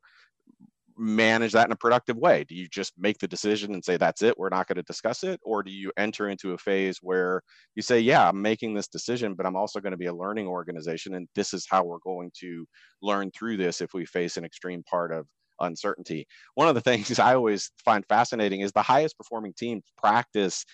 manage 0.97 1.51
that 1.53 1.67
in 1.67 1.71
a 1.71 1.77
productive 1.77 2.17
way? 2.17 2.43
Do 2.43 2.55
you 2.55 2.67
just 2.67 2.93
make 2.97 3.19
the 3.19 3.27
decision 3.27 3.73
and 3.73 3.83
say, 3.83 3.97
that's 3.97 4.21
it, 4.21 4.37
we're 4.37 4.49
not 4.49 4.67
going 4.67 4.77
to 4.77 4.83
discuss 4.83 5.23
it? 5.23 5.39
Or 5.43 5.63
do 5.63 5.71
you 5.71 5.91
enter 5.97 6.29
into 6.29 6.53
a 6.53 6.57
phase 6.57 6.99
where 7.01 7.41
you 7.75 7.81
say, 7.81 7.99
yeah, 7.99 8.27
I'm 8.27 8.41
making 8.41 8.73
this 8.73 8.87
decision, 8.87 9.33
but 9.35 9.45
I'm 9.45 9.55
also 9.55 9.79
going 9.79 9.91
to 9.91 9.97
be 9.97 10.07
a 10.07 10.15
learning 10.15 10.47
organization. 10.47 11.15
And 11.15 11.27
this 11.35 11.53
is 11.53 11.67
how 11.69 11.83
we're 11.83 11.99
going 12.03 12.31
to 12.39 12.65
learn 13.01 13.31
through 13.31 13.57
this 13.57 13.81
if 13.81 13.93
we 13.93 14.05
face 14.05 14.37
an 14.37 14.45
extreme 14.45 14.83
part 14.83 15.11
of 15.11 15.25
uncertainty. 15.59 16.27
One 16.55 16.67
of 16.67 16.75
the 16.75 16.81
things 16.89 17.19
I 17.19 17.35
always 17.35 17.71
find 17.83 18.05
fascinating 18.07 18.61
is 18.61 18.71
the 18.71 18.81
highest 18.81 19.17
performing 19.17 19.53
teams 19.57 19.83
practice 19.97 20.65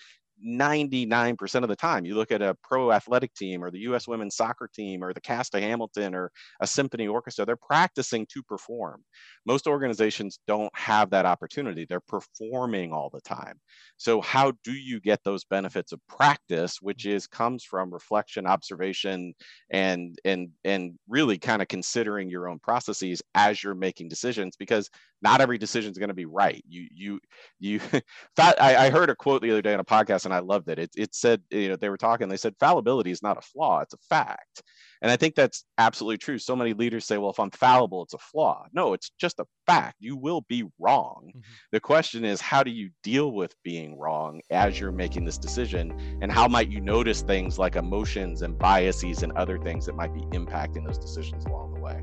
99% 0.46 1.62
of 1.62 1.68
the 1.68 1.76
time. 1.76 2.04
You 2.04 2.14
look 2.14 2.32
at 2.32 2.42
a 2.42 2.56
pro 2.62 2.92
athletic 2.92 3.34
team 3.34 3.62
or 3.62 3.70
the 3.70 3.80
US 3.80 4.08
women's 4.08 4.36
soccer 4.36 4.68
team 4.72 5.02
or 5.02 5.12
the 5.12 5.20
cast 5.20 5.54
of 5.54 5.62
Hamilton 5.62 6.14
or 6.14 6.30
a 6.60 6.66
symphony 6.66 7.08
orchestra, 7.08 7.44
they're 7.44 7.56
practicing 7.56 8.26
to 8.32 8.42
perform. 8.42 9.02
Most 9.46 9.66
organizations 9.66 10.38
don't 10.46 10.70
have 10.76 11.10
that 11.10 11.26
opportunity. 11.26 11.86
They're 11.88 12.00
performing 12.00 12.92
all 12.92 13.10
the 13.12 13.20
time. 13.20 13.60
So 13.96 14.20
how 14.20 14.52
do 14.64 14.72
you 14.72 15.00
get 15.00 15.20
those 15.24 15.44
benefits 15.44 15.92
of 15.92 16.00
practice, 16.08 16.78
which 16.80 17.06
is 17.06 17.26
comes 17.26 17.64
from 17.64 17.92
reflection, 17.92 18.46
observation, 18.46 19.34
and 19.70 20.18
and 20.24 20.50
and 20.64 20.98
really 21.08 21.38
kind 21.38 21.62
of 21.62 21.68
considering 21.68 22.30
your 22.30 22.48
own 22.48 22.58
processes 22.58 23.22
as 23.34 23.62
you're 23.62 23.74
making 23.74 24.08
decisions 24.08 24.56
because 24.56 24.90
not 25.22 25.40
every 25.40 25.58
decision 25.58 25.90
is 25.90 25.98
going 25.98 26.08
to 26.08 26.14
be 26.14 26.26
right. 26.26 26.64
You 26.68 26.88
you 26.92 27.20
you 27.58 27.80
I, 28.38 28.76
I 28.86 28.90
heard 28.90 29.10
a 29.10 29.16
quote 29.16 29.42
the 29.42 29.50
other 29.50 29.62
day 29.62 29.74
on 29.74 29.80
a 29.80 29.84
podcast 29.84 30.26
and 30.30 30.36
I 30.36 30.40
loved 30.40 30.68
it. 30.68 30.78
It 30.78 30.90
it 30.96 31.14
said, 31.14 31.42
you 31.50 31.68
know, 31.68 31.76
they 31.76 31.88
were 31.88 31.96
talking, 31.96 32.28
they 32.28 32.36
said 32.36 32.54
fallibility 32.60 33.10
is 33.10 33.22
not 33.22 33.38
a 33.38 33.42
flaw, 33.42 33.80
it's 33.80 33.94
a 33.94 33.98
fact. 34.08 34.62
And 35.02 35.10
I 35.10 35.16
think 35.16 35.34
that's 35.34 35.64
absolutely 35.78 36.18
true. 36.18 36.38
So 36.38 36.54
many 36.54 36.74
leaders 36.74 37.06
say, 37.06 37.16
well, 37.16 37.30
if 37.30 37.40
I'm 37.40 37.50
fallible, 37.50 38.02
it's 38.02 38.12
a 38.12 38.18
flaw. 38.18 38.66
No, 38.72 38.92
it's 38.92 39.10
just 39.18 39.40
a 39.40 39.46
fact. 39.66 39.96
You 39.98 40.16
will 40.16 40.42
be 40.48 40.64
wrong. 40.78 41.28
Mm-hmm. 41.28 41.40
The 41.72 41.80
question 41.80 42.24
is, 42.24 42.40
how 42.40 42.62
do 42.62 42.70
you 42.70 42.90
deal 43.02 43.32
with 43.32 43.54
being 43.64 43.98
wrong 43.98 44.42
as 44.50 44.78
you're 44.78 44.92
making 44.92 45.24
this 45.24 45.38
decision? 45.38 46.18
And 46.20 46.30
how 46.30 46.48
might 46.48 46.68
you 46.68 46.80
notice 46.80 47.22
things 47.22 47.58
like 47.58 47.76
emotions 47.76 48.42
and 48.42 48.58
biases 48.58 49.22
and 49.22 49.32
other 49.32 49.58
things 49.58 49.86
that 49.86 49.96
might 49.96 50.12
be 50.12 50.20
impacting 50.36 50.84
those 50.86 50.98
decisions 50.98 51.46
along 51.46 51.74
the 51.74 51.80
way? 51.80 52.00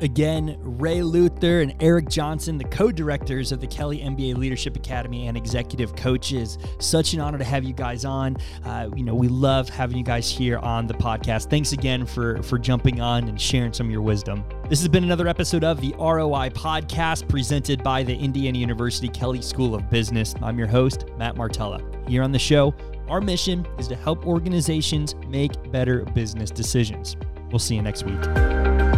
Again, 0.00 0.56
Ray 0.60 1.02
Luther 1.02 1.60
and 1.60 1.74
Eric 1.80 2.08
Johnson, 2.08 2.56
the 2.56 2.64
co 2.64 2.92
directors 2.92 3.50
of 3.50 3.60
the 3.60 3.66
Kelley 3.66 3.98
MBA 3.98 4.36
Leadership 4.36 4.76
Academy 4.76 5.26
and 5.26 5.36
executive 5.36 5.96
coaches. 5.96 6.58
Such 6.78 7.14
an 7.14 7.20
honor 7.20 7.38
to 7.38 7.44
have 7.44 7.64
you 7.64 7.72
guys 7.72 8.04
on. 8.04 8.36
Uh, 8.64 8.90
you 8.94 9.02
know, 9.02 9.14
we 9.14 9.28
love 9.28 9.68
having 9.68 9.96
you 9.96 10.04
guys 10.04 10.30
here 10.30 10.58
on 10.58 10.86
the 10.86 10.94
podcast. 10.94 11.50
Thanks 11.50 11.72
again 11.72 12.06
for, 12.06 12.42
for 12.42 12.58
jumping 12.58 13.00
on 13.00 13.28
and 13.28 13.40
sharing 13.40 13.72
some 13.72 13.86
of 13.86 13.92
your 13.92 14.02
wisdom. 14.02 14.44
This 14.68 14.80
has 14.80 14.88
been 14.88 15.04
another 15.04 15.26
episode 15.26 15.64
of 15.64 15.80
the 15.80 15.94
ROI 15.98 16.50
podcast 16.50 17.28
presented 17.28 17.82
by 17.82 18.02
the 18.02 18.14
Indiana 18.14 18.58
University 18.58 19.08
Kelley 19.08 19.42
School 19.42 19.74
of 19.74 19.90
Business. 19.90 20.34
I'm 20.42 20.58
your 20.58 20.68
host, 20.68 21.06
Matt 21.16 21.36
Martella. 21.36 21.82
Here 22.06 22.22
on 22.22 22.32
the 22.32 22.38
show, 22.38 22.74
our 23.08 23.20
mission 23.20 23.66
is 23.78 23.88
to 23.88 23.96
help 23.96 24.26
organizations 24.26 25.14
make 25.26 25.72
better 25.72 26.04
business 26.04 26.50
decisions. 26.50 27.16
We'll 27.50 27.58
see 27.58 27.76
you 27.76 27.82
next 27.82 28.04
week. 28.04 28.97